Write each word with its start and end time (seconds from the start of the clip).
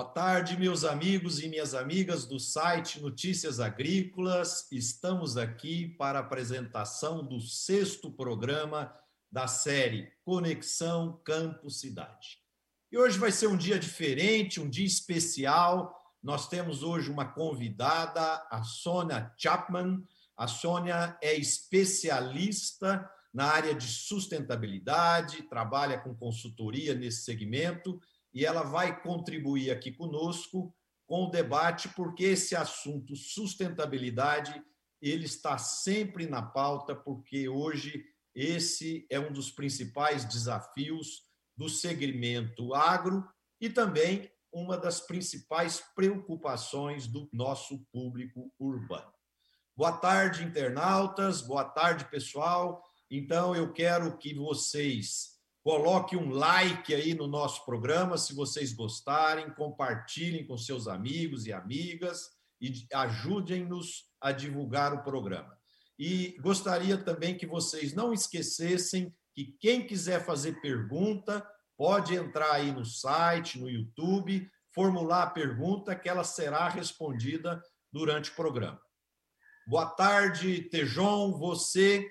Boa 0.00 0.12
tarde, 0.12 0.56
meus 0.56 0.82
amigos 0.82 1.42
e 1.42 1.46
minhas 1.46 1.74
amigas 1.74 2.24
do 2.24 2.40
site 2.40 3.02
Notícias 3.02 3.60
Agrícolas. 3.60 4.66
Estamos 4.72 5.36
aqui 5.36 5.88
para 5.88 6.18
a 6.18 6.22
apresentação 6.22 7.22
do 7.22 7.38
sexto 7.38 8.10
programa 8.10 8.90
da 9.30 9.46
série 9.46 10.10
Conexão 10.24 11.20
Campo 11.22 11.68
Cidade. 11.68 12.38
E 12.90 12.96
hoje 12.96 13.18
vai 13.18 13.30
ser 13.30 13.48
um 13.48 13.58
dia 13.58 13.78
diferente, 13.78 14.58
um 14.58 14.70
dia 14.70 14.86
especial. 14.86 15.94
Nós 16.22 16.48
temos 16.48 16.82
hoje 16.82 17.10
uma 17.10 17.26
convidada, 17.26 18.42
a 18.50 18.62
Sônia 18.62 19.30
Chapman. 19.36 20.02
A 20.34 20.46
Sônia 20.46 21.18
é 21.20 21.34
especialista 21.34 23.06
na 23.34 23.44
área 23.44 23.74
de 23.74 23.86
sustentabilidade, 23.86 25.42
trabalha 25.42 25.98
com 25.98 26.14
consultoria 26.14 26.94
nesse 26.94 27.22
segmento 27.22 28.00
e 28.32 28.44
ela 28.44 28.62
vai 28.62 29.02
contribuir 29.02 29.70
aqui 29.70 29.92
conosco 29.92 30.74
com 31.06 31.24
o 31.24 31.30
debate, 31.30 31.88
porque 31.88 32.24
esse 32.24 32.54
assunto 32.54 33.16
sustentabilidade 33.16 34.62
ele 35.00 35.24
está 35.24 35.56
sempre 35.56 36.26
na 36.26 36.42
pauta, 36.42 36.94
porque 36.94 37.48
hoje 37.48 38.04
esse 38.34 39.06
é 39.10 39.18
um 39.18 39.32
dos 39.32 39.50
principais 39.50 40.24
desafios 40.24 41.22
do 41.56 41.68
segmento 41.68 42.74
agro 42.74 43.26
e 43.60 43.68
também 43.68 44.30
uma 44.52 44.76
das 44.76 45.00
principais 45.00 45.82
preocupações 45.94 47.06
do 47.06 47.28
nosso 47.32 47.84
público 47.92 48.52
urbano. 48.58 49.12
Boa 49.76 49.92
tarde, 49.92 50.44
internautas, 50.44 51.40
boa 51.40 51.64
tarde, 51.64 52.04
pessoal. 52.06 52.84
Então, 53.10 53.54
eu 53.54 53.72
quero 53.72 54.16
que 54.18 54.34
vocês 54.34 55.39
Coloque 55.62 56.16
um 56.16 56.30
like 56.30 56.94
aí 56.94 57.12
no 57.12 57.26
nosso 57.26 57.64
programa, 57.66 58.16
se 58.16 58.34
vocês 58.34 58.72
gostarem, 58.72 59.52
compartilhem 59.54 60.46
com 60.46 60.56
seus 60.56 60.88
amigos 60.88 61.46
e 61.46 61.52
amigas 61.52 62.30
e 62.60 62.72
ajudem-nos 62.94 64.06
a 64.20 64.32
divulgar 64.32 64.94
o 64.94 65.02
programa. 65.02 65.54
E 65.98 66.34
gostaria 66.40 66.96
também 66.96 67.36
que 67.36 67.46
vocês 67.46 67.92
não 67.92 68.10
esquecessem 68.10 69.14
que 69.34 69.56
quem 69.60 69.86
quiser 69.86 70.24
fazer 70.24 70.60
pergunta, 70.62 71.46
pode 71.76 72.14
entrar 72.14 72.52
aí 72.52 72.72
no 72.72 72.84
site, 72.84 73.58
no 73.58 73.68
YouTube, 73.68 74.50
formular 74.74 75.24
a 75.24 75.30
pergunta 75.30 75.94
que 75.94 76.08
ela 76.08 76.24
será 76.24 76.68
respondida 76.68 77.62
durante 77.92 78.30
o 78.30 78.34
programa. 78.34 78.80
Boa 79.66 79.86
tarde, 79.86 80.62
Tejon, 80.62 81.32
você 81.38 82.10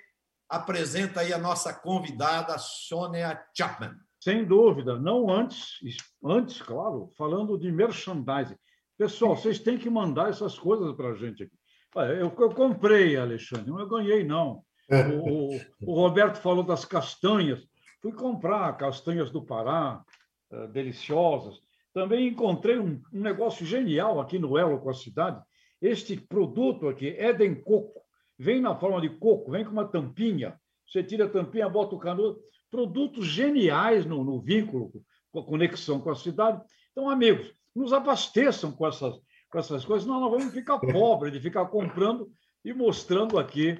apresenta 0.49 1.21
aí 1.21 1.31
a 1.31 1.37
nossa 1.37 1.71
convidada, 1.73 2.57
Sônia 2.57 3.39
Chapman. 3.55 3.95
Sem 4.19 4.43
dúvida, 4.43 4.99
não 4.99 5.29
antes, 5.29 5.77
antes, 6.23 6.61
claro, 6.61 7.09
falando 7.17 7.57
de 7.57 7.71
merchandising. 7.71 8.57
Pessoal, 8.97 9.37
vocês 9.37 9.59
têm 9.59 9.77
que 9.77 9.89
mandar 9.89 10.29
essas 10.29 10.59
coisas 10.59 10.93
para 10.93 11.09
a 11.09 11.15
gente 11.15 11.43
aqui. 11.43 11.53
Eu, 11.95 12.33
eu, 12.37 12.49
comprei, 12.49 13.15
Alexandre, 13.15 13.69
não 13.69 13.79
eu 13.79 13.87
ganhei, 13.87 14.23
não. 14.23 14.61
É. 14.89 15.07
O, 15.07 15.59
o, 15.83 15.93
Roberto 15.93 16.37
falou 16.37 16.63
das 16.63 16.83
castanhas. 16.83 17.65
Fui 18.01 18.11
comprar 18.11 18.75
castanhas 18.75 19.31
do 19.31 19.43
Pará, 19.43 20.03
uh, 20.51 20.67
deliciosas. 20.67 21.59
Também 21.93 22.27
encontrei 22.27 22.77
um, 22.77 23.01
um 23.13 23.21
negócio 23.21 23.65
genial 23.65 24.19
aqui 24.19 24.37
no 24.37 24.57
Elo 24.57 24.79
com 24.79 24.89
a 24.89 24.93
cidade. 24.93 25.41
Este 25.81 26.19
produto 26.19 26.89
aqui, 26.89 27.07
Eden 27.07 27.55
Coco, 27.55 28.01
vem 28.39 28.61
na 28.61 28.73
forma 28.73 29.01
de 29.01 29.09
coco, 29.09 29.51
vem 29.51 29.65
com 29.65 29.71
uma 29.71 29.85
tampinha, 29.85 30.57
você 30.87 31.03
tira 31.03 31.25
a 31.25 31.29
tampinha, 31.29 31.67
bota 31.67 31.93
o 31.93 31.99
canudo, 31.99 32.39
produtos 32.71 33.25
geniais 33.27 34.05
no, 34.05 34.23
no 34.23 34.39
vínculo, 34.39 34.91
com 35.31 35.39
a 35.39 35.45
conexão 35.45 35.99
com 35.99 36.09
a 36.09 36.15
cidade. 36.15 36.61
Então, 36.91 37.09
amigos, 37.09 37.53
nos 37.75 37.91
abasteçam 37.93 38.71
com 38.71 38.87
essas, 38.87 39.13
com 39.51 39.59
essas 39.59 39.83
coisas, 39.85 40.03
senão 40.03 40.19
nós 40.21 40.31
vamos 40.31 40.53
ficar 40.53 40.79
pobres 40.79 41.33
de 41.33 41.39
ficar 41.39 41.65
comprando 41.65 42.31
e 42.63 42.73
mostrando 42.73 43.37
aqui 43.37 43.77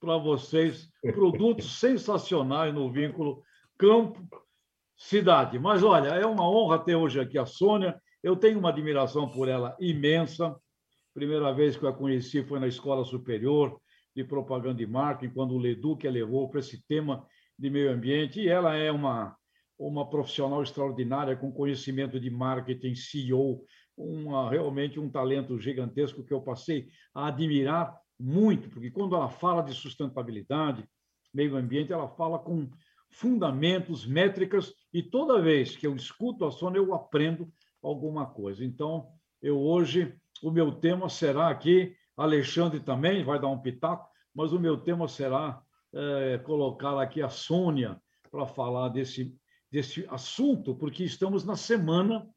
para 0.00 0.16
vocês 0.16 0.88
produtos 1.02 1.78
sensacionais 1.80 2.72
no 2.72 2.90
vínculo 2.90 3.42
campo-cidade. 3.76 5.58
Mas, 5.58 5.82
olha, 5.82 6.10
é 6.10 6.24
uma 6.24 6.48
honra 6.48 6.78
ter 6.78 6.94
hoje 6.94 7.20
aqui 7.20 7.36
a 7.36 7.46
Sônia, 7.46 8.00
eu 8.22 8.36
tenho 8.36 8.58
uma 8.58 8.70
admiração 8.70 9.28
por 9.28 9.48
ela 9.48 9.76
imensa. 9.80 10.56
Primeira 11.14 11.52
vez 11.52 11.76
que 11.76 11.84
eu 11.84 11.88
a 11.88 11.92
conheci 11.92 12.44
foi 12.44 12.58
na 12.60 12.66
escola 12.66 13.04
superior, 13.04 13.80
de 14.18 14.24
propaganda 14.24 14.82
e 14.82 14.86
marketing, 14.86 15.32
quando 15.32 15.54
o 15.54 15.58
Leduc 15.58 16.04
a 16.04 16.10
levou 16.10 16.48
para 16.48 16.58
esse 16.58 16.84
tema 16.88 17.24
de 17.56 17.70
meio 17.70 17.92
ambiente, 17.92 18.40
e 18.40 18.48
ela 18.48 18.74
é 18.74 18.90
uma, 18.90 19.36
uma 19.78 20.10
profissional 20.10 20.60
extraordinária, 20.60 21.36
com 21.36 21.52
conhecimento 21.52 22.18
de 22.18 22.28
marketing, 22.28 22.96
CEO, 22.96 23.64
uma, 23.96 24.50
realmente 24.50 24.98
um 24.98 25.08
talento 25.08 25.56
gigantesco 25.60 26.24
que 26.24 26.34
eu 26.34 26.40
passei 26.40 26.88
a 27.14 27.28
admirar 27.28 27.96
muito, 28.18 28.68
porque 28.68 28.90
quando 28.90 29.14
ela 29.14 29.28
fala 29.28 29.62
de 29.62 29.72
sustentabilidade, 29.72 30.84
meio 31.32 31.56
ambiente, 31.56 31.92
ela 31.92 32.08
fala 32.08 32.40
com 32.40 32.68
fundamentos, 33.12 34.04
métricas, 34.04 34.74
e 34.92 35.00
toda 35.00 35.40
vez 35.40 35.76
que 35.76 35.86
eu 35.86 35.94
escuto 35.94 36.44
a 36.44 36.50
Sônia, 36.50 36.78
eu 36.78 36.92
aprendo 36.92 37.48
alguma 37.80 38.26
coisa. 38.26 38.64
Então, 38.64 39.06
eu 39.40 39.60
hoje, 39.60 40.12
o 40.42 40.50
meu 40.50 40.72
tema 40.72 41.08
será 41.08 41.50
aqui 41.50 41.94
Alexandre 42.18 42.80
também 42.80 43.22
vai 43.22 43.40
dar 43.40 43.48
um 43.48 43.60
pitaco, 43.60 44.08
mas 44.34 44.52
o 44.52 44.58
meu 44.58 44.76
tema 44.76 45.06
será 45.06 45.62
é, 45.94 46.38
colocar 46.38 47.00
aqui 47.00 47.22
a 47.22 47.28
Sônia 47.28 47.98
para 48.30 48.44
falar 48.44 48.88
desse, 48.88 49.34
desse 49.70 50.04
assunto, 50.10 50.74
porque 50.74 51.04
estamos 51.04 51.44
na 51.44 51.56
semana, 51.56 52.28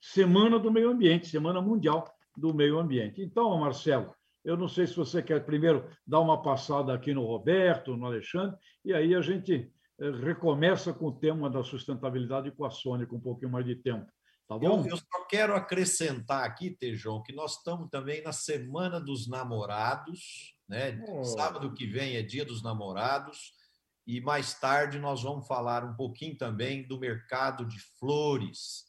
semana 0.00 0.58
do 0.58 0.70
meio 0.70 0.90
ambiente, 0.90 1.28
semana 1.28 1.62
mundial 1.62 2.04
do 2.36 2.54
meio 2.54 2.78
ambiente. 2.78 3.22
Então, 3.22 3.58
Marcelo, 3.58 4.14
eu 4.44 4.56
não 4.56 4.68
sei 4.68 4.86
se 4.86 4.94
você 4.94 5.22
quer 5.22 5.44
primeiro 5.46 5.88
dar 6.06 6.20
uma 6.20 6.42
passada 6.42 6.92
aqui 6.92 7.14
no 7.14 7.24
Roberto, 7.24 7.96
no 7.96 8.04
Alexandre, 8.04 8.56
e 8.84 8.92
aí 8.92 9.14
a 9.14 9.22
gente 9.22 9.72
é, 9.98 10.10
recomeça 10.10 10.92
com 10.92 11.06
o 11.06 11.18
tema 11.18 11.48
da 11.48 11.64
sustentabilidade 11.64 12.50
com 12.50 12.66
a 12.66 12.70
Sônia, 12.70 13.06
com 13.06 13.16
um 13.16 13.20
pouquinho 13.20 13.50
mais 13.50 13.64
de 13.64 13.76
tempo. 13.76 14.06
Tá 14.48 14.56
bom? 14.58 14.84
Eu, 14.84 14.90
eu 14.90 14.96
só 14.96 15.24
quero 15.28 15.54
acrescentar 15.54 16.44
aqui, 16.44 16.70
Tejão, 16.70 17.22
que 17.22 17.32
nós 17.32 17.56
estamos 17.56 17.88
também 17.90 18.22
na 18.22 18.32
Semana 18.32 19.00
dos 19.00 19.28
Namorados, 19.28 20.54
né? 20.68 21.02
Oh. 21.08 21.24
Sábado 21.24 21.74
que 21.74 21.86
vem 21.86 22.16
é 22.16 22.22
Dia 22.22 22.44
dos 22.44 22.62
Namorados, 22.62 23.52
e 24.06 24.20
mais 24.20 24.54
tarde 24.54 25.00
nós 25.00 25.22
vamos 25.22 25.48
falar 25.48 25.84
um 25.84 25.96
pouquinho 25.96 26.38
também 26.38 26.86
do 26.86 26.98
mercado 26.98 27.66
de 27.66 27.80
flores. 27.98 28.84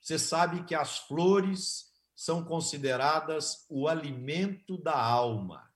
Você 0.00 0.18
sabe 0.18 0.64
que 0.64 0.74
as 0.74 0.98
flores 0.98 1.86
são 2.14 2.44
consideradas 2.44 3.64
o 3.70 3.88
alimento 3.88 4.76
da 4.76 5.00
alma. 5.00 5.66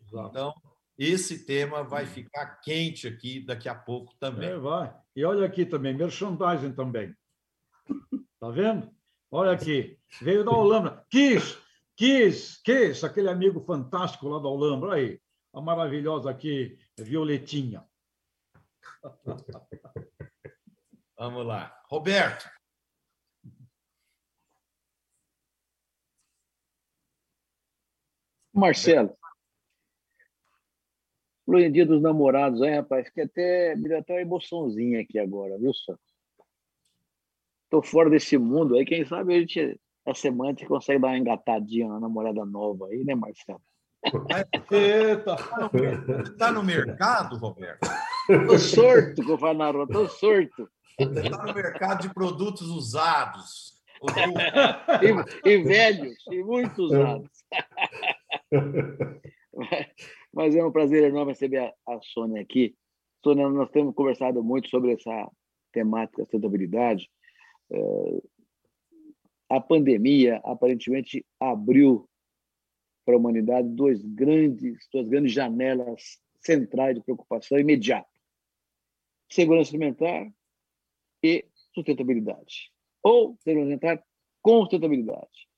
Exato. 0.00 0.28
Então, 0.30 0.54
esse 0.98 1.46
tema 1.46 1.84
vai 1.84 2.06
ficar 2.06 2.60
quente 2.60 3.06
aqui 3.06 3.44
daqui 3.44 3.68
a 3.68 3.74
pouco 3.74 4.14
também. 4.18 4.48
É, 4.48 4.58
vai. 4.58 4.94
E 5.14 5.24
olha 5.24 5.46
aqui 5.46 5.64
também, 5.64 5.94
merchandising 5.94 6.72
também. 6.72 7.14
Tá 8.40 8.48
vendo? 8.48 8.90
Olha 9.30 9.52
aqui, 9.52 10.00
veio 10.22 10.42
da 10.42 10.50
Holanda. 10.50 11.06
Quis, 11.10 11.58
quis, 11.94 12.56
quis, 12.62 13.04
aquele 13.04 13.28
amigo 13.28 13.60
fantástico 13.60 14.28
lá 14.28 14.38
da 14.40 14.48
Holanda. 14.48 14.86
Olha 14.86 14.96
aí, 14.96 15.20
a 15.52 15.60
maravilhosa 15.60 16.30
aqui, 16.30 16.78
Violetinha. 16.98 17.84
Vamos 21.18 21.46
lá. 21.46 21.78
Roberto. 21.90 22.48
Marcelo. 28.54 29.14
Em 31.46 31.70
dia 31.70 31.84
dos 31.84 32.00
namorados, 32.00 32.62
hein, 32.62 32.76
rapaz? 32.76 33.06
Fiquei 33.08 33.24
até, 33.24 33.76
me 33.76 33.88
deu 33.88 33.98
até 33.98 34.14
uma 34.14 34.22
emoçãozinha 34.22 35.02
aqui 35.02 35.18
agora, 35.18 35.58
viu, 35.58 35.74
só? 35.74 35.94
Tô 37.70 37.80
fora 37.80 38.10
desse 38.10 38.36
mundo 38.36 38.74
aí, 38.74 38.84
quem 38.84 39.06
sabe 39.06 39.34
a 39.34 39.40
gente, 39.40 39.80
essa 40.04 40.20
semana, 40.20 40.50
a 40.50 40.52
gente 40.52 40.66
consegue 40.66 41.00
dar 41.00 41.08
uma 41.08 41.18
engatadinha 41.18 41.88
na 41.88 42.00
namorada 42.00 42.44
nova 42.44 42.88
aí, 42.88 43.04
né, 43.04 43.14
Marcelo? 43.14 43.62
Eita! 44.70 45.36
Tá 46.36 46.50
no 46.50 46.62
mercado, 46.62 47.36
Roberto? 47.36 47.88
Tô 48.46 48.58
sorto, 48.58 49.22
rua, 49.22 49.86
tô 49.86 50.08
sorto. 50.08 50.68
Está 50.98 51.46
no 51.46 51.54
mercado 51.54 52.02
de 52.02 52.12
produtos 52.12 52.68
usados. 52.68 53.78
e, 55.44 55.50
e, 55.50 55.62
velhos, 55.62 56.16
e 56.30 56.42
muito 56.42 56.82
usados. 56.82 57.30
Mas 60.32 60.56
é 60.56 60.64
um 60.64 60.72
prazer 60.72 61.04
enorme 61.04 61.32
receber 61.32 61.58
a, 61.58 61.72
a 61.94 62.00
Sônia 62.00 62.40
aqui. 62.40 62.74
Sônia, 63.22 63.48
nós 63.48 63.70
temos 63.70 63.94
conversado 63.94 64.42
muito 64.42 64.70
sobre 64.70 64.92
essa 64.94 65.28
temática 65.72 66.22
sustentabilidade 66.22 67.10
a 69.48 69.60
pandemia 69.60 70.40
aparentemente 70.44 71.24
abriu 71.38 72.08
para 73.04 73.14
a 73.14 73.18
humanidade 73.18 73.68
dois 73.68 74.02
grandes, 74.04 74.88
duas 74.92 75.08
grandes 75.08 75.32
janelas 75.32 76.20
centrais 76.40 76.94
de 76.94 77.02
preocupação 77.02 77.58
imediata: 77.58 78.08
segurança 79.30 79.70
alimentar 79.70 80.32
e 81.22 81.44
sustentabilidade. 81.74 82.72
Ou 83.02 83.36
segurança 83.40 83.66
alimentar 83.66 84.04
com 84.42 84.60
sustentabilidade. 84.62 85.48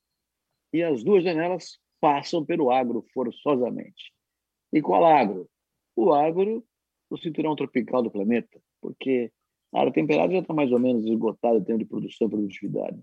E 0.73 0.83
as 0.83 1.05
duas 1.05 1.23
janelas 1.23 1.79
passam 2.01 2.45
pelo 2.45 2.71
agro 2.71 3.05
forçosamente. 3.13 4.13
E 4.73 4.81
qual 4.81 5.05
agro? 5.05 5.49
O 5.95 6.13
agro 6.13 6.67
do 7.11 7.19
cinturão 7.19 7.55
tropical 7.55 8.03
do 8.03 8.11
planeta, 8.11 8.61
porque 8.81 9.31
a 9.73 9.81
área 9.81 9.93
temperada 9.93 10.33
já 10.33 10.41
está 10.41 10.53
mais 10.53 10.71
ou 10.71 10.79
menos 10.79 11.05
esgotada 11.05 11.59
em 11.59 11.65
termos 11.65 11.85
de 11.85 11.89
produção 11.89 12.27
e 12.27 12.31
produtividade. 12.31 13.01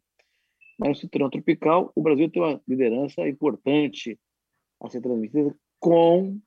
Mas 0.77 0.89
no 0.89 0.95
cinturão 0.95 1.30
tropical, 1.30 1.92
o 1.95 2.01
Brasil 2.01 2.30
tem 2.30 2.42
uma 2.42 2.62
liderança 2.68 3.27
importante 3.27 4.19
a 4.81 4.89
ser 4.89 5.01
transmitida 5.01 5.54
com 5.80 6.39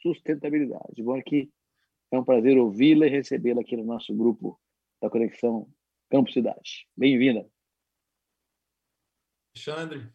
sustentabilidade. 0.00 1.02
Bom, 1.02 1.14
aqui 1.14 1.50
é 2.10 2.18
um 2.18 2.24
prazer 2.24 2.58
ouvi-la 2.58 3.06
e 3.06 3.10
recebê-la 3.10 3.60
aqui 3.60 3.76
no 3.76 3.84
nosso 3.84 4.14
grupo 4.14 4.58
da 5.00 5.08
Conexão 5.08 5.68
Campo 6.10 6.32
Cidade. 6.32 6.88
Bem-vinda. 6.96 7.46
Alexandre. 9.54 10.10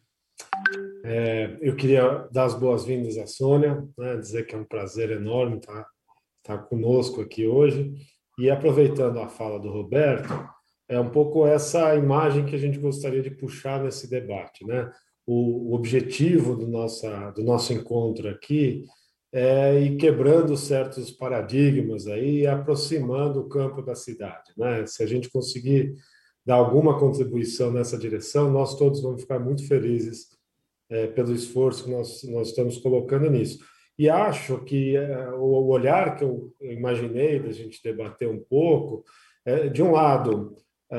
É, 1.04 1.56
eu 1.60 1.76
queria 1.76 2.28
dar 2.32 2.44
as 2.44 2.58
boas-vindas 2.58 3.16
à 3.16 3.26
Sônia, 3.26 3.88
né, 3.96 4.16
dizer 4.16 4.46
que 4.46 4.54
é 4.54 4.58
um 4.58 4.64
prazer 4.64 5.10
enorme 5.10 5.56
estar, 5.56 5.86
estar 6.38 6.58
conosco 6.64 7.20
aqui 7.20 7.46
hoje. 7.46 7.94
E 8.38 8.50
aproveitando 8.50 9.18
a 9.18 9.28
fala 9.28 9.58
do 9.58 9.70
Roberto, 9.70 10.32
é 10.88 11.00
um 11.00 11.10
pouco 11.10 11.46
essa 11.46 11.94
imagem 11.96 12.44
que 12.44 12.54
a 12.54 12.58
gente 12.58 12.78
gostaria 12.78 13.22
de 13.22 13.30
puxar 13.30 13.82
nesse 13.82 14.08
debate. 14.08 14.64
Né? 14.64 14.90
O, 15.26 15.70
o 15.70 15.74
objetivo 15.74 16.54
do, 16.54 16.66
nossa, 16.68 17.30
do 17.30 17.42
nosso 17.42 17.72
encontro 17.72 18.28
aqui 18.28 18.84
é 19.32 19.80
ir 19.80 19.96
quebrando 19.96 20.56
certos 20.56 21.10
paradigmas 21.10 22.06
aí 22.06 22.40
e 22.40 22.46
aproximando 22.46 23.40
o 23.40 23.48
campo 23.48 23.82
da 23.82 23.94
cidade. 23.94 24.52
Né? 24.56 24.86
Se 24.86 25.02
a 25.02 25.06
gente 25.06 25.28
conseguir 25.28 25.94
dar 26.44 26.54
alguma 26.54 26.98
contribuição 26.98 27.72
nessa 27.72 27.98
direção, 27.98 28.50
nós 28.52 28.76
todos 28.76 29.02
vamos 29.02 29.22
ficar 29.22 29.40
muito 29.40 29.66
felizes 29.66 30.28
é, 30.88 31.08
pelo 31.08 31.34
esforço 31.34 31.84
que 31.84 31.90
nós, 31.90 32.22
nós 32.24 32.48
estamos 32.48 32.78
colocando 32.78 33.28
nisso. 33.28 33.58
E 33.98 34.08
acho 34.10 34.58
que 34.64 34.96
é, 34.96 35.30
o 35.30 35.66
olhar 35.68 36.16
que 36.16 36.24
eu 36.24 36.52
imaginei 36.60 37.38
da 37.38 37.50
gente 37.50 37.82
debater 37.82 38.28
um 38.28 38.38
pouco, 38.38 39.04
é, 39.44 39.68
de 39.68 39.82
um 39.82 39.92
lado, 39.92 40.54
é, 40.90 40.98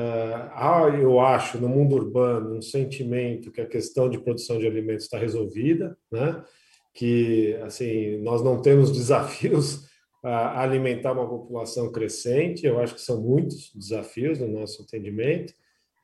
há, 0.52 0.88
eu 1.00 1.20
acho, 1.20 1.58
no 1.58 1.68
mundo 1.68 1.94
urbano, 1.94 2.56
um 2.56 2.62
sentimento 2.62 3.52
que 3.52 3.60
a 3.60 3.66
questão 3.66 4.08
de 4.08 4.18
produção 4.18 4.58
de 4.58 4.66
alimentos 4.66 5.04
está 5.04 5.18
resolvida, 5.18 5.96
né? 6.10 6.42
que 6.92 7.54
assim 7.62 8.18
nós 8.18 8.42
não 8.42 8.60
temos 8.60 8.90
desafios 8.92 9.86
a 10.22 10.62
alimentar 10.62 11.12
uma 11.12 11.28
população 11.28 11.92
crescente. 11.92 12.66
Eu 12.66 12.80
acho 12.80 12.94
que 12.94 13.00
são 13.00 13.22
muitos 13.22 13.72
desafios 13.74 14.40
no 14.40 14.48
nosso 14.48 14.82
entendimento. 14.82 15.54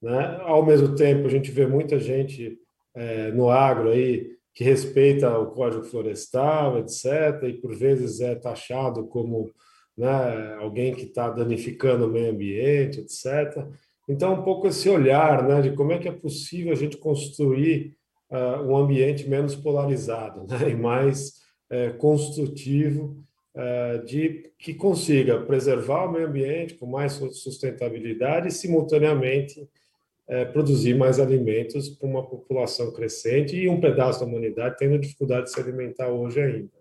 Né? 0.00 0.38
Ao 0.42 0.64
mesmo 0.64 0.94
tempo, 0.94 1.26
a 1.26 1.30
gente 1.30 1.50
vê 1.50 1.66
muita 1.66 1.98
gente 1.98 2.56
é, 2.94 3.32
no 3.32 3.50
agro 3.50 3.90
aí 3.90 4.30
que 4.54 4.62
respeita 4.62 5.36
o 5.38 5.50
Código 5.50 5.82
Florestal, 5.84 6.78
etc., 6.78 7.42
e 7.48 7.54
por 7.54 7.74
vezes 7.74 8.20
é 8.20 8.34
taxado 8.36 9.06
como 9.06 9.50
né, 9.96 10.54
alguém 10.60 10.94
que 10.94 11.04
está 11.04 11.28
danificando 11.28 12.06
o 12.06 12.10
meio 12.10 12.30
ambiente, 12.30 13.00
etc. 13.00 13.66
Então, 14.08 14.34
um 14.34 14.42
pouco 14.42 14.68
esse 14.68 14.88
olhar 14.88 15.46
né, 15.46 15.60
de 15.60 15.72
como 15.72 15.92
é 15.92 15.98
que 15.98 16.08
é 16.08 16.12
possível 16.12 16.72
a 16.72 16.76
gente 16.76 16.96
construir 16.96 17.96
uh, 18.30 18.62
um 18.62 18.76
ambiente 18.76 19.28
menos 19.28 19.56
polarizado 19.56 20.46
né, 20.46 20.70
e 20.70 20.76
mais 20.76 21.40
uh, 21.72 21.96
construtivo 21.98 23.16
uh, 23.56 24.04
de 24.04 24.52
que 24.58 24.74
consiga 24.74 25.40
preservar 25.40 26.06
o 26.06 26.12
meio 26.12 26.28
ambiente 26.28 26.74
com 26.74 26.86
mais 26.86 27.12
sustentabilidade 27.12 28.48
e, 28.48 28.52
simultaneamente, 28.52 29.68
é, 30.28 30.44
produzir 30.44 30.94
mais 30.94 31.20
alimentos 31.20 31.88
para 31.88 32.08
uma 32.08 32.26
população 32.26 32.92
crescente 32.92 33.56
e 33.56 33.68
um 33.68 33.80
pedaço 33.80 34.20
da 34.20 34.26
humanidade 34.26 34.76
tendo 34.78 34.98
dificuldade 34.98 35.46
de 35.46 35.52
se 35.52 35.60
alimentar 35.60 36.08
hoje 36.08 36.40
ainda. 36.40 36.72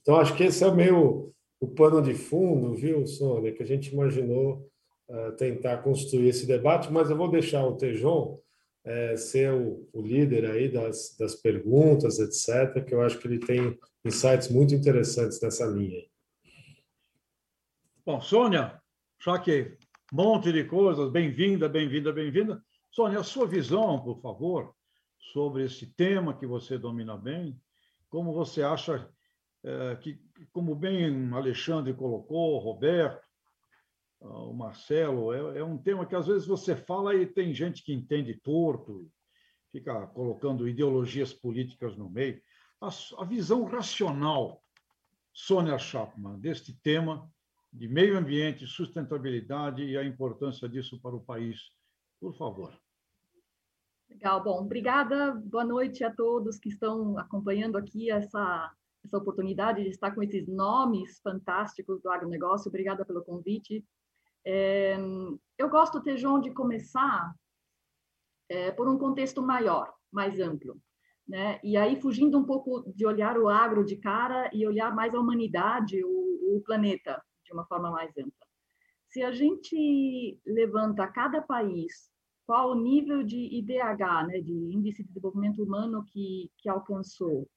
Então, 0.00 0.16
acho 0.16 0.36
que 0.36 0.44
esse 0.44 0.62
é 0.62 0.66
o 0.66 0.74
meu 0.74 1.34
o 1.58 1.66
pano 1.66 2.02
de 2.02 2.14
fundo, 2.14 2.74
viu, 2.74 3.06
Sônia, 3.06 3.52
que 3.52 3.62
a 3.62 3.66
gente 3.66 3.92
imaginou 3.92 4.70
uh, 5.08 5.32
tentar 5.32 5.78
construir 5.78 6.28
esse 6.28 6.46
debate, 6.46 6.92
mas 6.92 7.08
eu 7.10 7.16
vou 7.16 7.30
deixar 7.30 7.64
o 7.64 7.76
Tejon 7.76 8.38
é, 8.84 9.16
ser 9.16 9.52
o, 9.52 9.88
o, 9.92 10.00
líder 10.00 10.48
aí 10.48 10.68
das, 10.68 11.16
das 11.18 11.34
perguntas, 11.34 12.20
etc., 12.20 12.84
que 12.84 12.94
eu 12.94 13.02
acho 13.02 13.18
que 13.18 13.26
ele 13.26 13.40
tem 13.40 13.76
insights 14.04 14.48
muito 14.48 14.74
interessantes 14.74 15.40
nessa 15.40 15.66
linha. 15.66 16.04
Bom, 18.04 18.20
Sônia, 18.20 18.80
já 19.20 19.40
que 19.40 19.76
um 20.12 20.16
monte 20.16 20.52
de 20.52 20.62
coisas, 20.62 21.10
bem-vinda, 21.10 21.68
bem-vinda, 21.68 22.12
bem-vinda. 22.12 22.62
Sônia, 22.96 23.20
a 23.20 23.24
sua 23.24 23.46
visão, 23.46 24.02
por 24.02 24.22
favor, 24.22 24.74
sobre 25.18 25.64
esse 25.64 25.86
tema 25.86 26.32
que 26.32 26.46
você 26.46 26.78
domina 26.78 27.14
bem, 27.14 27.60
como 28.08 28.32
você 28.32 28.62
acha 28.62 29.06
é, 29.62 29.96
que, 29.96 30.18
como 30.50 30.74
bem 30.74 31.30
Alexandre 31.34 31.92
colocou, 31.92 32.56
Roberto, 32.56 33.22
ah, 34.22 34.44
o 34.44 34.54
Marcelo, 34.54 35.30
é, 35.30 35.58
é, 35.58 35.62
um 35.62 35.76
tema 35.76 36.06
que 36.06 36.16
às 36.16 36.26
vezes 36.26 36.46
você 36.46 36.74
fala 36.74 37.14
e 37.14 37.26
tem 37.26 37.52
gente 37.52 37.82
que 37.82 37.92
entende 37.92 38.32
torto, 38.32 39.12
fica 39.70 40.06
colocando 40.06 40.66
ideologias 40.66 41.34
políticas 41.34 41.98
no 41.98 42.08
meio. 42.08 42.40
A, 42.80 42.88
a 43.18 43.24
visão 43.26 43.64
racional, 43.64 44.64
Sônia 45.34 45.76
Chapman, 45.76 46.40
deste 46.40 46.72
tema 46.80 47.30
de 47.70 47.88
meio 47.88 48.16
ambiente, 48.16 48.66
sustentabilidade 48.66 49.84
e 49.84 49.98
a 49.98 50.02
importância 50.02 50.66
disso 50.66 50.98
para 50.98 51.14
o 51.14 51.20
país. 51.20 51.60
Por 52.18 52.34
favor. 52.34 52.85
Legal, 54.08 54.42
bom, 54.42 54.60
obrigada. 54.60 55.32
Boa 55.32 55.64
noite 55.64 56.04
a 56.04 56.14
todos 56.14 56.58
que 56.58 56.68
estão 56.68 57.18
acompanhando 57.18 57.76
aqui 57.76 58.10
essa, 58.10 58.72
essa 59.04 59.18
oportunidade 59.18 59.82
de 59.82 59.90
estar 59.90 60.14
com 60.14 60.22
esses 60.22 60.46
nomes 60.46 61.20
fantásticos 61.20 62.00
do 62.00 62.10
agronegócio. 62.10 62.68
Obrigada 62.68 63.04
pelo 63.04 63.24
convite. 63.24 63.84
É, 64.44 64.96
eu 65.58 65.68
gosto, 65.68 66.00
Tejon, 66.00 66.40
de 66.40 66.52
começar 66.52 67.34
é, 68.48 68.70
por 68.70 68.88
um 68.88 68.96
contexto 68.96 69.42
maior, 69.42 69.92
mais 70.10 70.38
amplo. 70.38 70.80
Né? 71.28 71.58
E 71.64 71.76
aí, 71.76 72.00
fugindo 72.00 72.38
um 72.38 72.44
pouco 72.44 72.84
de 72.94 73.04
olhar 73.04 73.36
o 73.36 73.48
agro 73.48 73.84
de 73.84 73.96
cara 73.96 74.48
e 74.52 74.64
olhar 74.64 74.94
mais 74.94 75.12
a 75.14 75.20
humanidade, 75.20 76.02
o, 76.04 76.56
o 76.56 76.62
planeta, 76.64 77.20
de 77.44 77.52
uma 77.52 77.66
forma 77.66 77.90
mais 77.90 78.16
ampla. 78.16 78.46
Se 79.08 79.22
a 79.24 79.32
gente 79.32 80.40
levanta 80.46 81.08
cada 81.08 81.42
país 81.42 82.08
qual 82.46 82.70
o 82.70 82.80
nível 82.80 83.22
de 83.22 83.36
IDH, 83.36 84.26
né, 84.28 84.40
de 84.40 84.52
Índice 84.52 85.02
de 85.02 85.08
Desenvolvimento 85.08 85.62
Humano 85.62 86.04
que, 86.04 86.50
que 86.58 86.68
alcançou, 86.68 87.48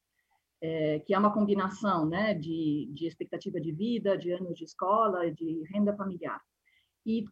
é, 0.61 0.99
que 0.99 1.13
é 1.13 1.19
uma 1.19 1.31
combinação 1.31 2.07
né, 2.07 2.33
de, 2.33 2.89
de 2.91 3.05
expectativa 3.05 3.61
de 3.61 3.71
vida, 3.71 4.17
de 4.17 4.31
anos 4.31 4.57
de 4.57 4.63
escola, 4.63 5.31
de 5.31 5.63
renda 5.71 5.95
familiar. 5.95 6.41
E 7.05 7.23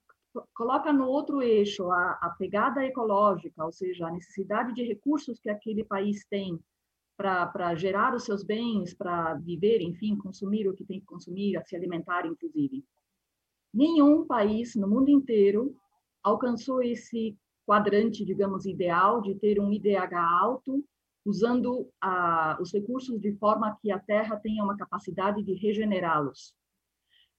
coloca 0.53 0.93
no 0.93 1.07
outro 1.07 1.41
eixo 1.41 1.89
a, 1.91 2.11
a 2.21 2.29
pegada 2.37 2.85
ecológica, 2.85 3.65
ou 3.65 3.71
seja, 3.71 4.07
a 4.07 4.11
necessidade 4.11 4.73
de 4.73 4.83
recursos 4.83 5.39
que 5.39 5.49
aquele 5.49 5.83
país 5.83 6.23
tem 6.29 6.59
para 7.17 7.73
gerar 7.73 8.13
os 8.13 8.25
seus 8.25 8.43
bens, 8.43 8.93
para 8.93 9.33
viver, 9.33 9.81
enfim, 9.81 10.15
consumir 10.15 10.67
o 10.67 10.75
que 10.75 10.85
tem 10.85 10.99
que 10.99 11.05
consumir, 11.07 11.59
se 11.65 11.75
alimentar, 11.75 12.27
inclusive. 12.27 12.85
Nenhum 13.73 14.25
país 14.27 14.75
no 14.75 14.87
mundo 14.87 15.09
inteiro 15.09 15.75
alcançou 16.23 16.83
esse 16.83 17.35
quadrante, 17.67 18.23
digamos, 18.23 18.65
ideal 18.65 19.21
de 19.21 19.35
ter 19.35 19.59
um 19.59 19.73
IDH 19.73 20.15
alto, 20.15 20.83
usando 21.25 21.91
os 22.61 22.71
recursos 22.71 23.19
de 23.19 23.33
forma 23.33 23.77
que 23.81 23.91
a 23.91 23.99
Terra 23.99 24.37
tenha 24.37 24.63
uma 24.63 24.77
capacidade 24.77 25.43
de 25.43 25.53
regenerá-los. 25.53 26.55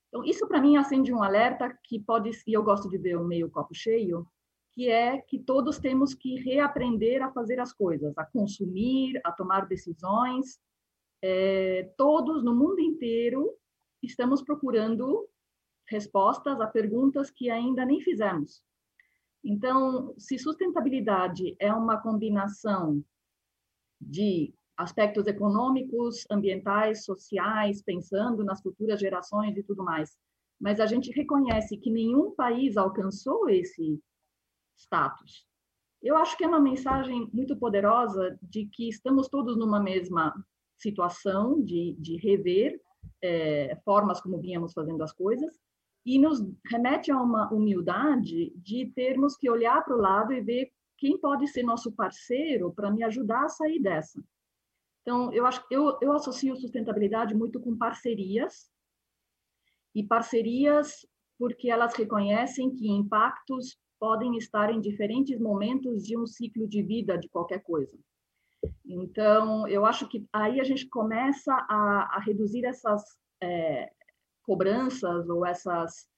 Então, 0.09 0.23
isso 0.23 0.47
para 0.47 0.61
mim 0.61 0.77
acende 0.77 1.13
um 1.13 1.23
alerta 1.23 1.77
que 1.85 1.99
pode, 1.99 2.31
e 2.47 2.53
eu 2.53 2.63
gosto 2.63 2.91
de 2.91 2.99
ver 2.99 3.17
o 3.17 3.25
meio 3.25 3.51
copo 3.51 3.75
cheio, 3.75 4.27
que 4.75 4.91
é 4.91 5.19
que 5.19 5.39
todos 5.39 5.79
temos 5.79 6.15
que 6.15 6.37
reaprender 6.37 7.23
a 7.23 7.33
fazer 7.33 7.59
as 7.59 7.73
coisas, 7.73 8.17
a 8.19 8.25
consumir, 8.27 9.19
a 9.25 9.33
tomar 9.33 9.67
decisões. 9.67 10.61
É, 11.23 11.91
todos 11.97 12.45
no 12.45 12.55
mundo 12.55 12.81
inteiro 12.81 13.55
estamos 14.03 14.43
procurando 14.43 15.27
respostas 15.89 16.61
a 16.61 16.67
perguntas 16.67 17.31
que 17.31 17.49
ainda 17.51 17.85
nem 17.85 18.01
fizemos. 18.03 18.63
Então, 19.51 20.15
se 20.19 20.39
sustentabilidade 20.39 21.57
é 21.59 21.73
uma 21.73 21.97
combinação 22.03 23.03
de 23.99 24.53
aspectos 24.77 25.27
econômicos, 25.27 26.27
ambientais, 26.31 27.07
sociais, 27.07 27.83
pensando 27.83 28.45
nas 28.45 28.61
futuras 28.61 29.01
gerações 29.01 29.57
e 29.57 29.63
tudo 29.63 29.83
mais, 29.83 30.19
mas 30.61 30.81
a 30.81 30.85
gente 30.87 31.11
reconhece 31.13 31.79
que 31.79 31.91
nenhum 31.91 32.35
país 32.35 32.77
alcançou 32.77 33.49
esse 33.49 33.99
status. 34.77 35.47
Eu 36.03 36.19
acho 36.19 36.37
que 36.37 36.45
é 36.45 36.47
uma 36.47 36.61
mensagem 36.61 37.27
muito 37.33 37.57
poderosa 37.57 38.39
de 38.43 38.67
que 38.67 38.87
estamos 38.87 39.29
todos 39.29 39.57
numa 39.57 39.81
mesma 39.81 40.35
situação 40.77 41.65
de, 41.65 41.97
de 41.99 42.19
rever 42.19 42.79
é, 43.23 43.75
formas 43.83 44.21
como 44.21 44.39
vínhamos 44.43 44.75
fazendo 44.75 45.03
as 45.03 45.13
coisas 45.13 45.59
e 46.05 46.19
nos 46.19 46.41
remete 46.67 47.11
a 47.11 47.21
uma 47.21 47.53
humildade 47.53 48.53
de 48.57 48.87
termos 48.95 49.37
que 49.37 49.51
olhar 49.51 49.85
para 49.85 49.97
o 49.97 50.01
lado 50.01 50.33
e 50.33 50.41
ver 50.41 50.71
quem 50.97 51.19
pode 51.19 51.47
ser 51.47 51.63
nosso 51.63 51.93
parceiro 51.93 52.73
para 52.73 52.91
me 52.91 53.05
ajudar 53.05 53.45
a 53.45 53.49
sair 53.49 53.81
dessa? 53.81 54.23
Então, 55.03 55.33
eu 55.33 55.47
acho 55.47 55.65
eu, 55.71 55.99
eu 56.01 56.13
associo 56.13 56.57
sustentabilidade 56.57 57.35
muito 57.35 57.61
com 57.61 57.77
parcerias, 57.77 58.71
e 59.95 60.05
parcerias 60.05 61.07
porque 61.39 61.71
elas 61.71 61.95
reconhecem 61.95 62.75
que 62.75 62.89
impactos 62.89 63.79
podem 63.99 64.37
estar 64.37 64.71
em 64.73 64.81
diferentes 64.81 65.39
momentos 65.41 66.05
de 66.05 66.17
um 66.17 66.27
ciclo 66.27 66.69
de 66.69 66.83
vida 66.83 67.17
de 67.17 67.29
qualquer 67.29 67.63
coisa. 67.63 67.99
Então, 68.85 69.67
eu 69.69 69.85
acho 69.87 70.09
que 70.09 70.27
aí 70.33 70.61
a 70.61 70.65
gente 70.65 70.89
começa 70.89 71.53
a, 71.53 72.17
a 72.17 72.21
reduzir 72.21 72.65
essas 72.65 73.03
é, 73.43 73.91
cobranças 74.49 75.29
ou 75.29 75.45
essas, 75.45 76.09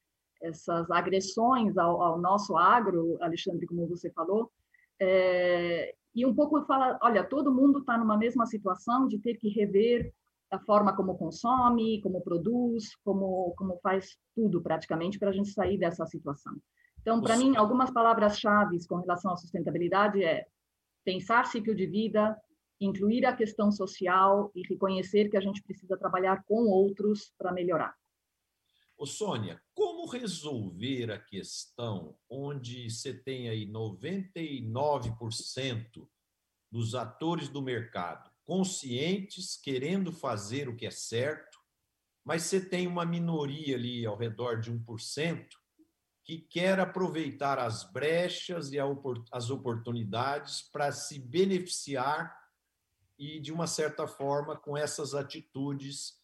essas 0.41 0.89
agressões 0.89 1.77
ao, 1.77 2.01
ao, 2.01 2.21
nosso 2.21 2.57
agro, 2.57 3.19
Alexandre, 3.21 3.67
como 3.67 3.89
você 3.89 4.09
falou, 4.13 4.53
é, 5.01 5.93
e 6.15 6.25
um 6.25 6.33
pouco 6.33 6.65
fala, 6.65 6.97
olha, 7.03 7.25
todo 7.25 7.53
mundo 7.53 7.81
está 7.81 7.99
numa 7.99 8.17
mesma 8.17 8.47
situação 8.47 9.09
de 9.09 9.19
ter 9.19 9.35
que 9.35 9.49
rever 9.49 10.13
a 10.49 10.61
forma 10.61 10.95
como 10.95 11.19
consome, 11.19 12.01
como 12.03 12.21
produz, 12.21 12.95
como, 13.05 13.53
como 13.57 13.81
faz 13.83 14.17
tudo 14.35 14.63
praticamente 14.63 15.19
para 15.19 15.31
a 15.31 15.33
gente 15.33 15.51
sair 15.51 15.77
dessa 15.77 16.07
situação. 16.07 16.57
Então, 17.01 17.21
para 17.21 17.37
mim, 17.37 17.57
algumas 17.57 17.91
palavras-chave 17.91 18.87
com 18.87 18.97
relação 18.97 19.33
à 19.33 19.37
sustentabilidade 19.37 20.23
é 20.23 20.47
pensar 21.05 21.47
ciclo 21.47 21.75
de 21.75 21.87
vida, 21.87 22.37
incluir 22.81 23.25
a 23.27 23.35
questão 23.35 23.73
social 23.73 24.53
e 24.55 24.63
reconhecer 24.69 25.29
que 25.29 25.37
a 25.37 25.41
gente 25.41 25.63
precisa 25.63 25.97
trabalhar 25.97 26.45
com 26.45 26.69
outros 26.69 27.33
para 27.39 27.53
melhorar. 27.53 27.95
Ô 29.01 29.07
Sônia, 29.07 29.61
como 29.73 30.05
resolver 30.05 31.11
a 31.11 31.19
questão 31.19 32.15
onde 32.29 32.91
você 32.91 33.15
tem 33.15 33.49
aí 33.49 33.67
99% 33.67 36.07
dos 36.71 36.95
atores 36.95 37.49
do 37.49 37.63
mercado 37.63 38.31
conscientes, 38.45 39.57
querendo 39.57 40.13
fazer 40.13 40.69
o 40.69 40.77
que 40.77 40.85
é 40.85 40.91
certo, 40.91 41.59
mas 42.23 42.43
você 42.43 42.61
tem 42.61 42.87
uma 42.87 43.07
minoria 43.07 43.75
ali 43.75 44.05
ao 44.05 44.19
redor 44.19 44.61
de 44.61 44.71
1% 44.71 45.49
que 46.23 46.37
quer 46.37 46.79
aproveitar 46.79 47.59
as 47.59 47.91
brechas 47.91 48.71
e 48.71 48.77
as 49.33 49.49
oportunidades 49.49 50.61
para 50.61 50.93
se 50.93 51.19
beneficiar 51.19 52.39
e, 53.19 53.41
de 53.41 53.51
uma 53.51 53.67
certa 53.67 54.07
forma, 54.07 54.59
com 54.59 54.77
essas 54.77 55.15
atitudes, 55.15 56.20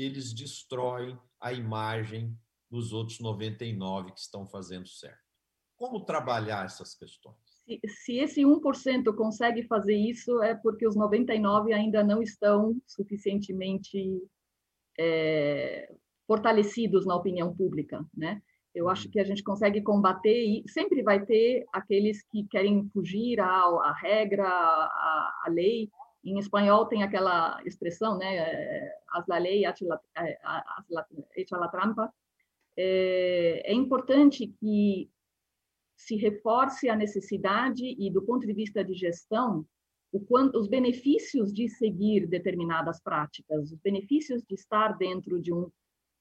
eles 0.00 0.32
destroem 0.32 1.18
a 1.40 1.52
imagem 1.52 2.36
dos 2.70 2.92
outros 2.92 3.20
99 3.20 4.12
que 4.12 4.20
estão 4.20 4.46
fazendo 4.46 4.88
certo. 4.88 5.24
Como 5.76 6.04
trabalhar 6.04 6.64
essas 6.64 6.94
questões? 6.94 7.36
Se, 7.64 7.80
se 7.86 8.16
esse 8.18 8.42
1% 8.42 9.14
consegue 9.14 9.62
fazer 9.64 9.96
isso, 9.96 10.42
é 10.42 10.54
porque 10.54 10.86
os 10.86 10.96
99 10.96 11.72
ainda 11.72 12.02
não 12.04 12.22
estão 12.22 12.80
suficientemente 12.86 14.22
é, 14.98 15.92
fortalecidos 16.26 17.06
na 17.06 17.14
opinião 17.14 17.54
pública, 17.54 18.04
né? 18.14 18.42
Eu 18.74 18.90
acho 18.90 19.06
uhum. 19.06 19.10
que 19.12 19.20
a 19.20 19.24
gente 19.24 19.42
consegue 19.42 19.80
combater 19.80 20.44
e 20.44 20.62
sempre 20.68 21.02
vai 21.02 21.24
ter 21.24 21.64
aqueles 21.72 22.22
que 22.24 22.46
querem 22.48 22.86
fugir 22.92 23.40
à, 23.40 23.46
à 23.46 23.94
regra, 23.98 24.46
à, 24.46 25.42
à, 25.44 25.48
lei. 25.48 25.88
Em 26.26 26.38
espanhol 26.38 26.86
tem 26.86 27.02
aquela 27.02 27.60
expressão, 27.64 28.18
né? 28.18 28.90
As 29.10 29.26
la 29.26 29.38
lei, 29.38 29.64
hecha 29.64 29.86
la, 29.86 30.00
la 31.58 31.68
trampa. 31.68 32.12
É, 32.76 33.72
é 33.72 33.72
importante 33.72 34.48
que 34.60 35.10
se 35.96 36.16
reforce 36.16 36.88
a 36.88 36.96
necessidade 36.96 37.84
e, 37.98 38.10
do 38.10 38.22
ponto 38.22 38.46
de 38.46 38.52
vista 38.52 38.84
de 38.84 38.92
gestão, 38.92 39.64
quanto, 40.28 40.58
os 40.58 40.68
benefícios 40.68 41.52
de 41.52 41.68
seguir 41.68 42.26
determinadas 42.26 43.00
práticas, 43.00 43.70
os 43.70 43.78
benefícios 43.80 44.42
de 44.42 44.54
estar 44.54 44.96
dentro 44.96 45.40
de 45.40 45.52
um 45.52 45.70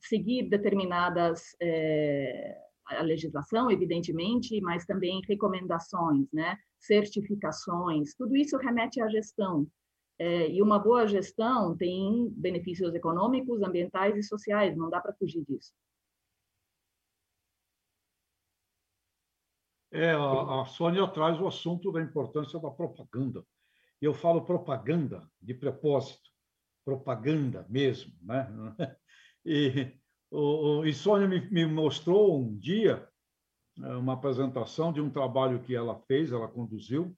seguir 0.02 0.50
determinadas 0.50 1.56
é, 1.62 2.58
a 2.86 3.02
legislação, 3.02 3.72
evidentemente, 3.72 4.60
mas 4.62 4.86
também 4.86 5.22
recomendações, 5.28 6.28
né, 6.32 6.58
certificações, 6.80 8.14
tudo 8.16 8.36
isso 8.36 8.58
remete 8.58 9.02
à 9.02 9.08
gestão. 9.10 9.68
É, 10.18 10.50
e 10.50 10.62
uma 10.62 10.80
boa 10.80 11.06
gestão 11.08 11.76
tem 11.76 12.30
benefícios 12.30 12.94
econômicos, 12.96 13.62
ambientais 13.62 14.16
e 14.16 14.24
sociais, 14.24 14.76
não 14.78 14.90
dá 14.90 15.02
para 15.02 15.14
fugir 15.14 15.44
disso. 15.46 15.74
É, 19.92 20.12
a, 20.12 20.62
a 20.62 20.66
Sônia 20.66 21.08
traz 21.08 21.40
o 21.40 21.48
assunto 21.48 21.92
da 21.92 22.02
importância 22.02 22.60
da 22.60 22.70
propaganda. 22.70 23.46
Eu 24.02 24.14
falo 24.14 24.46
propaganda 24.46 25.30
de 25.42 25.54
propósito, 25.54 26.30
propaganda 26.84 27.66
mesmo, 27.70 28.14
né? 28.22 28.48
E, 29.48 29.96
o, 30.32 30.84
e 30.84 30.92
Sônia 30.92 31.28
me, 31.28 31.40
me 31.52 31.68
mostrou 31.68 32.36
um 32.36 32.58
dia 32.58 33.08
é, 33.78 33.96
uma 33.96 34.14
apresentação 34.14 34.92
de 34.92 35.00
um 35.00 35.08
trabalho 35.08 35.62
que 35.62 35.76
ela 35.76 36.00
fez, 36.08 36.32
ela 36.32 36.48
conduziu, 36.48 37.16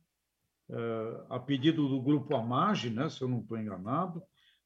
a 1.29 1.39
pedido 1.39 1.87
do 1.87 2.01
grupo 2.01 2.35
Amage, 2.35 2.89
né, 2.89 3.09
se 3.09 3.21
eu 3.21 3.27
não 3.27 3.39
estou 3.39 3.57
enganado, 3.57 4.21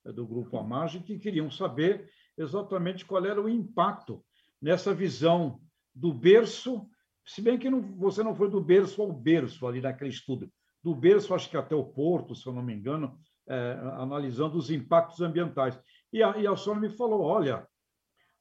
é 0.06 0.12
do 0.12 0.26
grupo 0.26 0.58
Amage, 0.58 1.02
que 1.02 1.20
queriam 1.20 1.50
saber 1.52 2.10
exatamente 2.38 3.06
qual 3.06 3.24
era 3.26 3.42
o 3.42 3.50
impacto 3.50 4.24
nessa 4.62 4.94
visão 4.94 5.60
do 5.94 6.14
berço, 6.14 6.88
se 7.26 7.42
bem 7.42 7.58
que 7.58 7.70
não, 7.70 7.82
você 7.98 8.24
não 8.24 8.36
foi 8.36 8.50
do 8.50 8.62
berço 8.62 9.02
ao 9.02 9.12
berço 9.12 9.68
ali 9.68 9.82
naquele 9.82 10.10
estudo, 10.10 10.52
do 10.84 10.96
berço 10.96 11.34
acho 11.34 11.50
que 11.50 11.58
até 11.58 11.76
o 11.76 11.84
porto, 11.84 12.36
se 12.36 12.48
eu 12.48 12.54
não 12.54 12.64
me 12.64 12.74
engano, 12.74 13.20
é, 13.48 13.74
analisando 13.94 14.58
os 14.58 14.72
impactos 14.72 15.22
ambientais. 15.22 15.80
E 16.12 16.24
a, 16.24 16.38
e 16.38 16.48
a 16.48 16.56
Sônia 16.56 16.82
me 16.82 16.90
falou: 16.90 17.22
olha, 17.22 17.68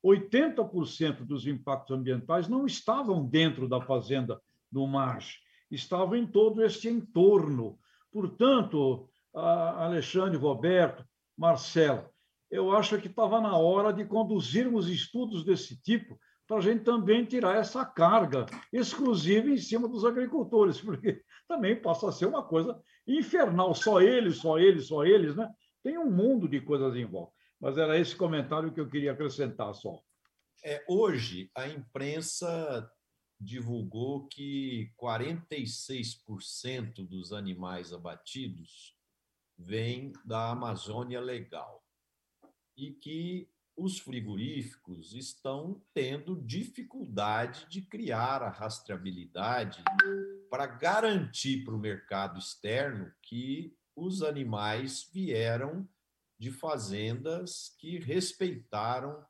80% 0.04 1.24
dos 1.24 1.46
impactos 1.46 1.96
ambientais 1.96 2.48
não 2.48 2.64
estavam 2.64 3.26
dentro 3.26 3.68
da 3.68 3.80
fazenda 3.80 4.40
do 4.72 4.86
margem, 4.86 5.36
estavam 5.70 6.16
em 6.16 6.26
todo 6.26 6.64
este 6.64 6.88
entorno. 6.88 7.78
Portanto, 8.12 9.08
Alexandre, 9.32 10.36
Roberto, 10.36 11.04
Marcelo, 11.36 12.08
eu 12.50 12.72
acho 12.76 13.00
que 13.00 13.06
estava 13.06 13.40
na 13.40 13.56
hora 13.56 13.92
de 13.92 14.04
conduzirmos 14.04 14.88
estudos 14.88 15.44
desse 15.44 15.80
tipo 15.80 16.18
para 16.46 16.58
a 16.58 16.60
gente 16.60 16.82
também 16.82 17.24
tirar 17.24 17.56
essa 17.56 17.84
carga 17.84 18.44
exclusiva 18.72 19.48
em 19.48 19.56
cima 19.56 19.86
dos 19.86 20.04
agricultores, 20.04 20.80
porque 20.82 21.22
também 21.46 21.80
passa 21.80 22.08
a 22.08 22.12
ser 22.12 22.26
uma 22.26 22.42
coisa 22.42 22.76
infernal, 23.06 23.72
só 23.72 24.00
eles, 24.00 24.38
só 24.38 24.58
eles, 24.58 24.88
só 24.88 25.04
eles, 25.04 25.36
né? 25.36 25.48
Tem 25.80 25.96
um 25.96 26.10
mundo 26.10 26.48
de 26.48 26.60
coisas 26.60 26.96
em 26.96 27.04
volta. 27.04 27.32
Mas 27.60 27.78
era 27.78 27.96
esse 27.96 28.16
comentário 28.16 28.72
que 28.72 28.80
eu 28.80 28.88
queria 28.88 29.12
acrescentar 29.12 29.72
só. 29.74 30.00
É, 30.64 30.84
hoje, 30.88 31.50
a 31.54 31.68
imprensa 31.68 32.90
divulgou 33.40 34.28
que 34.28 34.92
46% 35.00 37.06
dos 37.06 37.32
animais 37.32 37.92
abatidos 37.92 38.97
vêm 39.56 40.12
da 40.25 40.50
Amazônia 40.50 41.20
Legal 41.20 41.85
e 42.76 42.92
que 42.92 43.49
os 43.76 43.99
frigoríficos 43.99 45.14
estão 45.14 45.82
tendo 45.94 46.42
dificuldade 46.42 47.66
de 47.68 47.80
criar 47.80 48.42
a 48.42 48.50
rastreabilidade 48.50 49.82
para 50.50 50.66
garantir 50.66 51.64
para 51.64 51.75
o 51.75 51.78
mercado 51.78 52.38
externo 52.38 53.11
que 53.23 53.75
os 53.97 54.23
animais 54.23 55.09
vieram 55.12 55.88
de 56.38 56.50
fazendas 56.50 57.75
que 57.78 57.99
respeitaram 57.99 59.25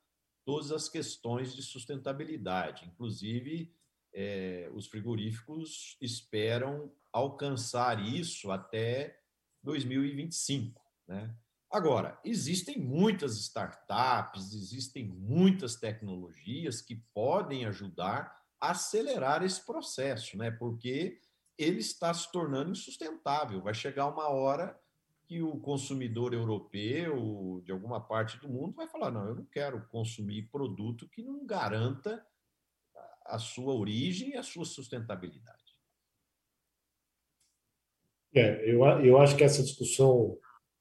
todas 0.45 0.73
as 0.73 0.89
questões 0.89 1.55
de 1.55 1.63
sustentabilidade. 1.63 2.87
Inclusive, 2.87 3.73
é, 4.13 4.71
os 4.75 4.87
frigoríficos 4.87 5.97
esperam 6.01 6.93
alcançar 7.13 8.05
isso 8.05 8.51
até 8.51 9.19
2025. 9.63 10.81
Né? 11.07 11.35
Agora, 11.71 12.19
existem 12.25 12.79
muitas 12.79 13.37
startups, 13.39 14.55
existem 14.55 15.07
muitas 15.07 15.77
tecnologias 15.77 16.81
que 16.81 16.97
podem 17.15 17.65
ajudar 17.67 18.37
a 18.61 18.71
acelerar 18.71 19.43
esse 19.43 19.65
processo, 19.65 20.37
né? 20.37 20.51
porque 20.51 21.21
ele 21.57 21.79
está 21.79 22.13
se 22.13 22.31
tornando 22.33 22.71
insustentável. 22.71 23.61
Vai 23.63 23.75
chegar 23.75 24.07
uma 24.07 24.29
hora 24.29 24.79
que 25.31 25.41
o 25.41 25.59
consumidor 25.61 26.35
europeu, 26.35 27.63
de 27.65 27.71
alguma 27.71 28.01
parte 28.01 28.37
do 28.39 28.49
mundo, 28.49 28.75
vai 28.75 28.89
falar: 28.89 29.13
não, 29.13 29.29
eu 29.29 29.35
não 29.37 29.45
quero 29.45 29.87
consumir 29.87 30.49
produto 30.51 31.09
que 31.09 31.23
não 31.23 31.47
garanta 31.47 32.27
a 33.31 33.39
sua 33.39 33.75
origem 33.75 34.31
e 34.31 34.37
a 34.37 34.43
sua 34.43 34.65
sustentabilidade. 34.65 35.59
É, 38.35 38.71
eu, 38.71 38.85
eu 38.85 39.19
acho 39.19 39.37
que 39.37 39.45
essa 39.45 39.63
discussão 39.63 40.39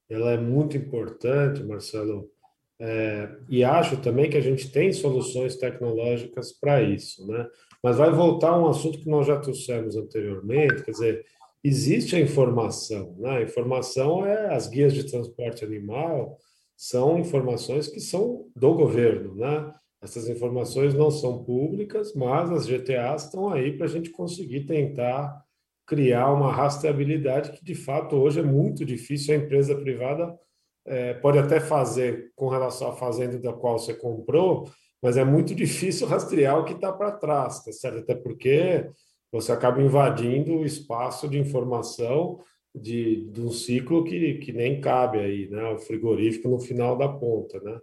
ela 0.09 0.31
é 0.31 0.37
muito 0.37 0.75
importante, 0.75 1.63
Marcelo, 1.63 2.31
é, 2.79 3.29
e 3.49 3.63
acho 3.63 4.01
também 4.01 4.29
que 4.29 4.37
a 4.37 4.41
gente 4.41 4.71
tem 4.71 4.91
soluções 4.93 5.55
tecnológicas 5.55 6.53
para 6.53 6.81
isso, 6.81 7.27
né? 7.27 7.47
Mas 7.83 7.97
vai 7.97 8.11
voltar 8.11 8.49
a 8.49 8.59
um 8.59 8.69
assunto 8.69 8.99
que 8.99 9.09
nós 9.09 9.27
já 9.27 9.39
trouxemos 9.39 9.95
anteriormente, 9.95 10.83
quer 10.83 10.91
dizer, 10.91 11.25
existe 11.63 12.15
a 12.15 12.19
informação. 12.19 13.15
Né? 13.17 13.37
A 13.37 13.41
informação 13.41 14.25
é 14.25 14.53
as 14.53 14.67
guias 14.67 14.93
de 14.93 15.09
transporte 15.09 15.63
animal, 15.63 16.37
são 16.75 17.19
informações 17.19 17.87
que 17.87 17.99
são 17.99 18.49
do 18.55 18.73
governo. 18.73 19.35
Né? 19.35 19.73
Essas 20.01 20.29
informações 20.29 20.93
não 20.93 21.11
são 21.11 21.43
públicas, 21.43 22.13
mas 22.13 22.49
as 22.51 22.65
GTAs 22.65 23.25
estão 23.25 23.49
aí 23.49 23.75
para 23.75 23.85
a 23.85 23.89
gente 23.89 24.09
conseguir 24.09 24.65
tentar 24.65 25.43
criar 25.85 26.31
uma 26.31 26.51
rastreabilidade 26.51 27.51
que, 27.51 27.63
de 27.65 27.75
fato, 27.75 28.15
hoje 28.15 28.39
é 28.39 28.43
muito 28.43 28.85
difícil. 28.85 29.33
A 29.33 29.37
empresa 29.37 29.75
privada 29.75 30.37
é, 30.85 31.15
pode 31.15 31.37
até 31.37 31.59
fazer 31.59 32.31
com 32.35 32.47
relação 32.47 32.89
à 32.89 32.95
fazenda 32.95 33.37
da 33.39 33.51
qual 33.51 33.77
você 33.77 33.93
comprou, 33.93 34.69
mas 35.01 35.17
é 35.17 35.23
muito 35.23 35.53
difícil 35.53 36.07
rastrear 36.07 36.59
o 36.59 36.63
que 36.63 36.73
está 36.73 36.93
para 36.93 37.11
trás, 37.11 37.63
tá 37.63 37.71
certo? 37.71 37.99
Até 37.99 38.15
porque 38.15 38.89
você 39.31 39.51
acaba 39.51 39.81
invadindo 39.81 40.57
o 40.57 40.65
espaço 40.65 41.27
de 41.27 41.37
informação 41.37 42.39
de, 42.73 43.27
de 43.31 43.41
um 43.41 43.51
ciclo 43.51 44.03
que, 44.03 44.35
que 44.35 44.53
nem 44.53 44.79
cabe 44.79 45.19
aí, 45.19 45.49
né? 45.49 45.63
O 45.71 45.79
frigorífico 45.79 46.47
no 46.47 46.59
final 46.59 46.97
da 46.97 47.07
ponta, 47.07 47.59
né? 47.61 47.79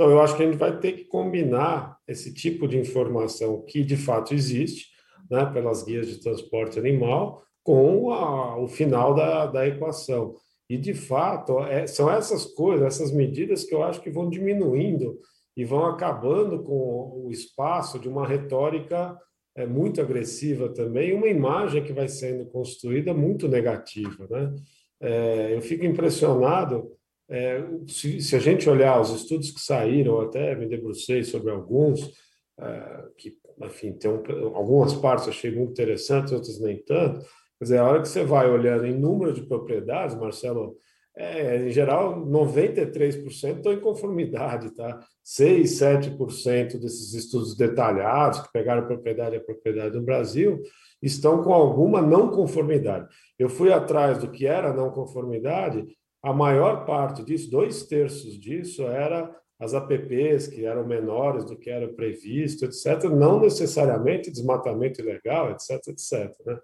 Então, 0.00 0.10
eu 0.10 0.22
acho 0.22 0.34
que 0.34 0.42
a 0.42 0.46
gente 0.46 0.56
vai 0.56 0.78
ter 0.78 0.92
que 0.92 1.04
combinar 1.04 1.98
esse 2.08 2.32
tipo 2.32 2.66
de 2.66 2.78
informação 2.78 3.62
que 3.66 3.84
de 3.84 3.98
fato 3.98 4.32
existe, 4.32 4.86
né, 5.30 5.44
pelas 5.44 5.82
guias 5.82 6.06
de 6.06 6.22
transporte 6.22 6.78
animal, 6.78 7.42
com 7.62 8.10
a, 8.10 8.58
o 8.58 8.66
final 8.66 9.14
da, 9.14 9.44
da 9.44 9.68
equação. 9.68 10.36
E, 10.70 10.78
de 10.78 10.94
fato, 10.94 11.62
é, 11.64 11.86
são 11.86 12.10
essas 12.10 12.46
coisas, 12.46 12.86
essas 12.86 13.12
medidas 13.12 13.62
que 13.62 13.74
eu 13.74 13.82
acho 13.82 14.00
que 14.00 14.08
vão 14.08 14.30
diminuindo 14.30 15.18
e 15.54 15.66
vão 15.66 15.84
acabando 15.84 16.62
com 16.62 17.26
o 17.26 17.30
espaço 17.30 17.98
de 17.98 18.08
uma 18.08 18.26
retórica 18.26 19.14
é, 19.54 19.66
muito 19.66 20.00
agressiva 20.00 20.70
também, 20.70 21.12
uma 21.12 21.28
imagem 21.28 21.84
que 21.84 21.92
vai 21.92 22.08
sendo 22.08 22.46
construída 22.46 23.12
muito 23.12 23.46
negativa. 23.46 24.26
Né? 24.30 24.54
É, 24.98 25.54
eu 25.54 25.60
fico 25.60 25.84
impressionado 25.84 26.90
é, 27.30 27.64
se, 27.86 28.20
se, 28.20 28.34
a 28.34 28.40
gente 28.40 28.68
olhar 28.68 29.00
os 29.00 29.10
estudos 29.10 29.52
que 29.52 29.60
saíram, 29.60 30.20
até 30.20 30.56
me 30.56 30.66
debrucei 30.66 31.22
sobre 31.22 31.52
alguns, 31.52 32.12
é, 32.58 33.04
que, 33.16 33.36
enfim, 33.62 33.92
tem 33.92 34.10
um, 34.10 34.56
algumas 34.56 34.94
partes 34.94 35.28
achei 35.28 35.54
muito 35.54 35.70
interessantes, 35.70 36.32
outras 36.32 36.60
nem 36.60 36.82
tanto. 36.82 37.20
Quer 37.58 37.64
dizer, 37.64 37.78
a 37.78 37.84
hora 37.84 38.02
que 38.02 38.08
você 38.08 38.24
vai 38.24 38.50
olhando 38.50 38.84
em 38.84 38.98
número 38.98 39.32
de 39.32 39.42
propriedades, 39.42 40.16
Marcelo, 40.16 40.76
é, 41.16 41.68
em 41.68 41.70
geral, 41.70 42.24
93% 42.26 43.56
estão 43.56 43.72
em 43.72 43.80
conformidade, 43.80 44.74
tá? 44.74 44.98
6, 45.22 45.70
7% 45.70 46.80
desses 46.80 47.14
estudos 47.14 47.56
detalhados, 47.56 48.40
que 48.40 48.52
pegaram 48.52 48.86
propriedade 48.86 49.36
a 49.36 49.40
propriedade 49.40 49.94
no 49.94 50.02
Brasil, 50.02 50.60
estão 51.00 51.42
com 51.42 51.52
alguma 51.52 52.02
não 52.02 52.28
conformidade. 52.30 53.06
Eu 53.38 53.48
fui 53.48 53.72
atrás 53.72 54.18
do 54.18 54.30
que 54.30 54.46
era 54.46 54.72
não 54.72 54.90
conformidade 54.90 55.86
a 56.22 56.32
maior 56.32 56.84
parte 56.84 57.24
disso, 57.24 57.50
dois 57.50 57.84
terços 57.84 58.38
disso, 58.38 58.82
era 58.82 59.34
as 59.58 59.74
APPs 59.74 60.46
que 60.46 60.64
eram 60.64 60.86
menores 60.86 61.44
do 61.44 61.56
que 61.56 61.68
era 61.68 61.86
previsto, 61.88 62.64
etc., 62.64 63.04
não 63.04 63.40
necessariamente 63.40 64.30
desmatamento 64.30 65.00
ilegal, 65.00 65.50
etc., 65.50 65.88
etc. 65.88 66.34
Né? 66.46 66.58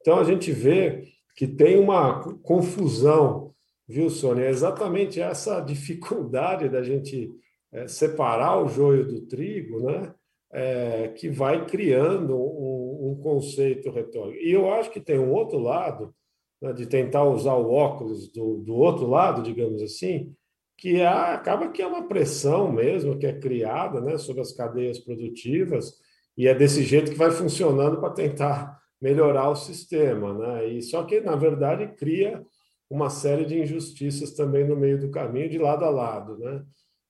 Então, 0.00 0.18
a 0.18 0.24
gente 0.24 0.50
vê 0.50 1.04
que 1.36 1.46
tem 1.46 1.78
uma 1.78 2.20
confusão, 2.42 3.54
viu, 3.88 4.10
Sônia? 4.10 4.44
É 4.44 4.50
exatamente 4.50 5.20
essa 5.20 5.60
dificuldade 5.60 6.68
da 6.68 6.82
gente 6.82 7.30
é, 7.72 7.86
separar 7.86 8.60
o 8.62 8.68
joio 8.68 9.06
do 9.06 9.22
trigo, 9.22 9.80
né? 9.80 10.12
É, 10.54 11.08
que 11.16 11.30
vai 11.30 11.64
criando 11.64 12.36
um, 12.36 13.12
um 13.12 13.22
conceito 13.22 13.90
retórico. 13.90 14.38
E 14.38 14.52
eu 14.52 14.70
acho 14.70 14.90
que 14.90 15.00
tem 15.00 15.18
um 15.18 15.32
outro 15.32 15.58
lado, 15.58 16.14
né, 16.62 16.72
de 16.72 16.86
tentar 16.86 17.24
usar 17.24 17.54
o 17.54 17.72
óculos 17.72 18.30
do, 18.32 18.58
do 18.58 18.74
outro 18.74 19.06
lado, 19.06 19.42
digamos 19.42 19.82
assim, 19.82 20.32
que 20.78 21.00
é, 21.00 21.06
acaba 21.06 21.68
que 21.68 21.82
é 21.82 21.86
uma 21.86 22.06
pressão 22.06 22.70
mesmo 22.70 23.18
que 23.18 23.26
é 23.26 23.32
criada 23.32 24.00
né, 24.00 24.16
sobre 24.16 24.40
as 24.40 24.52
cadeias 24.52 24.98
produtivas 24.98 25.94
e 26.36 26.46
é 26.46 26.54
desse 26.54 26.82
jeito 26.82 27.10
que 27.10 27.18
vai 27.18 27.30
funcionando 27.30 28.00
para 28.00 28.14
tentar 28.14 28.80
melhorar 29.00 29.50
o 29.50 29.56
sistema, 29.56 30.32
né? 30.32 30.68
E 30.68 30.80
só 30.80 31.02
que 31.02 31.20
na 31.20 31.34
verdade 31.34 31.88
cria 31.96 32.44
uma 32.88 33.10
série 33.10 33.44
de 33.44 33.58
injustiças 33.58 34.32
também 34.32 34.66
no 34.66 34.76
meio 34.76 34.98
do 34.98 35.10
caminho, 35.10 35.50
de 35.50 35.58
lado 35.58 35.84
a 35.84 35.90
lado, 35.90 36.38
né? 36.38 36.64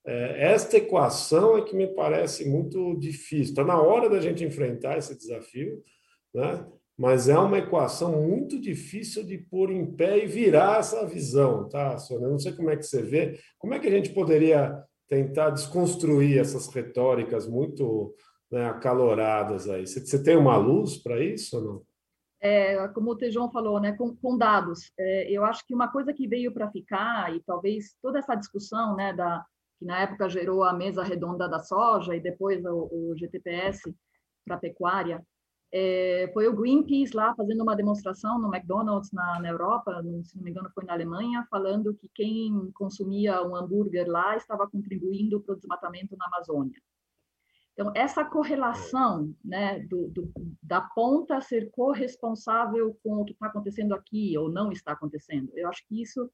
É, 0.05 0.51
esta 0.51 0.77
equação 0.77 1.57
é 1.57 1.61
que 1.61 1.75
me 1.75 1.87
parece 1.87 2.49
muito 2.49 2.97
difícil. 2.97 3.51
Está 3.51 3.63
na 3.63 3.79
hora 3.79 4.09
da 4.09 4.19
gente 4.19 4.43
enfrentar 4.43 4.97
esse 4.97 5.15
desafio, 5.17 5.81
né? 6.33 6.65
Mas 6.97 7.27
é 7.27 7.37
uma 7.37 7.57
equação 7.57 8.21
muito 8.21 8.59
difícil 8.59 9.25
de 9.25 9.37
pôr 9.37 9.71
em 9.71 9.95
pé 9.95 10.23
e 10.23 10.27
virar 10.27 10.79
essa 10.79 11.05
visão, 11.07 11.67
tá, 11.67 11.97
Sônia? 11.97 12.27
Não 12.27 12.37
sei 12.37 12.53
como 12.53 12.69
é 12.69 12.77
que 12.77 12.83
você 12.83 13.01
vê. 13.01 13.39
Como 13.57 13.73
é 13.73 13.79
que 13.79 13.87
a 13.87 13.91
gente 13.91 14.11
poderia 14.13 14.83
tentar 15.07 15.49
desconstruir 15.49 16.39
essas 16.39 16.67
retóricas 16.67 17.47
muito 17.47 18.13
né, 18.51 18.67
acaloradas 18.67 19.67
aí? 19.67 19.87
Você, 19.87 20.21
tem 20.21 20.37
uma 20.37 20.55
luz 20.55 20.97
para 20.97 21.23
isso 21.23 21.57
ou 21.57 21.63
não? 21.63 21.83
É, 22.39 22.87
como 22.89 23.11
o 23.11 23.15
Tejon 23.15 23.49
falou, 23.49 23.79
né, 23.79 23.93
com, 23.93 24.15
com 24.15 24.37
dados. 24.37 24.91
É, 24.99 25.31
eu 25.31 25.43
acho 25.45 25.65
que 25.65 25.73
uma 25.73 25.91
coisa 25.91 26.13
que 26.13 26.27
veio 26.27 26.53
para 26.53 26.69
ficar, 26.69 27.33
e 27.33 27.41
talvez 27.43 27.95
toda 28.01 28.19
essa 28.19 28.35
discussão, 28.35 28.95
né, 28.95 29.13
da, 29.13 29.43
que 29.79 29.85
na 29.85 30.01
época 30.01 30.29
gerou 30.29 30.63
a 30.63 30.73
mesa 30.73 31.03
redonda 31.03 31.47
da 31.49 31.59
soja 31.59 32.15
e 32.15 32.19
depois 32.19 32.63
o, 32.63 32.89
o 32.91 33.15
GTPS 33.17 33.95
para 34.45 34.57
a 34.57 34.59
pecuária, 34.59 35.25
é, 35.75 36.29
foi 36.31 36.47
o 36.47 36.55
Greenpeace 36.55 37.15
lá 37.15 37.33
fazendo 37.35 37.63
uma 37.63 37.75
demonstração 37.75 38.39
no 38.39 38.53
McDonald's 38.53 39.11
na, 39.11 39.39
na 39.39 39.49
Europa, 39.49 40.03
no, 40.03 40.23
se 40.23 40.37
não 40.37 40.43
me 40.43 40.51
engano 40.51 40.69
foi 40.69 40.85
na 40.85 40.93
Alemanha, 40.93 41.47
falando 41.49 41.95
que 41.95 42.07
quem 42.13 42.71
consumia 42.75 43.41
um 43.41 43.55
hambúrguer 43.55 44.07
lá 44.07 44.37
estava 44.37 44.69
contribuindo 44.69 45.41
para 45.41 45.53
o 45.53 45.57
desmatamento 45.57 46.15
na 46.15 46.27
Amazônia. 46.27 46.79
Então, 47.73 47.91
essa 47.95 48.23
correlação 48.23 49.33
né, 49.43 49.79
do, 49.79 50.09
do, 50.09 50.31
da 50.61 50.79
ponta 50.79 51.41
ser 51.41 51.71
corresponsável 51.71 52.95
com 53.03 53.15
o 53.15 53.25
que 53.25 53.33
está 53.33 53.47
acontecendo 53.47 53.95
aqui 53.95 54.37
ou 54.37 54.51
não 54.51 54.71
está 54.71 54.91
acontecendo, 54.91 55.51
eu 55.55 55.67
acho 55.67 55.83
que 55.87 55.99
isso 55.99 56.29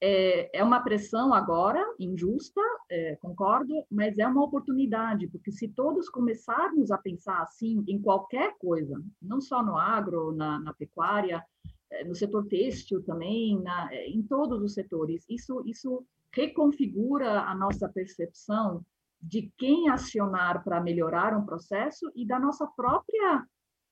é, 0.00 0.58
é 0.58 0.62
uma 0.62 0.80
pressão 0.80 1.32
agora, 1.32 1.82
injusta, 1.98 2.60
é, 2.90 3.16
concordo, 3.16 3.84
mas 3.90 4.18
é 4.18 4.26
uma 4.26 4.44
oportunidade, 4.44 5.26
porque 5.28 5.50
se 5.50 5.68
todos 5.68 6.08
começarmos 6.08 6.90
a 6.90 6.98
pensar 6.98 7.40
assim 7.40 7.82
em 7.88 8.00
qualquer 8.00 8.56
coisa, 8.58 9.02
não 9.22 9.40
só 9.40 9.62
no 9.62 9.76
agro, 9.76 10.32
na, 10.32 10.58
na 10.58 10.74
pecuária, 10.74 11.42
é, 11.90 12.04
no 12.04 12.14
setor 12.14 12.46
têxtil 12.46 13.02
também, 13.02 13.60
na, 13.62 13.88
é, 13.92 14.08
em 14.08 14.22
todos 14.22 14.62
os 14.62 14.74
setores, 14.74 15.24
isso, 15.28 15.62
isso 15.66 16.04
reconfigura 16.32 17.40
a 17.40 17.54
nossa 17.54 17.88
percepção 17.88 18.84
de 19.20 19.50
quem 19.56 19.88
acionar 19.88 20.62
para 20.62 20.80
melhorar 20.80 21.36
um 21.36 21.46
processo 21.46 22.10
e 22.14 22.26
da 22.26 22.38
nossa 22.38 22.66
própria 22.66 23.46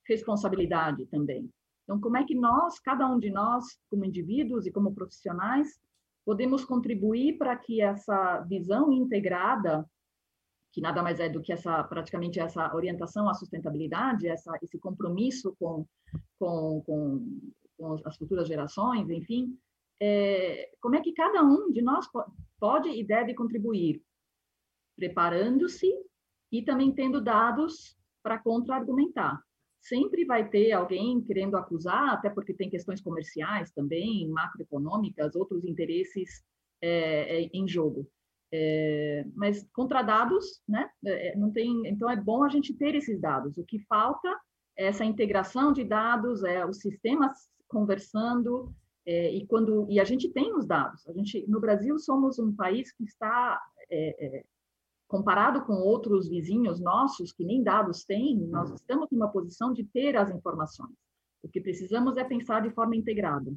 responsabilidade 0.06 1.06
também. 1.06 1.50
Então, 1.84 1.98
como 1.98 2.16
é 2.16 2.24
que 2.24 2.34
nós, 2.34 2.78
cada 2.78 3.06
um 3.10 3.18
de 3.18 3.30
nós, 3.30 3.64
como 3.88 4.04
indivíduos 4.04 4.66
e 4.66 4.72
como 4.72 4.94
profissionais, 4.94 5.80
podemos 6.24 6.64
contribuir 6.64 7.36
para 7.36 7.56
que 7.56 7.80
essa 7.80 8.40
visão 8.40 8.92
integrada, 8.92 9.88
que 10.72 10.80
nada 10.80 11.02
mais 11.02 11.20
é 11.20 11.28
do 11.28 11.42
que 11.42 11.52
essa 11.52 11.84
praticamente 11.84 12.40
essa 12.40 12.74
orientação 12.74 13.28
à 13.28 13.34
sustentabilidade, 13.34 14.26
essa, 14.26 14.58
esse 14.62 14.78
compromisso 14.78 15.54
com, 15.58 15.86
com, 16.38 16.82
com, 16.86 17.50
com 17.76 17.96
as 18.04 18.16
futuras 18.16 18.48
gerações, 18.48 19.10
enfim, 19.10 19.56
é, 20.00 20.70
como 20.80 20.96
é 20.96 21.00
que 21.00 21.12
cada 21.12 21.42
um 21.42 21.70
de 21.70 21.82
nós 21.82 22.08
pode 22.58 22.88
e 22.88 23.04
deve 23.04 23.34
contribuir, 23.34 24.02
preparando-se 24.96 25.92
e 26.50 26.62
também 26.62 26.92
tendo 26.92 27.20
dados 27.20 27.96
para 28.22 28.38
contra-argumentar 28.38 29.43
sempre 29.84 30.24
vai 30.24 30.48
ter 30.48 30.72
alguém 30.72 31.20
querendo 31.20 31.56
acusar, 31.56 32.10
até 32.10 32.30
porque 32.30 32.54
tem 32.54 32.70
questões 32.70 33.00
comerciais 33.00 33.70
também, 33.70 34.28
macroeconômicas, 34.28 35.34
outros 35.34 35.64
interesses 35.64 36.42
é, 36.82 37.42
é, 37.42 37.50
em 37.52 37.68
jogo. 37.68 38.08
É, 38.52 39.24
mas 39.34 39.66
contra 39.72 40.02
dados, 40.02 40.62
né? 40.68 40.88
É, 41.04 41.28
é, 41.28 41.36
não 41.36 41.50
tem. 41.50 41.86
Então 41.86 42.08
é 42.08 42.16
bom 42.16 42.44
a 42.44 42.48
gente 42.48 42.72
ter 42.74 42.94
esses 42.94 43.20
dados. 43.20 43.56
O 43.58 43.64
que 43.64 43.78
falta 43.80 44.28
é 44.76 44.86
essa 44.86 45.04
integração 45.04 45.72
de 45.72 45.84
dados, 45.84 46.44
é 46.44 46.64
os 46.64 46.78
sistemas 46.78 47.36
conversando 47.68 48.72
é, 49.06 49.34
e 49.34 49.46
quando 49.46 49.86
e 49.90 50.00
a 50.00 50.04
gente 50.04 50.30
tem 50.30 50.54
os 50.54 50.66
dados. 50.66 51.06
A 51.08 51.12
gente 51.12 51.44
no 51.48 51.60
Brasil 51.60 51.98
somos 51.98 52.38
um 52.38 52.54
país 52.54 52.92
que 52.92 53.04
está 53.04 53.60
comparado 55.14 55.64
com 55.64 55.74
outros 55.74 56.28
vizinhos 56.28 56.80
nossos 56.80 57.32
que 57.32 57.44
nem 57.44 57.62
dados 57.62 58.02
têm, 58.02 58.36
nós 58.48 58.70
uhum. 58.70 58.74
estamos 58.74 59.08
numa 59.12 59.30
posição 59.30 59.72
de 59.72 59.84
ter 59.84 60.16
as 60.16 60.28
informações. 60.28 60.92
O 61.40 61.48
que 61.48 61.60
precisamos 61.60 62.16
é 62.16 62.24
pensar 62.24 62.62
de 62.62 62.74
forma 62.74 62.96
integrada. 62.96 63.54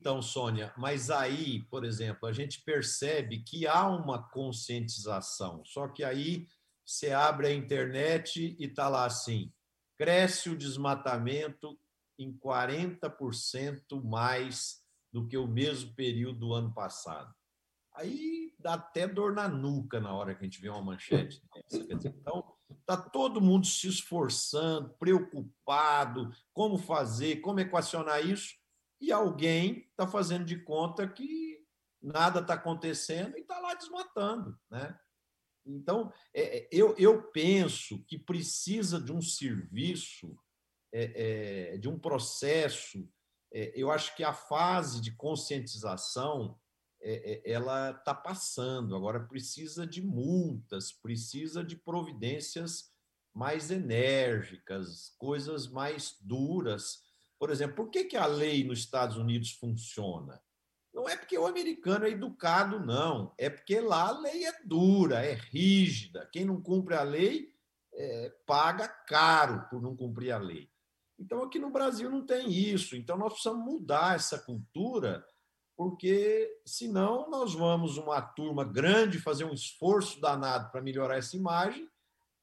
Então, 0.00 0.20
Sônia, 0.20 0.74
mas 0.76 1.10
aí, 1.10 1.62
por 1.70 1.84
exemplo, 1.84 2.28
a 2.28 2.32
gente 2.32 2.60
percebe 2.64 3.44
que 3.44 3.68
há 3.68 3.86
uma 3.86 4.20
conscientização, 4.30 5.64
só 5.64 5.86
que 5.86 6.02
aí 6.02 6.48
você 6.84 7.12
abre 7.12 7.46
a 7.46 7.54
internet 7.54 8.56
e 8.58 8.64
está 8.64 8.88
lá 8.88 9.06
assim: 9.06 9.52
cresce 9.96 10.50
o 10.50 10.56
desmatamento 10.56 11.78
em 12.18 12.36
40% 12.36 14.02
mais 14.02 14.82
do 15.12 15.24
que 15.28 15.36
o 15.36 15.46
mesmo 15.46 15.94
período 15.94 16.40
do 16.40 16.52
ano 16.52 16.74
passado. 16.74 17.32
Aí 17.94 18.35
dá 18.66 18.74
até 18.74 19.06
dor 19.06 19.32
na 19.32 19.46
nuca 19.46 20.00
na 20.00 20.12
hora 20.12 20.34
que 20.34 20.40
a 20.40 20.44
gente 20.44 20.60
vê 20.60 20.68
uma 20.68 20.82
manchete 20.82 21.40
dessa. 21.54 21.86
Então, 21.88 22.52
está 22.80 22.96
todo 22.96 23.40
mundo 23.40 23.64
se 23.64 23.86
esforçando, 23.86 24.92
preocupado, 24.98 26.32
como 26.52 26.76
fazer, 26.76 27.36
como 27.36 27.60
equacionar 27.60 28.26
isso, 28.26 28.56
e 29.00 29.12
alguém 29.12 29.86
está 29.90 30.04
fazendo 30.04 30.44
de 30.44 30.58
conta 30.64 31.06
que 31.06 31.64
nada 32.02 32.40
está 32.40 32.54
acontecendo 32.54 33.36
e 33.36 33.42
está 33.42 33.60
lá 33.60 33.72
desmatando. 33.74 34.58
Né? 34.68 34.98
Então, 35.64 36.12
é, 36.34 36.58
é, 36.58 36.68
eu, 36.72 36.92
eu 36.98 37.22
penso 37.30 38.02
que 38.08 38.18
precisa 38.18 39.00
de 39.00 39.12
um 39.12 39.22
serviço, 39.22 40.36
é, 40.92 41.74
é, 41.74 41.78
de 41.78 41.88
um 41.88 41.96
processo. 41.96 43.08
É, 43.52 43.72
eu 43.76 43.92
acho 43.92 44.16
que 44.16 44.24
a 44.24 44.32
fase 44.32 45.00
de 45.00 45.14
conscientização 45.14 46.58
é, 47.08 47.42
ela 47.50 47.90
está 47.90 48.14
passando. 48.14 48.96
Agora 48.96 49.20
precisa 49.20 49.86
de 49.86 50.02
multas, 50.02 50.92
precisa 50.92 51.62
de 51.62 51.76
providências 51.76 52.90
mais 53.32 53.70
enérgicas, 53.70 55.14
coisas 55.18 55.68
mais 55.68 56.16
duras. 56.20 57.02
Por 57.38 57.50
exemplo, 57.50 57.76
por 57.76 57.90
que, 57.90 58.04
que 58.04 58.16
a 58.16 58.26
lei 58.26 58.64
nos 58.64 58.80
Estados 58.80 59.16
Unidos 59.16 59.52
funciona? 59.52 60.42
Não 60.92 61.06
é 61.06 61.16
porque 61.16 61.36
o 61.36 61.46
americano 61.46 62.06
é 62.06 62.10
educado, 62.10 62.80
não. 62.80 63.34
É 63.36 63.50
porque 63.50 63.78
lá 63.80 64.08
a 64.08 64.18
lei 64.18 64.46
é 64.46 64.52
dura, 64.64 65.22
é 65.22 65.34
rígida. 65.34 66.26
Quem 66.32 66.46
não 66.46 66.60
cumpre 66.60 66.94
a 66.94 67.02
lei 67.02 67.54
é, 67.92 68.34
paga 68.46 68.88
caro 68.88 69.68
por 69.68 69.82
não 69.82 69.94
cumprir 69.94 70.32
a 70.32 70.38
lei. 70.38 70.70
Então, 71.18 71.42
aqui 71.42 71.58
no 71.58 71.70
Brasil 71.70 72.10
não 72.10 72.24
tem 72.24 72.50
isso. 72.50 72.96
Então, 72.96 73.16
nós 73.16 73.34
precisamos 73.34 73.64
mudar 73.64 74.16
essa 74.16 74.38
cultura, 74.38 75.24
porque 75.76 76.58
senão 76.64 77.28
nós 77.28 77.52
vamos, 77.52 77.98
uma 77.98 78.22
turma 78.22 78.64
grande, 78.64 79.18
fazer 79.20 79.44
um 79.44 79.52
esforço 79.52 80.20
danado 80.20 80.70
para 80.70 80.80
melhorar 80.80 81.18
essa 81.18 81.36
imagem, 81.36 81.88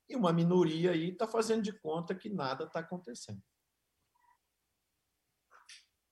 e 0.07 0.15
uma 0.15 0.31
minoria 0.31 0.91
aí 0.91 1.09
está 1.09 1.27
fazendo 1.27 1.63
de 1.63 1.73
conta 1.79 2.13
que 2.13 2.29
nada 2.29 2.65
está 2.65 2.81
acontecendo. 2.81 3.41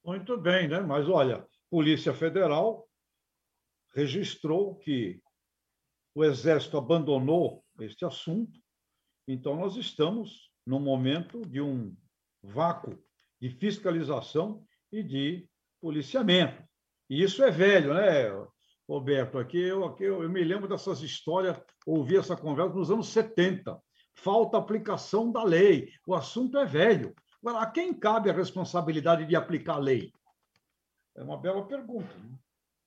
Muito 0.03 0.35
bem, 0.35 0.67
né? 0.67 0.79
Mas 0.79 1.07
olha, 1.07 1.47
Polícia 1.69 2.13
Federal 2.13 2.89
registrou 3.93 4.75
que 4.79 5.21
o 6.15 6.23
Exército 6.23 6.77
abandonou 6.77 7.63
este 7.79 8.03
assunto, 8.03 8.59
então 9.27 9.55
nós 9.55 9.75
estamos 9.75 10.51
no 10.65 10.79
momento 10.79 11.41
de 11.45 11.61
um 11.61 11.95
vácuo 12.41 12.97
de 13.39 13.49
fiscalização 13.49 14.65
e 14.91 15.03
de 15.03 15.47
policiamento. 15.79 16.70
E 17.11 17.21
isso 17.21 17.43
é 17.43 17.51
velho, 17.51 17.93
né, 17.93 18.31
Roberto? 18.87 19.37
Aqui 19.37 19.61
eu, 19.61 19.83
aqui 19.83 20.05
eu, 20.05 20.23
eu 20.23 20.29
me 20.29 20.41
lembro 20.45 20.65
dessas 20.65 21.01
histórias, 21.01 21.61
ouvi 21.85 22.15
essa 22.15 22.37
conversa 22.37 22.73
nos 22.73 22.89
anos 22.89 23.09
70. 23.09 23.77
Falta 24.15 24.57
aplicação 24.57 25.29
da 25.29 25.43
lei. 25.43 25.89
O 26.07 26.15
assunto 26.15 26.57
é 26.57 26.65
velho. 26.65 27.13
Agora, 27.43 27.65
a 27.65 27.69
quem 27.69 27.93
cabe 27.93 28.29
a 28.29 28.33
responsabilidade 28.33 29.25
de 29.25 29.35
aplicar 29.35 29.73
a 29.73 29.79
lei? 29.79 30.13
É 31.17 31.21
uma 31.21 31.35
bela 31.35 31.67
pergunta. 31.67 32.15
Né? 32.17 32.37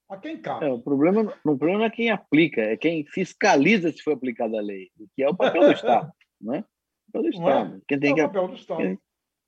A 0.09 0.17
quem 0.17 0.41
cabe? 0.41 0.65
É, 0.65 0.73
o, 0.73 0.81
problema, 0.81 1.21
o 1.45 1.59
problema 1.59 1.85
é 1.85 1.91
quem 1.91 2.11
aplica, 2.11 2.63
é 2.63 2.79
quem 2.79 3.05
fiscaliza 3.05 3.93
se 3.93 4.03
foi 4.03 4.15
aplicada 4.15 4.57
a 4.57 4.63
lei, 4.63 4.91
que 5.15 5.23
é 5.23 5.29
o 5.29 5.37
papel 5.37 5.67
do 5.67 5.73
Estado. 5.73 6.11
Né? 6.41 6.65
O 7.09 7.13
papel 7.13 7.23
do 7.23 7.29
é? 7.29 7.31
Estado. 7.31 7.83
Quem 7.87 8.01
tem 8.01 8.13
é 8.13 8.15
que, 8.15 8.23
o 8.23 8.27
papel 8.27 8.49
do 8.49 8.55
Estado. 8.55 8.79
Quem, 8.79 8.99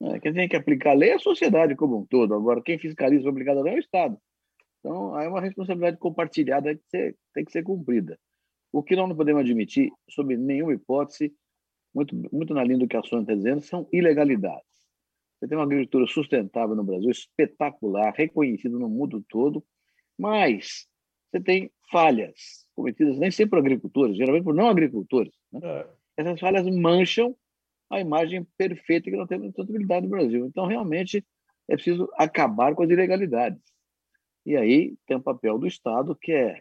é, 0.03 0.21
quem 0.21 0.35
tem 0.35 0.49
que 0.51 0.57
aplicar 0.57 0.91
a 0.91 0.95
lei 0.95 1.11
é 1.11 1.15
a 1.15 1.19
sociedade 1.19 1.75
como 1.75 1.99
um 1.99 2.05
todo. 2.05 2.35
Agora, 2.35 2.63
quem 2.63 2.79
fiscaliza 2.79 3.21
se 3.21 3.25
foi 3.25 3.33
aplicada 3.33 3.61
a 3.61 3.63
lei 3.63 3.73
é 3.73 3.77
o 3.77 3.81
Estado. 3.81 4.21
Então, 4.87 5.17
aí 5.17 5.27
é 5.27 5.29
uma 5.29 5.41
responsabilidade 5.41 5.97
compartilhada 5.97 6.73
que 6.73 6.85
ser, 6.89 7.17
tem 7.35 7.45
que 7.45 7.51
ser 7.51 7.65
cumprida. 7.65 8.17
O 8.73 8.85
que 8.85 8.95
nós 8.95 9.09
não 9.09 9.17
podemos 9.17 9.41
admitir, 9.41 9.91
sob 10.09 10.37
nenhuma 10.37 10.75
hipótese, 10.75 11.35
muito, 11.93 12.15
muito 12.33 12.55
na 12.55 12.63
linha 12.63 12.79
do 12.79 12.87
que 12.87 12.97
a 12.97 13.03
Sônia 13.03 13.23
está 13.23 13.35
dizendo, 13.35 13.63
são 13.63 13.89
ilegalidades. 13.93 14.63
Você 15.41 15.49
tem 15.49 15.59
uma 15.59 15.65
agricultura 15.65 16.07
sustentável 16.07 16.77
no 16.77 16.85
Brasil, 16.85 17.11
espetacular, 17.11 18.15
reconhecida 18.15 18.79
no 18.79 18.89
mundo 18.89 19.25
todo, 19.29 19.65
mas 20.17 20.87
você 21.33 21.41
tem 21.43 21.69
falhas 21.91 22.69
cometidas 22.73 23.19
nem 23.19 23.33
sempre 23.33 23.51
por 23.51 23.59
agricultores, 23.59 24.17
geralmente 24.17 24.45
por 24.45 24.55
não 24.55 24.69
agricultores. 24.69 25.35
Né? 25.51 25.61
É. 25.65 25.87
Essas 26.19 26.39
falhas 26.39 26.65
mancham 26.65 27.37
a 27.91 27.99
imagem 27.99 28.47
perfeita 28.57 29.11
que 29.11 29.17
nós 29.17 29.27
temos 29.27 29.49
de 29.49 29.57
sustentabilidade 29.57 30.07
no 30.07 30.11
Brasil. 30.11 30.47
Então, 30.47 30.65
realmente, 30.65 31.27
é 31.69 31.75
preciso 31.75 32.09
acabar 32.17 32.73
com 32.77 32.85
as 32.85 32.91
ilegalidades. 32.91 33.76
E 34.47 34.57
aí 34.57 34.97
tem 35.09 35.17
o 35.17 35.23
papel 35.23 35.59
do 35.59 35.67
Estado, 35.67 36.15
que 36.15 36.31
é 36.31 36.61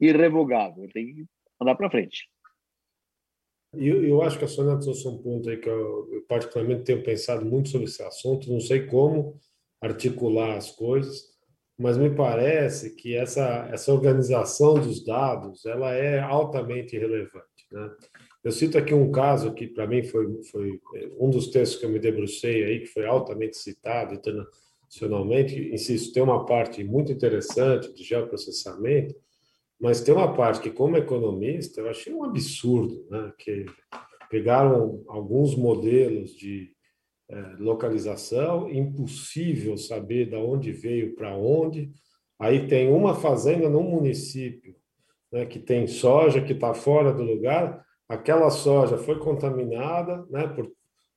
irrevogável, 0.00 0.88
tem 0.92 1.14
que 1.14 1.26
andar 1.60 1.76
para 1.76 1.88
frente. 1.88 2.28
Eu, 3.72 4.04
eu 4.04 4.20
acho 4.20 4.36
que 4.36 4.44
a 4.44 4.48
Sônia 4.48 4.80
trouxe 4.80 5.06
um 5.06 5.18
ponto 5.18 5.48
aí 5.48 5.56
que 5.56 5.68
eu, 5.68 6.12
eu, 6.12 6.22
particularmente 6.22 6.82
tenho 6.82 7.04
pensado 7.04 7.46
muito 7.46 7.68
sobre 7.68 7.86
esse 7.86 8.02
assunto, 8.02 8.50
não 8.52 8.58
sei 8.58 8.84
como 8.86 9.38
articular 9.80 10.56
as 10.56 10.72
coisas, 10.72 11.30
mas 11.78 11.96
me 11.96 12.10
parece 12.10 12.96
que 12.96 13.14
essa, 13.14 13.68
essa 13.72 13.92
organização 13.92 14.74
dos 14.74 15.04
dados 15.04 15.64
ela 15.64 15.94
é 15.94 16.18
altamente 16.18 16.98
relevante. 16.98 17.66
Né? 17.70 17.90
Eu 18.42 18.50
cito 18.50 18.76
aqui 18.76 18.92
um 18.92 19.12
caso 19.12 19.54
que, 19.54 19.68
para 19.68 19.86
mim, 19.86 20.02
foi, 20.02 20.42
foi 20.50 20.80
um 21.18 21.30
dos 21.30 21.48
textos 21.48 21.78
que 21.78 21.86
eu 21.86 21.90
me 21.90 22.00
debrucei 22.00 22.64
aí, 22.64 22.80
que 22.80 22.86
foi 22.86 23.06
altamente 23.06 23.56
citado 23.56 24.20
internacionalmente. 24.90 25.72
Insisto, 25.72 26.12
tem 26.12 26.22
uma 26.22 26.44
parte 26.44 26.82
muito 26.82 27.12
interessante 27.12 27.94
de 27.94 28.02
geoprocessamento, 28.02 29.14
mas 29.80 30.00
tem 30.00 30.14
uma 30.14 30.34
parte 30.34 30.60
que, 30.60 30.70
como 30.70 30.96
economista, 30.96 31.80
eu 31.80 31.88
achei 31.88 32.12
um 32.12 32.24
absurdo, 32.24 33.06
né? 33.08 33.32
que 33.38 33.64
pegaram 34.28 35.02
alguns 35.08 35.54
modelos 35.54 36.34
de 36.34 36.70
é, 37.28 37.40
localização, 37.58 38.68
impossível 38.68 39.76
saber 39.76 40.28
de 40.28 40.36
onde 40.36 40.72
veio 40.72 41.14
para 41.14 41.36
onde. 41.36 41.90
Aí 42.38 42.66
tem 42.66 42.92
uma 42.92 43.14
fazenda 43.14 43.68
num 43.68 43.82
município 43.82 44.74
né, 45.32 45.46
que 45.46 45.58
tem 45.58 45.86
soja 45.86 46.42
que 46.42 46.52
está 46.52 46.74
fora 46.74 47.12
do 47.12 47.22
lugar, 47.22 47.84
aquela 48.08 48.50
soja 48.50 48.98
foi 48.98 49.18
contaminada, 49.18 50.26
né, 50.28 50.48
por, 50.48 50.70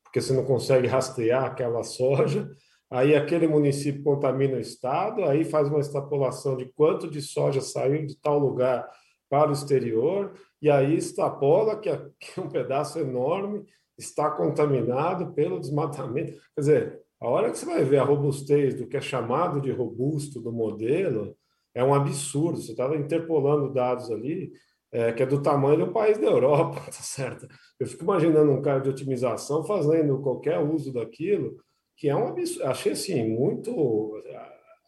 porque 0.04 0.20
você 0.20 0.32
não 0.32 0.44
consegue 0.44 0.86
rastrear 0.86 1.44
aquela 1.44 1.82
soja, 1.82 2.48
aí 2.94 3.16
aquele 3.16 3.48
município 3.48 4.04
contamina 4.04 4.56
o 4.56 4.60
estado, 4.60 5.24
aí 5.24 5.44
faz 5.44 5.68
uma 5.68 5.80
extrapolação 5.80 6.56
de 6.56 6.66
quanto 6.76 7.10
de 7.10 7.20
soja 7.20 7.60
saiu 7.60 8.06
de 8.06 8.16
tal 8.20 8.38
lugar 8.38 8.88
para 9.28 9.50
o 9.50 9.52
exterior, 9.52 10.32
e 10.62 10.70
aí 10.70 10.94
extrapola 10.94 11.76
que, 11.76 11.90
que 12.20 12.40
um 12.40 12.48
pedaço 12.48 13.00
enorme 13.00 13.64
está 13.98 14.30
contaminado 14.30 15.32
pelo 15.32 15.58
desmatamento. 15.58 16.34
Quer 16.54 16.60
dizer, 16.60 17.00
a 17.20 17.28
hora 17.28 17.50
que 17.50 17.58
você 17.58 17.66
vai 17.66 17.82
ver 17.82 17.98
a 17.98 18.04
robustez 18.04 18.76
do 18.76 18.86
que 18.86 18.96
é 18.96 19.00
chamado 19.00 19.60
de 19.60 19.72
robusto 19.72 20.40
do 20.40 20.52
modelo, 20.52 21.36
é 21.74 21.82
um 21.82 21.94
absurdo. 21.94 22.60
Você 22.60 22.70
estava 22.70 22.96
interpolando 22.96 23.72
dados 23.72 24.08
ali 24.08 24.52
é, 24.92 25.12
que 25.12 25.24
é 25.24 25.26
do 25.26 25.42
tamanho 25.42 25.78
de 25.78 25.82
um 25.82 25.92
país 25.92 26.16
da 26.16 26.28
Europa, 26.28 26.80
tá 26.86 26.92
certo? 26.92 27.48
Eu 27.80 27.88
fico 27.88 28.04
imaginando 28.04 28.52
um 28.52 28.62
cara 28.62 28.78
de 28.78 28.88
otimização 28.88 29.64
fazendo 29.64 30.20
qualquer 30.20 30.60
uso 30.60 30.92
daquilo 30.92 31.56
que 31.96 32.08
é 32.08 32.16
um 32.16 32.28
absurdo. 32.28 32.66
Achei 32.66 32.92
assim, 32.92 33.28
muito 33.28 34.22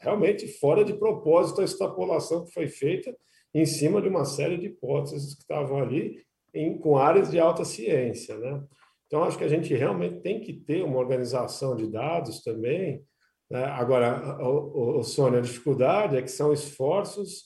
realmente 0.00 0.46
fora 0.46 0.84
de 0.84 0.94
propósito 0.94 1.60
a 1.60 1.64
extrapolação 1.64 2.44
que 2.44 2.52
foi 2.52 2.68
feita 2.68 3.16
em 3.54 3.64
cima 3.64 4.02
de 4.02 4.08
uma 4.08 4.24
série 4.24 4.56
de 4.56 4.66
hipóteses 4.66 5.34
que 5.34 5.40
estavam 5.40 5.78
ali 5.78 6.22
em, 6.52 6.76
com 6.78 6.96
áreas 6.96 7.30
de 7.30 7.38
alta 7.38 7.64
ciência, 7.64 8.36
né? 8.38 8.62
Então, 9.06 9.22
acho 9.22 9.38
que 9.38 9.44
a 9.44 9.48
gente 9.48 9.72
realmente 9.72 10.20
tem 10.20 10.40
que 10.40 10.52
ter 10.52 10.82
uma 10.82 10.98
organização 10.98 11.76
de 11.76 11.86
dados 11.86 12.42
também. 12.42 13.04
Né? 13.48 13.64
Agora, 13.64 14.42
o, 14.42 14.98
o, 14.98 15.02
Sônia, 15.04 15.38
a 15.38 15.42
dificuldade 15.42 16.16
é 16.16 16.22
que 16.22 16.30
são 16.30 16.52
esforços 16.52 17.44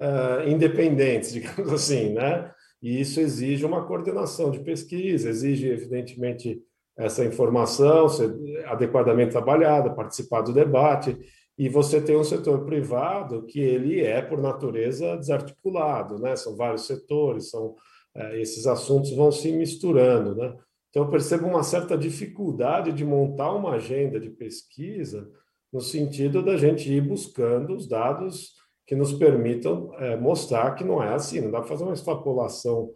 uh, 0.00 0.46
independentes, 0.46 1.32
digamos 1.34 1.72
assim, 1.72 2.12
né? 2.12 2.52
E 2.82 3.00
isso 3.00 3.20
exige 3.20 3.64
uma 3.64 3.86
coordenação 3.86 4.50
de 4.50 4.60
pesquisa, 4.60 5.30
exige, 5.30 5.68
evidentemente, 5.68 6.62
essa 6.98 7.24
informação 7.24 8.08
ser 8.08 8.34
adequadamente 8.66 9.30
trabalhada, 9.30 9.94
participar 9.94 10.42
do 10.42 10.52
debate, 10.52 11.16
e 11.56 11.68
você 11.68 12.00
tem 12.00 12.16
um 12.16 12.24
setor 12.24 12.64
privado 12.64 13.46
que 13.46 13.60
ele 13.60 14.00
é, 14.00 14.20
por 14.20 14.40
natureza, 14.40 15.16
desarticulado, 15.16 16.18
né? 16.18 16.34
São 16.36 16.56
vários 16.56 16.86
setores, 16.86 17.50
são 17.50 17.74
é, 18.14 18.40
esses 18.40 18.66
assuntos 18.66 19.12
vão 19.12 19.30
se 19.30 19.52
misturando, 19.52 20.34
né? 20.34 20.56
Então, 20.90 21.04
eu 21.04 21.10
percebo 21.10 21.46
uma 21.46 21.62
certa 21.62 21.96
dificuldade 21.96 22.92
de 22.92 23.04
montar 23.04 23.52
uma 23.52 23.72
agenda 23.72 24.18
de 24.18 24.30
pesquisa 24.30 25.28
no 25.72 25.80
sentido 25.80 26.42
da 26.42 26.56
gente 26.56 26.90
ir 26.92 27.00
buscando 27.00 27.74
os 27.74 27.86
dados 27.86 28.54
que 28.86 28.96
nos 28.96 29.12
permitam 29.12 29.92
é, 29.98 30.16
mostrar 30.16 30.74
que 30.74 30.82
não 30.82 31.02
é 31.02 31.14
assim, 31.14 31.40
não 31.40 31.50
dá 31.50 31.58
para 31.60 31.68
fazer 31.68 31.84
uma 31.84 31.92
extrapolação 31.92 32.90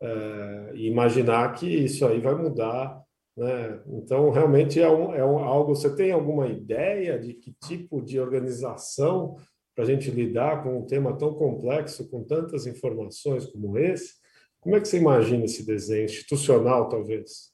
é, 0.00 0.72
e 0.74 0.86
imaginar 0.86 1.54
que 1.54 1.66
isso 1.66 2.06
aí 2.06 2.20
vai 2.20 2.34
mudar 2.34 3.02
Né? 3.38 3.80
Então, 3.86 4.30
realmente 4.30 4.80
é, 4.80 4.90
um, 4.90 5.14
é 5.14 5.24
um, 5.24 5.38
algo. 5.38 5.72
Você 5.72 5.94
tem 5.94 6.10
alguma 6.10 6.48
ideia 6.48 7.16
de 7.20 7.34
que 7.34 7.52
tipo 7.52 8.02
de 8.02 8.18
organização 8.18 9.36
para 9.76 9.84
a 9.84 9.86
gente 9.86 10.10
lidar 10.10 10.64
com 10.64 10.76
um 10.76 10.84
tema 10.84 11.16
tão 11.16 11.32
complexo, 11.34 12.10
com 12.10 12.24
tantas 12.24 12.66
informações 12.66 13.46
como 13.46 13.78
esse? 13.78 14.14
Como 14.58 14.74
é 14.74 14.80
que 14.80 14.88
você 14.88 14.98
imagina 14.98 15.44
esse 15.44 15.64
desenho 15.64 16.06
institucional, 16.06 16.88
talvez? 16.88 17.52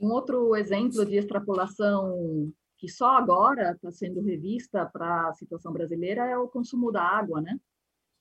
Um 0.00 0.10
outro 0.10 0.56
exemplo 0.56 1.06
de 1.06 1.18
extrapolação 1.18 2.52
que 2.76 2.88
só 2.88 3.16
agora 3.16 3.74
está 3.74 3.92
sendo 3.92 4.20
revista 4.22 4.84
para 4.86 5.28
a 5.28 5.32
situação 5.34 5.72
brasileira 5.72 6.26
é 6.26 6.36
o 6.36 6.48
consumo 6.48 6.90
da 6.90 7.00
água, 7.00 7.40
né? 7.40 7.56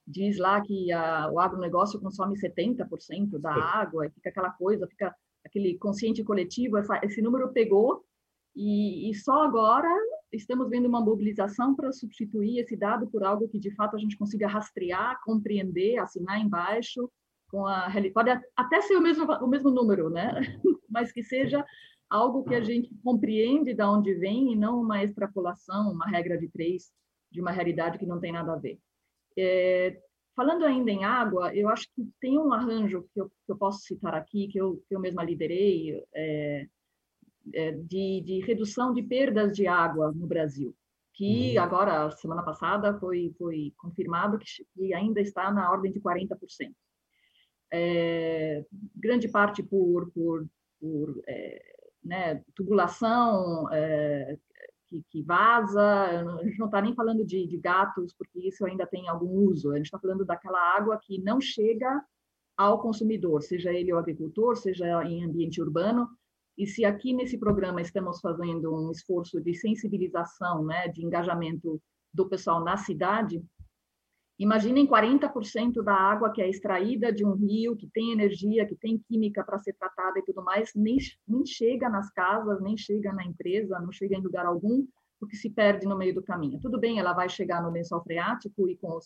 Diz 0.05 0.37
lá 0.37 0.61
que 0.61 0.91
a, 0.91 1.31
o 1.31 1.39
agronegócio 1.39 1.99
consome 1.99 2.39
70% 2.39 3.39
da 3.39 3.55
água, 3.55 4.05
e 4.05 4.11
fica 4.11 4.29
aquela 4.29 4.51
coisa, 4.51 4.85
fica 4.85 5.15
aquele 5.45 5.77
consciente 5.77 6.23
coletivo, 6.23 6.77
essa, 6.77 6.99
esse 7.04 7.21
número 7.21 7.51
pegou, 7.51 8.04
e, 8.56 9.10
e 9.10 9.15
só 9.15 9.43
agora 9.43 9.89
estamos 10.32 10.69
vendo 10.69 10.88
uma 10.88 11.01
mobilização 11.01 11.75
para 11.75 11.91
substituir 11.91 12.60
esse 12.60 12.75
dado 12.75 13.08
por 13.08 13.23
algo 13.23 13.47
que 13.47 13.60
de 13.60 13.73
fato 13.75 13.95
a 13.95 13.99
gente 13.99 14.17
consiga 14.17 14.47
rastrear, 14.47 15.19
compreender, 15.23 15.97
assinar 15.97 16.39
embaixo, 16.39 17.10
com 17.49 17.65
a 17.67 17.89
pode 18.13 18.30
até 18.56 18.82
ser 18.82 18.95
o 18.95 19.01
mesmo 19.01 19.25
o 19.25 19.47
mesmo 19.47 19.69
número, 19.69 20.10
né? 20.10 20.32
Mas 20.89 21.12
que 21.12 21.21
seja 21.21 21.65
algo 22.10 22.43
que 22.43 22.56
a 22.56 22.62
gente 22.62 22.93
compreende 23.04 23.73
de 23.73 23.84
onde 23.84 24.13
vem 24.15 24.54
e 24.54 24.56
não 24.56 24.82
uma 24.82 25.04
extrapolação, 25.04 25.91
uma 25.91 26.08
regra 26.08 26.38
de 26.38 26.49
três 26.49 26.91
de 27.32 27.39
uma 27.39 27.51
realidade 27.51 27.97
que 27.97 28.06
não 28.06 28.19
tem 28.19 28.32
nada 28.32 28.54
a 28.54 28.58
ver. 28.58 28.77
É, 29.38 29.97
falando 30.41 30.65
ainda 30.65 30.89
em 30.89 31.06
água, 31.06 31.56
eu 31.56 31.69
acho 31.69 31.88
que 31.93 32.04
tem 32.19 32.36
um 32.36 32.51
arranjo 32.51 33.08
que 33.13 33.21
eu, 33.21 33.30
que 33.30 33.51
eu 33.51 33.56
posso 33.56 33.82
citar 33.82 34.15
aqui, 34.15 34.47
que 34.47 34.60
eu, 34.60 34.84
que 34.88 34.95
eu 34.95 34.99
mesma 34.99 35.23
liderei, 35.23 36.04
é, 36.15 36.67
é, 37.54 37.71
de, 37.73 38.21
de, 38.21 38.39
redução 38.39 38.91
de 38.91 39.04
perdas 39.04 39.56
de 39.56 39.67
água 39.67 40.12
no 40.12 40.25
Brasil, 40.25 40.75
que 41.13 41.56
uhum. 41.56 41.63
agora, 41.63 42.10
semana 42.10 42.41
passada, 42.41 42.97
foi, 42.99 43.32
foi 43.38 43.71
confirmado 43.77 44.39
que, 44.39 44.47
que 44.73 44.91
ainda 44.95 45.21
está 45.21 45.51
na 45.51 45.71
ordem 45.71 45.91
de 45.91 45.99
40%. 45.99 46.36
É, 47.71 48.65
grande 48.95 49.27
parte 49.27 49.62
por, 49.62 50.10
por, 50.10 50.47
por 50.80 51.21
é, 51.27 51.62
né, 52.04 52.43
tubulação 52.56 53.71
é, 53.71 54.39
que, 54.91 55.01
que, 55.10 55.23
vaza, 55.23 55.82
a 55.82 56.43
gente 56.43 56.60
não 56.60 56.65
está 56.65 56.82
nem 56.82 56.93
falando 56.93 57.25
de, 57.25 57.47
de, 57.47 57.58
gatos, 57.58 58.13
porque 58.13 58.45
isso 58.45 58.65
ainda 58.65 58.86
tem 58.86 59.08
algum 59.08 59.47
uso, 59.47 59.71
a 59.71 59.77
gente 59.77 59.86
está 59.86 59.97
falando 59.97 60.25
daquela 60.25 60.60
água 60.75 60.99
que 61.01 61.17
não 61.21 61.39
chega 61.39 62.04
ao 62.58 62.82
consumidor, 62.82 63.41
seja 63.41 63.71
ele 63.71 63.93
o 63.93 63.97
agricultor, 63.97 64.58
seja 64.58 65.04
em 65.06 65.23
ambiente 65.23 65.62
urbano, 65.62 66.10
e 66.58 66.67
se 66.67 66.84
aqui 66.84 67.13
nesse 67.13 67.38
programa 67.38 67.82
estamos 67.82 68.19
fazendo 68.19 68.75
um 68.75 68.91
esforço 68.91 69.39
de 69.39 69.54
sensibilização, 69.54 70.65
né, 70.65 70.89
de 70.89 71.06
engajamento 71.06 71.82
do 72.13 72.27
pessoal 72.27 72.62
na 72.62 72.75
cidade, 72.75 73.41
Imaginem 74.41 74.88
40% 74.88 75.84
da 75.84 75.93
água 75.93 76.32
que 76.32 76.41
é 76.41 76.49
extraída 76.49 77.13
de 77.13 77.23
um 77.23 77.36
rio, 77.36 77.75
que 77.75 77.88
tem 77.93 78.12
energia, 78.12 78.65
que 78.65 78.75
tem 78.75 78.97
química 78.97 79.43
para 79.43 79.60
ser 79.60 79.73
tratada 79.73 80.17
e 80.17 80.23
tudo 80.23 80.43
mais, 80.43 80.71
nem, 80.75 80.97
nem 81.27 81.45
chega 81.45 81.88
nas 81.88 82.12
casas, 82.12 82.60
nem 82.60 82.75
chega 82.75 83.13
na 83.13 83.23
empresa, 83.23 83.80
não 83.80 83.91
chega 83.91 84.15
em 84.15 84.21
lugar 84.21 84.47
algum, 84.47 84.84
porque 85.19 85.36
se 85.36 85.47
perde 85.47 85.86
no 85.86 85.95
meio 85.95 86.15
do 86.15 86.23
caminho. 86.23 86.60
Tudo 86.60 86.80
bem, 86.80 86.97
ela 86.97 87.13
vai 87.13 87.30
chegar 87.30 87.62
no 87.62 87.69
lençol 87.69 88.01
freático 88.01 88.67
e 88.67 88.75
com 88.77 88.97
o 88.97 88.99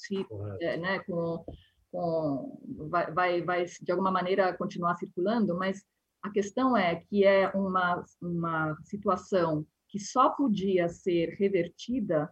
é, 0.62 0.78
né, 0.78 1.00
com, 1.00 1.44
com 1.92 2.88
vai, 2.90 3.12
vai, 3.12 3.42
vai 3.42 3.66
de 3.66 3.92
alguma 3.92 4.12
maneira 4.12 4.54
continuar 4.54 4.96
circulando, 4.96 5.54
mas 5.58 5.84
a 6.24 6.30
questão 6.30 6.78
é 6.78 6.96
que 6.96 7.26
é 7.26 7.50
uma, 7.50 8.06
uma 8.22 8.78
situação 8.86 9.68
que 9.90 10.00
só 10.00 10.30
podia 10.30 10.88
ser 10.88 11.36
revertida 11.38 12.32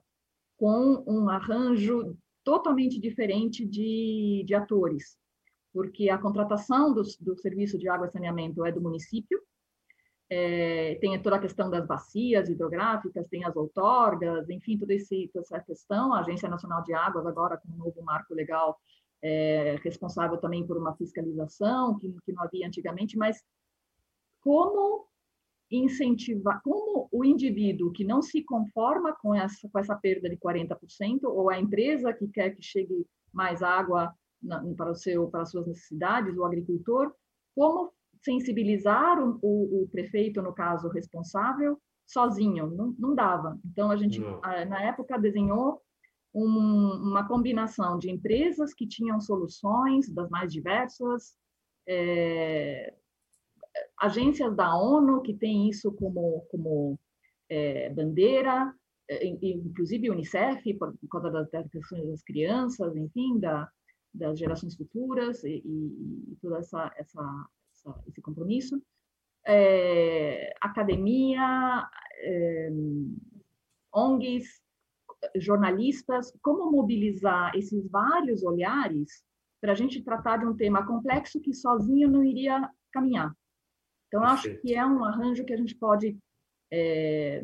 com 0.55 1.03
um 1.05 1.27
arranjo 1.27 2.17
totalmente 2.43 2.99
diferente 2.99 3.65
de, 3.65 4.43
de 4.45 4.53
atores, 4.53 5.17
porque 5.73 6.09
a 6.09 6.17
contratação 6.17 6.93
do, 6.93 7.01
do 7.19 7.35
serviço 7.37 7.77
de 7.77 7.87
água 7.89 8.07
e 8.07 8.11
saneamento 8.11 8.65
é 8.65 8.71
do 8.71 8.81
município, 8.81 9.41
é, 10.29 10.95
tem 10.95 11.21
toda 11.21 11.35
a 11.35 11.39
questão 11.39 11.69
das 11.69 11.85
bacias 11.85 12.49
hidrográficas, 12.49 13.27
tem 13.27 13.43
as 13.43 13.55
outorgas, 13.55 14.49
enfim, 14.49 14.77
toda, 14.77 14.93
esse, 14.93 15.29
toda 15.31 15.45
essa 15.45 15.59
questão. 15.59 16.13
A 16.13 16.21
Agência 16.21 16.49
Nacional 16.49 16.81
de 16.83 16.93
Águas, 16.93 17.25
agora 17.27 17.57
com 17.57 17.71
um 17.71 17.77
novo 17.77 18.01
marco 18.01 18.33
legal, 18.33 18.79
é 19.21 19.77
responsável 19.83 20.37
também 20.37 20.65
por 20.65 20.77
uma 20.77 20.95
fiscalização 20.95 21.97
que, 21.99 22.13
que 22.25 22.33
não 22.33 22.43
havia 22.43 22.67
antigamente, 22.67 23.17
mas 23.17 23.43
como 24.41 25.07
incentivar, 25.77 26.61
como 26.63 27.07
o 27.11 27.25
indivíduo 27.25 27.91
que 27.91 28.03
não 28.03 28.21
se 28.21 28.43
conforma 28.43 29.15
com 29.21 29.33
essa, 29.33 29.67
com 29.69 29.79
essa 29.79 29.95
perda 29.95 30.29
de 30.29 30.37
40%, 30.37 31.23
ou 31.23 31.49
a 31.49 31.59
empresa 31.59 32.13
que 32.13 32.27
quer 32.27 32.55
que 32.55 32.61
chegue 32.61 33.05
mais 33.31 33.63
água 33.63 34.13
na, 34.41 34.63
para, 34.75 34.91
o 34.91 34.95
seu, 34.95 35.27
para 35.27 35.41
as 35.41 35.51
suas 35.51 35.67
necessidades, 35.67 36.37
o 36.37 36.45
agricultor, 36.45 37.13
como 37.55 37.91
sensibilizar 38.21 39.19
o, 39.19 39.39
o, 39.41 39.83
o 39.83 39.89
prefeito, 39.89 40.41
no 40.41 40.53
caso 40.53 40.87
responsável, 40.89 41.79
sozinho, 42.05 42.67
não, 42.67 42.95
não 42.97 43.15
dava. 43.15 43.59
Então, 43.65 43.89
a 43.89 43.95
gente, 43.95 44.19
na 44.19 44.81
época, 44.83 45.17
desenhou 45.17 45.81
um, 46.33 47.09
uma 47.09 47.27
combinação 47.27 47.97
de 47.97 48.09
empresas 48.09 48.73
que 48.73 48.87
tinham 48.87 49.19
soluções 49.19 50.09
das 50.09 50.29
mais 50.29 50.51
diversas, 50.51 51.35
é, 51.87 52.93
agências 53.99 54.55
da 54.55 54.75
ONU 54.75 55.21
que 55.21 55.33
têm 55.33 55.69
isso 55.69 55.91
como, 55.93 56.45
como 56.51 56.99
é, 57.49 57.89
bandeira, 57.89 58.73
é, 59.09 59.25
inclusive 59.25 60.09
Unicef, 60.09 60.73
por, 60.75 60.93
por 60.97 61.07
causa 61.09 61.29
das, 61.29 61.49
das 61.51 61.67
questões 61.69 62.07
das 62.07 62.23
crianças, 62.23 62.95
enfim, 62.95 63.39
da, 63.39 63.69
das 64.13 64.37
gerações 64.37 64.75
futuras 64.75 65.43
e, 65.43 65.61
e, 65.65 66.37
toda 66.41 66.59
essa, 66.59 66.91
essa, 66.97 67.47
essa, 67.71 68.03
esse 68.07 68.21
compromisso. 68.21 68.81
É, 69.45 70.53
academia, 70.61 71.87
é, 72.17 72.69
ONGs, 73.93 74.61
jornalistas, 75.35 76.31
como 76.41 76.71
mobilizar 76.71 77.55
esses 77.55 77.87
vários 77.89 78.43
olhares 78.43 79.23
para 79.61 79.71
a 79.71 79.75
gente 79.75 80.03
tratar 80.03 80.37
de 80.37 80.45
um 80.45 80.55
tema 80.55 80.85
complexo 80.85 81.41
que 81.41 81.53
sozinho 81.53 82.09
não 82.09 82.23
iria 82.23 82.69
caminhar. 82.91 83.33
Então, 84.13 84.23
acho 84.25 84.55
que 84.57 84.75
é 84.75 84.85
um 84.85 85.03
arranjo 85.03 85.43
que 85.43 85.53
a 85.53 85.57
gente 85.57 85.73
pode. 85.73 86.15
É, 86.71 87.43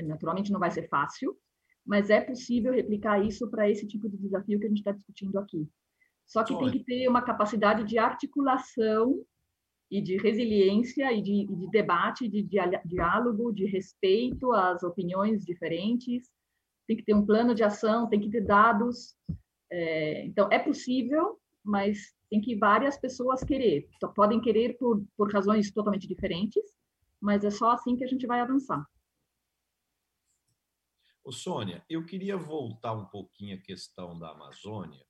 naturalmente, 0.00 0.50
não 0.50 0.58
vai 0.58 0.70
ser 0.70 0.88
fácil, 0.88 1.36
mas 1.84 2.08
é 2.08 2.18
possível 2.18 2.72
replicar 2.72 3.22
isso 3.22 3.46
para 3.50 3.68
esse 3.68 3.86
tipo 3.86 4.08
de 4.08 4.16
desafio 4.16 4.58
que 4.58 4.64
a 4.64 4.68
gente 4.70 4.78
está 4.78 4.92
discutindo 4.92 5.38
aqui. 5.38 5.68
Só 6.26 6.42
que 6.42 6.58
tem 6.58 6.70
que 6.70 6.82
ter 6.82 7.06
uma 7.08 7.20
capacidade 7.20 7.84
de 7.84 7.98
articulação 7.98 9.22
e 9.90 10.00
de 10.00 10.16
resiliência 10.16 11.12
e 11.12 11.20
de, 11.20 11.46
de 11.46 11.70
debate, 11.70 12.26
de, 12.26 12.42
de 12.42 12.58
diálogo, 12.86 13.52
de 13.52 13.66
respeito 13.66 14.52
às 14.52 14.82
opiniões 14.82 15.44
diferentes. 15.44 16.30
Tem 16.88 16.96
que 16.96 17.04
ter 17.04 17.14
um 17.14 17.26
plano 17.26 17.54
de 17.54 17.62
ação, 17.62 18.08
tem 18.08 18.18
que 18.18 18.30
ter 18.30 18.46
dados. 18.46 19.14
É, 19.70 20.24
então, 20.24 20.48
é 20.50 20.58
possível, 20.58 21.38
mas 21.62 22.15
tem 22.30 22.40
que 22.40 22.56
várias 22.56 22.98
pessoas 22.98 23.42
querer. 23.42 23.88
Podem 24.14 24.40
querer 24.40 24.76
por, 24.78 25.04
por 25.16 25.32
razões 25.32 25.70
totalmente 25.70 26.08
diferentes, 26.08 26.64
mas 27.20 27.44
é 27.44 27.50
só 27.50 27.70
assim 27.70 27.96
que 27.96 28.04
a 28.04 28.06
gente 28.06 28.26
vai 28.26 28.40
avançar. 28.40 28.84
Ô, 31.24 31.32
Sônia, 31.32 31.84
eu 31.88 32.04
queria 32.04 32.36
voltar 32.36 32.92
um 32.92 33.06
pouquinho 33.06 33.56
à 33.56 33.60
questão 33.60 34.18
da 34.18 34.30
Amazônia. 34.30 35.04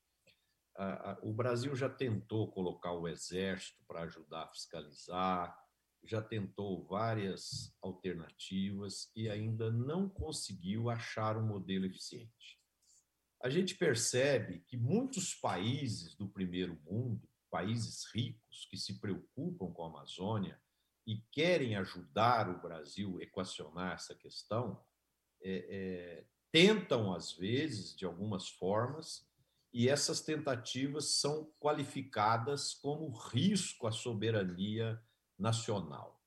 O 1.22 1.32
Brasil 1.32 1.74
já 1.74 1.88
tentou 1.88 2.50
colocar 2.50 2.92
o 2.92 3.08
exército 3.08 3.82
para 3.86 4.02
ajudar 4.02 4.44
a 4.44 4.48
fiscalizar, 4.48 5.58
já 6.04 6.22
tentou 6.22 6.84
várias 6.84 7.74
alternativas 7.82 9.10
e 9.14 9.28
ainda 9.28 9.70
não 9.70 10.08
conseguiu 10.08 10.88
achar 10.88 11.36
um 11.36 11.46
modelo 11.46 11.86
eficiente 11.86 12.56
a 13.46 13.50
gente 13.50 13.76
percebe 13.76 14.58
que 14.66 14.76
muitos 14.76 15.32
países 15.32 16.16
do 16.16 16.28
primeiro 16.28 16.76
mundo, 16.84 17.28
países 17.48 18.04
ricos 18.12 18.66
que 18.68 18.76
se 18.76 18.98
preocupam 18.98 19.72
com 19.72 19.84
a 19.84 19.86
Amazônia 19.86 20.60
e 21.06 21.18
querem 21.30 21.76
ajudar 21.76 22.50
o 22.50 22.60
Brasil 22.60 23.18
a 23.18 23.22
equacionar 23.22 23.94
essa 23.94 24.16
questão, 24.16 24.84
é, 25.40 25.64
é, 25.70 26.26
tentam, 26.50 27.14
às 27.14 27.34
vezes, 27.34 27.94
de 27.94 28.04
algumas 28.04 28.48
formas, 28.48 29.24
e 29.72 29.88
essas 29.88 30.20
tentativas 30.20 31.20
são 31.20 31.48
qualificadas 31.60 32.74
como 32.74 33.16
risco 33.16 33.86
à 33.86 33.92
soberania 33.92 35.00
nacional. 35.38 36.20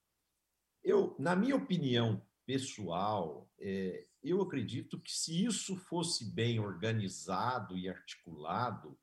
Eu, 0.81 1.17
na 1.19 1.35
minha 1.35 1.57
opinião 1.57 2.25
pessoal, 2.45 3.51
é, 3.59 4.07
eu 4.23 4.41
acredito 4.41 4.99
que 4.99 5.11
se 5.11 5.45
isso 5.45 5.75
fosse 5.75 6.33
bem 6.33 6.59
organizado 6.59 7.77
e 7.77 7.87
articulado, 7.89 8.97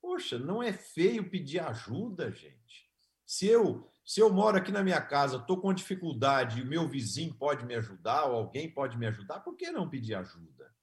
poxa, 0.00 0.38
não 0.38 0.62
é 0.62 0.72
feio 0.72 1.30
pedir 1.30 1.60
ajuda, 1.60 2.30
gente. 2.30 2.90
Se 3.26 3.46
eu 3.46 3.88
Se 4.04 4.20
eu 4.20 4.32
moro 4.32 4.56
aqui 4.56 4.72
na 4.72 4.82
minha 4.82 5.00
casa, 5.00 5.36
estou 5.36 5.60
com 5.60 5.72
dificuldade 5.72 6.58
e 6.58 6.62
o 6.62 6.66
meu 6.66 6.88
vizinho 6.88 7.32
pode 7.34 7.64
me 7.64 7.74
ajudar, 7.76 8.24
ou 8.24 8.34
alguém 8.34 8.68
pode 8.68 8.98
me 8.98 9.06
ajudar, 9.06 9.40
por 9.40 9.56
que 9.56 9.70
não 9.70 9.88
pedir 9.88 10.14
ajuda? 10.16 10.74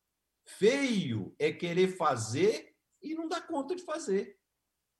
Feio 0.45 1.35
é 1.37 1.51
querer 1.51 1.97
fazer 1.97 2.73
e 3.01 3.13
não 3.13 3.27
dar 3.27 3.45
conta 3.45 3.75
de 3.75 3.83
fazer. 3.83 4.39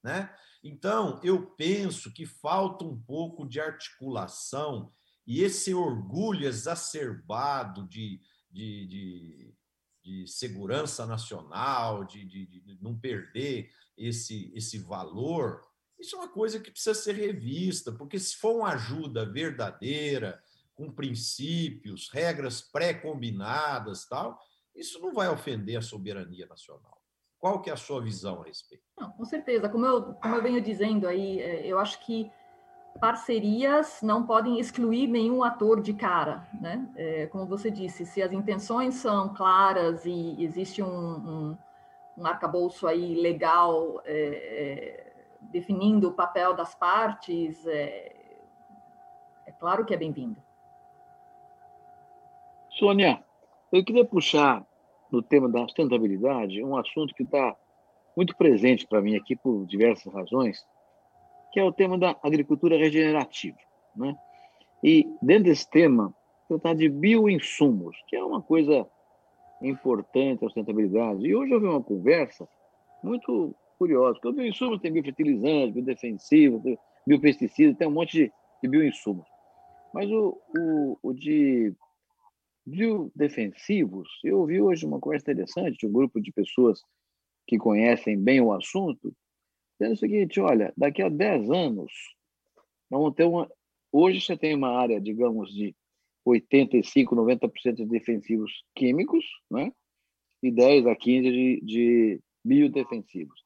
Né? 0.03 0.29
Então, 0.63 1.19
eu 1.23 1.47
penso 1.55 2.13
que 2.13 2.25
falta 2.25 2.83
um 2.85 2.99
pouco 3.01 3.47
de 3.47 3.59
articulação 3.59 4.93
e 5.25 5.41
esse 5.41 5.73
orgulho 5.73 6.45
exacerbado 6.45 7.87
de, 7.87 8.21
de, 8.49 8.88
de, 8.88 9.55
de 10.03 10.27
segurança 10.27 11.05
nacional, 11.05 12.03
de, 12.03 12.25
de, 12.25 12.79
não 12.81 12.97
perder 12.97 13.69
esse, 13.97 14.51
esse 14.55 14.77
valor, 14.79 15.62
isso 15.99 16.15
é 16.15 16.19
uma 16.19 16.29
coisa 16.29 16.59
que 16.59 16.71
precisa 16.71 16.93
ser 16.93 17.13
revista, 17.13 17.91
porque 17.91 18.17
se 18.17 18.35
for 18.38 18.55
uma 18.55 18.69
ajuda 18.73 19.29
verdadeira, 19.29 20.41
com 20.73 20.89
princípios, 20.89 22.09
regras 22.09 22.62
pré-combinadas, 22.62 24.07
tal, 24.07 24.39
isso 24.73 24.97
não 25.01 25.13
vai 25.13 25.27
ofender 25.27 25.77
a 25.77 25.81
soberania 25.81 26.45
nacional. 26.45 26.97
Qual 27.38 27.62
que 27.62 27.69
é 27.69 27.73
a 27.73 27.77
sua 27.77 28.01
visão 28.01 28.41
a 28.41 28.45
respeito? 28.45 28.83
Não, 28.97 29.12
com 29.12 29.25
certeza. 29.25 29.67
Como 29.67 29.85
eu, 29.85 30.13
como 30.15 30.35
eu 30.35 30.41
venho 30.41 30.62
dizendo 30.62 31.05
aí, 31.05 31.41
é, 31.41 31.67
eu 31.67 31.77
acho 31.79 32.05
que 32.05 32.31
parcerias 32.99 34.02
não 34.02 34.25
podem 34.25 34.60
excluir 34.60 35.08
nenhum 35.08 35.43
ator 35.43 35.82
de 35.82 35.93
cara, 35.93 36.47
né? 36.60 36.88
É, 36.95 37.28
como 37.28 37.45
você 37.45 37.71
disse, 37.71 38.06
se 38.06 38.21
as 38.21 38.32
intenções 38.32 38.95
são 38.95 39.34
claras 39.34 40.06
e 40.06 40.36
existe 40.39 40.82
um, 40.82 40.88
um, 40.88 41.58
um 42.17 42.25
arcabouço 42.25 42.88
aí 42.88 43.15
legal 43.15 44.02
é, 44.06 44.15
é 44.15 45.10
definindo 45.41 46.10
o 46.10 46.13
papel 46.13 46.54
das 46.54 46.75
partes, 46.75 47.65
é, 47.65 48.15
é 49.45 49.52
claro 49.54 49.86
que 49.86 49.93
é 49.93 49.97
bem-vindo. 49.97 50.41
Sônia, 52.71 53.23
eu 53.71 53.84
queria 53.84 54.06
puxar 54.06 54.65
no 55.12 55.21
tema 55.21 55.49
da 55.49 55.62
sustentabilidade 55.62 56.63
um 56.63 56.78
assunto 56.78 57.13
que 57.13 57.23
está 57.23 57.56
muito 58.15 58.36
presente 58.36 58.86
para 58.86 59.02
mim 59.02 59.15
aqui 59.15 59.36
por 59.36 59.65
diversas 59.65 60.13
razões, 60.13 60.65
que 61.51 61.59
é 61.59 61.63
o 61.63 61.71
tema 61.71 61.97
da 61.97 62.17
agricultura 62.23 62.77
regenerativa. 62.77 63.57
Né? 63.95 64.15
E 64.83 65.07
dentro 65.21 65.45
desse 65.45 65.69
tema, 65.69 66.13
tratar 66.47 66.73
de 66.73 66.89
bioinsumos, 66.89 67.95
que 68.07 68.15
é 68.15 68.23
uma 68.23 68.41
coisa 68.41 68.88
importante 69.62 70.45
a 70.45 70.47
sustentabilidade. 70.47 71.25
E 71.25 71.35
hoje 71.35 71.51
eu 71.51 71.59
vi 71.59 71.67
uma 71.67 71.83
conversa 71.83 72.47
muito 73.03 73.55
curiosa, 73.77 74.13
porque 74.13 74.27
o 74.27 74.33
bioinsumos 74.33 74.79
tem 74.79 74.91
biofertilizantes, 74.91 75.73
biodefensivos, 75.73 76.62
biopesticidas, 77.05 77.77
tem 77.77 77.88
um 77.88 77.91
monte 77.91 78.12
de, 78.12 78.31
de 78.62 78.69
bioinsumos. 78.69 79.25
Mas 79.93 80.09
o, 80.12 80.38
o, 80.57 80.97
o 81.01 81.13
de 81.13 81.73
biodefensivos, 82.65 84.07
eu 84.23 84.39
ouvi 84.39 84.62
hoje 84.62 84.85
uma 84.85 84.99
conversa 84.99 85.31
interessante 85.31 85.77
de 85.77 85.88
um 85.88 85.91
grupo 85.91 86.21
de 86.21 86.31
pessoas 86.31 86.83
que 87.47 87.57
conhecem 87.57 88.17
bem 88.17 88.39
o 88.41 88.53
assunto, 88.53 89.12
dizendo 89.79 89.95
o 89.95 89.99
seguinte, 89.99 90.39
olha, 90.39 90.73
daqui 90.75 91.01
a 91.01 91.09
10 91.09 91.49
anos, 91.51 91.91
vamos 92.89 93.15
ter 93.15 93.23
uma... 93.23 93.49
Hoje 93.91 94.21
você 94.21 94.37
tem 94.37 94.53
uma 94.53 94.77
área, 94.77 94.99
digamos, 94.99 95.53
de 95.53 95.75
85, 96.25 97.15
90% 97.15 97.73
de 97.75 97.85
defensivos 97.85 98.63
químicos, 98.75 99.25
né? 99.49 99.71
e 100.41 100.51
10 100.51 100.87
a 100.87 100.95
15 100.95 101.31
de, 101.31 101.61
de 101.61 102.21
biodefensivos. 102.43 103.39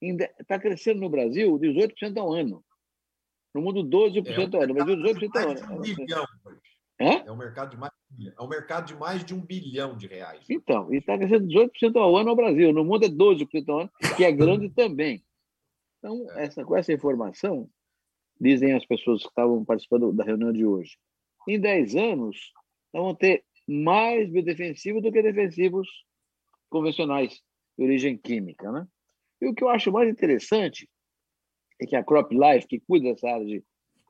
Está 0.00 0.58
crescendo 0.58 1.00
no 1.00 1.10
Brasil 1.10 1.58
18% 1.58 2.16
ao 2.18 2.32
ano. 2.32 2.64
No 3.54 3.60
mundo, 3.60 3.84
12% 3.84 4.54
é, 4.54 4.56
ao 4.56 4.62
ano, 4.62 4.74
mas 4.74 4.84
18% 4.84 5.36
ao 5.36 5.50
ano. 5.50 5.78
Um 5.78 5.82
bilhão. 5.82 6.24
É? 6.98 7.26
é 7.26 7.32
um 7.32 7.36
mercado 7.36 7.70
de 7.70 7.76
mais 7.78 7.92
é 8.36 8.42
um 8.42 8.48
mercado 8.48 8.86
de 8.86 8.94
mais 8.94 9.24
de 9.24 9.34
um 9.34 9.40
bilhão 9.40 9.96
de 9.96 10.06
reais. 10.06 10.44
Então, 10.50 10.92
e 10.92 10.98
está 10.98 11.16
crescendo 11.16 11.46
18% 11.46 11.96
ao 11.96 12.16
ano 12.16 12.30
no 12.30 12.36
Brasil. 12.36 12.72
No 12.72 12.84
mundo 12.84 13.04
é 13.04 13.08
12% 13.08 13.68
ao 13.68 13.80
ano, 13.80 13.90
que 14.16 14.24
é 14.24 14.32
grande 14.32 14.68
também. 14.70 15.22
Então, 16.00 16.26
é. 16.32 16.46
essa, 16.46 16.64
com 16.64 16.76
essa 16.76 16.92
informação, 16.92 17.68
dizem 18.40 18.72
as 18.72 18.84
pessoas 18.84 19.22
que 19.22 19.28
estavam 19.28 19.64
participando 19.64 20.12
da 20.12 20.24
reunião 20.24 20.52
de 20.52 20.64
hoje, 20.64 20.96
em 21.46 21.60
10 21.60 21.94
anos, 21.94 22.52
nós 22.92 23.02
vamos 23.02 23.18
ter 23.18 23.44
mais 23.68 24.28
biodefensivos 24.30 25.02
do 25.02 25.12
que 25.12 25.22
defensivos 25.22 25.88
convencionais 26.68 27.40
de 27.78 27.84
origem 27.84 28.16
química. 28.16 28.72
Né? 28.72 28.86
E 29.40 29.46
o 29.46 29.54
que 29.54 29.62
eu 29.62 29.68
acho 29.68 29.92
mais 29.92 30.08
interessante 30.08 30.88
é 31.80 31.86
que 31.86 31.96
a 31.96 32.04
Crop 32.04 32.32
Life, 32.32 32.66
que 32.66 32.80
cuida 32.80 33.10
dessa 33.10 33.28
área 33.28 33.46
de 33.46 33.62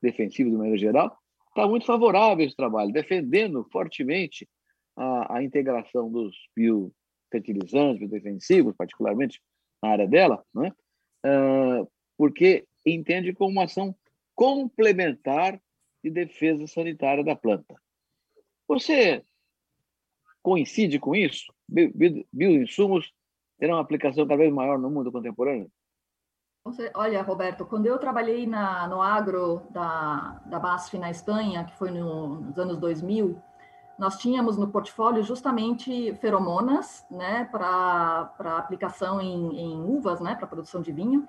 defensivo 0.03 0.50
de 0.50 0.57
maneira 0.57 0.79
geral, 0.79 1.16
está 1.48 1.68
muito 1.68 1.87
favorável 1.87 2.44
a 2.44 2.46
esse 2.46 2.57
trabalho, 2.57 2.92
defendendo 2.92 3.66
fortemente 3.70 4.48
a, 4.96 5.37
a 5.37 5.42
integração 5.42 6.11
dos 6.11 6.37
biofertilizantes, 6.57 8.00
biodefensivos, 8.00 8.74
particularmente 8.76 9.40
na 9.83 9.90
área 9.90 10.07
dela, 10.07 10.44
né? 10.55 10.72
Uh, 11.24 11.90
porque 12.16 12.66
entende 12.85 13.33
como 13.33 13.50
uma 13.50 13.64
ação 13.64 13.94
complementar 14.35 15.61
de 16.02 16.11
defesa 16.11 16.66
sanitária 16.66 17.22
da 17.22 17.37
planta. 17.37 17.74
Você 18.66 19.22
coincide 20.42 20.98
com 20.98 21.14
isso? 21.14 21.52
Bioinsumos 22.33 23.12
terão 23.59 23.74
uma 23.74 23.83
aplicação 23.83 24.26
cada 24.26 24.38
vez 24.38 24.52
maior 24.52 24.78
no 24.78 24.90
mundo 24.90 25.12
contemporâneo? 25.12 25.70
Olha, 26.94 27.22
Roberto, 27.22 27.64
quando 27.64 27.87
eu 27.87 27.98
trabalhei 27.98 28.46
na, 28.46 28.87
no 28.87 29.00
agro 29.00 29.62
da, 29.70 30.42
da 30.46 30.59
BASF 30.59 30.98
na 30.98 31.11
Espanha, 31.11 31.64
que 31.64 31.76
foi 31.76 31.90
no, 31.90 32.40
nos 32.40 32.59
anos 32.59 32.78
2000, 32.78 33.40
nós 34.01 34.17
tínhamos 34.17 34.57
no 34.57 34.67
portfólio 34.67 35.23
justamente 35.23 36.15
feromonas, 36.15 37.05
né, 37.11 37.47
para 37.53 38.31
aplicação 38.57 39.21
em, 39.21 39.61
em 39.61 39.85
uvas, 39.85 40.21
né, 40.21 40.35
para 40.35 40.47
produção 40.47 40.81
de 40.81 40.91
vinho, 40.91 41.29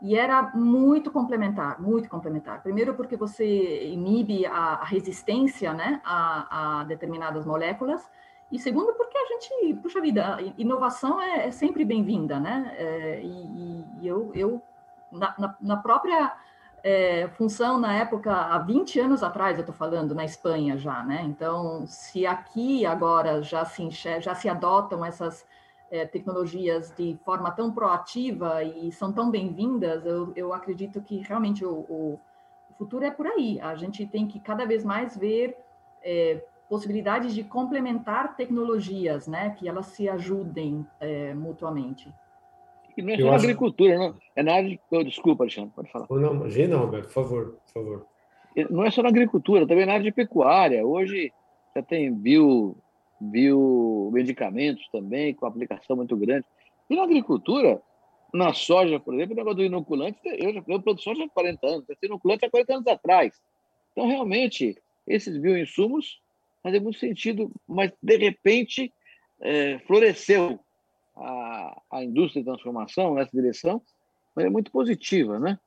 e 0.00 0.16
era 0.16 0.52
muito 0.54 1.10
complementar, 1.10 1.82
muito 1.82 2.08
complementar. 2.08 2.62
Primeiro 2.62 2.94
porque 2.94 3.16
você 3.16 3.88
inibe 3.88 4.46
a, 4.46 4.74
a 4.74 4.84
resistência, 4.84 5.74
né, 5.74 6.00
a, 6.04 6.80
a 6.80 6.84
determinadas 6.84 7.44
moléculas, 7.44 8.08
e 8.52 8.58
segundo, 8.58 8.92
porque 8.92 9.18
a 9.18 9.26
gente, 9.26 9.74
puxa 9.82 10.00
vida, 10.00 10.38
inovação 10.56 11.20
é, 11.20 11.48
é 11.48 11.50
sempre 11.50 11.84
bem-vinda, 11.84 12.38
né? 12.38 12.72
É, 12.76 13.20
e, 13.22 13.84
e 14.00 14.06
eu, 14.06 14.30
eu 14.34 14.62
na, 15.10 15.34
na, 15.38 15.56
na 15.58 15.76
própria 15.78 16.36
é, 16.84 17.28
função, 17.28 17.78
na 17.78 17.94
época, 17.94 18.32
há 18.32 18.58
20 18.58 18.98
anos 18.98 19.22
atrás, 19.22 19.56
eu 19.56 19.60
estou 19.60 19.74
falando, 19.74 20.14
na 20.14 20.24
Espanha 20.24 20.76
já, 20.76 21.02
né? 21.04 21.22
Então, 21.24 21.86
se 21.86 22.26
aqui 22.26 22.84
agora 22.84 23.42
já 23.42 23.64
se, 23.64 23.88
já 23.90 24.34
se 24.34 24.48
adotam 24.48 25.04
essas 25.04 25.46
é, 25.92 26.06
tecnologias 26.06 26.92
de 26.96 27.18
forma 27.24 27.50
tão 27.52 27.70
proativa 27.70 28.64
e 28.64 28.90
são 28.90 29.12
tão 29.12 29.30
bem-vindas, 29.30 30.04
eu, 30.04 30.32
eu 30.34 30.52
acredito 30.52 31.00
que 31.02 31.18
realmente 31.18 31.64
o, 31.64 31.80
o, 31.88 32.20
futuro 32.78 33.04
é 33.04 33.10
por 33.10 33.26
aí. 33.26 33.60
A 33.60 33.76
gente 33.76 34.04
tem 34.06 34.26
que 34.26 34.40
cada 34.40 34.64
vez 34.64 34.82
mais 34.82 35.16
ver 35.16 35.56
é, 36.02 36.42
possibilidades 36.68 37.34
de 37.34 37.44
complementar 37.44 38.34
tecnologias, 38.34 39.28
né, 39.28 39.50
que 39.50 39.68
elas 39.68 39.86
se 39.86 40.08
ajudem 40.08 40.84
é, 40.98 41.32
mutuamente. 41.34 42.12
E 42.96 43.02
não 43.02 43.12
é 43.12 43.16
só 43.16 43.24
na 43.24 43.34
acho... 43.34 43.44
agricultura, 43.44 43.98
não. 43.98 44.14
É 44.36 44.42
na 44.42 44.54
área 44.54 44.68
de... 44.68 44.80
Oh, 44.90 45.02
desculpa, 45.02 45.44
Alexandre, 45.44 45.72
pode 45.74 45.90
falar. 45.90 46.06
Não, 46.10 46.34
imagina, 46.34 46.76
Roberto, 46.76 47.06
por 47.06 47.12
favor, 47.12 47.58
por 47.66 47.72
favor. 47.72 48.06
Não 48.70 48.84
é 48.84 48.90
só 48.90 49.02
na 49.02 49.08
agricultura, 49.08 49.66
também 49.66 49.86
na 49.86 49.94
área 49.94 50.04
de 50.04 50.12
pecuária. 50.12 50.84
Hoje 50.84 51.32
já 51.74 51.82
tem 51.82 52.12
bio, 52.12 52.76
biomedicamentos 53.20 54.86
também, 54.90 55.34
com 55.34 55.46
aplicação 55.46 55.96
muito 55.96 56.16
grande. 56.16 56.44
E 56.90 56.96
na 56.96 57.04
agricultura, 57.04 57.80
na 58.32 58.52
soja, 58.52 59.00
por 59.00 59.14
exemplo, 59.14 59.34
o 59.34 59.36
negócio 59.36 59.56
do 59.56 59.64
inoculante, 59.64 60.18
eu 60.24 60.52
já 60.52 60.62
produzo 60.62 61.02
soja 61.02 61.24
há 61.24 61.28
40 61.28 61.66
anos, 61.66 61.88
esse 61.88 62.06
inoculante 62.06 62.44
há 62.44 62.50
40 62.50 62.74
anos 62.74 62.86
atrás. 62.86 63.40
Então, 63.92 64.06
realmente, 64.06 64.76
esses 65.06 65.36
bioinsumos 65.38 66.20
fazem 66.62 66.80
muito 66.80 66.98
sentido, 66.98 67.50
mas 67.66 67.92
de 68.02 68.16
repente 68.16 68.92
é, 69.40 69.78
floresceu 69.80 70.60
a, 71.16 71.80
a 71.90 72.04
indústria 72.04 72.42
de 72.42 72.48
transformação 72.48 73.14
nessa 73.14 73.30
direção, 73.32 73.82
mas 74.34 74.46
é 74.46 74.50
muito 74.50 74.70
positiva, 74.70 75.38
né? 75.38 75.58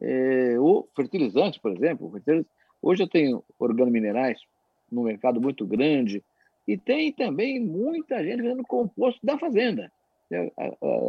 É, 0.00 0.56
o 0.58 0.88
fertilizante, 0.94 1.60
por 1.60 1.72
exemplo, 1.72 2.12
hoje 2.82 3.02
eu 3.02 3.08
tenho 3.08 3.44
organominerais 3.58 4.40
no 4.90 5.04
mercado 5.04 5.40
muito 5.40 5.66
grande 5.66 6.22
e 6.66 6.76
tem 6.76 7.12
também 7.12 7.60
muita 7.60 8.22
gente 8.24 8.42
fazendo 8.42 8.62
composto 8.64 9.24
da 9.24 9.38
fazenda, 9.38 9.92
né? 10.30 10.50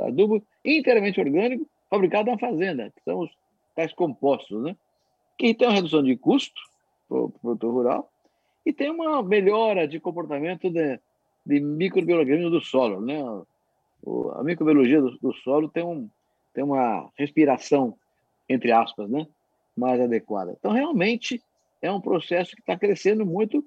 adubo 0.05 0.43
inteiramente 0.63 1.19
orgânico 1.19 1.67
fabricado 1.89 2.29
na 2.29 2.37
fazenda, 2.37 2.91
que 2.95 3.03
são 3.03 3.19
os 3.19 3.31
tais 3.75 3.93
compostos, 3.93 4.61
né? 4.61 4.75
Que 5.37 5.53
tem 5.53 5.67
uma 5.67 5.73
redução 5.73 6.03
de 6.03 6.15
custo 6.15 6.61
para 7.07 7.17
o 7.17 7.29
produtor 7.29 7.73
rural 7.73 8.11
e 8.65 8.73
tem 8.73 8.89
uma 8.89 9.21
melhora 9.21 9.87
de 9.87 9.99
comportamento 9.99 10.69
de, 10.69 10.99
de 11.45 11.59
do 12.49 12.61
solo. 12.61 12.99
Né? 12.99 13.17
A 14.35 14.43
microbiologia 14.43 15.01
do, 15.01 15.17
do, 15.19 15.33
solo 15.33 15.69
tem, 15.69 15.83
um, 15.83 16.09
tem 16.53 16.63
uma 16.63 17.09
respiração, 17.17 17.95
entre 18.47 18.71
aspas, 18.71 19.09
né? 19.09 19.27
mais 19.75 19.99
adequada. 19.99 20.55
Então, 20.57 20.71
realmente, 20.71 21.41
é 21.81 21.91
um 21.91 22.01
processo 22.01 22.55
que 22.55 22.61
está 22.61 22.77
crescendo 22.77 23.25
muito 23.25 23.63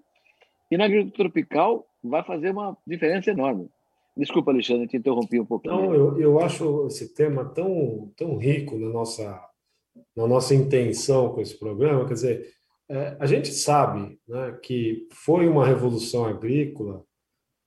e 0.70 0.76
na 0.76 0.84
agricultura 0.84 1.28
tropical 1.28 1.86
vai 2.02 2.22
fazer 2.22 2.50
uma 2.50 2.76
diferença 2.86 3.30
enorme. 3.30 3.68
Desculpa, 4.16 4.50
Alexandre, 4.50 4.88
te 4.88 4.96
interrompi 4.96 5.38
um 5.38 5.46
pouquinho. 5.46 5.74
Não, 5.74 5.94
eu, 5.94 6.20
eu 6.20 6.40
acho 6.40 6.86
esse 6.88 7.14
tema 7.14 7.44
tão, 7.44 8.10
tão 8.16 8.36
rico 8.36 8.76
na 8.76 8.88
nossa, 8.88 9.40
na 10.16 10.26
nossa 10.26 10.54
intenção 10.54 11.32
com 11.32 11.40
esse 11.40 11.56
programa. 11.56 12.06
Quer 12.06 12.14
dizer, 12.14 12.54
é, 12.88 13.16
a 13.20 13.26
gente 13.26 13.48
sabe 13.48 14.18
né, 14.26 14.58
que 14.62 15.06
foi 15.12 15.46
uma 15.46 15.64
revolução 15.64 16.24
agrícola 16.24 17.04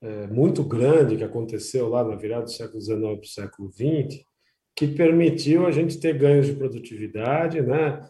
é, 0.02 0.26
muito 0.26 0.64
grande 0.64 1.16
que 1.16 1.24
aconteceu 1.24 1.88
lá 1.88 2.02
na 2.02 2.16
virada 2.16 2.44
do 2.44 2.50
século 2.50 2.80
XIX 2.80 2.98
para 2.98 3.20
o 3.20 3.24
século 3.24 3.70
XX, 3.70 4.24
que 4.76 4.88
permitiu 4.88 5.66
a 5.66 5.70
gente 5.70 6.00
ter 6.00 6.18
ganhos 6.18 6.46
de 6.46 6.54
produtividade, 6.54 7.60
né, 7.60 8.00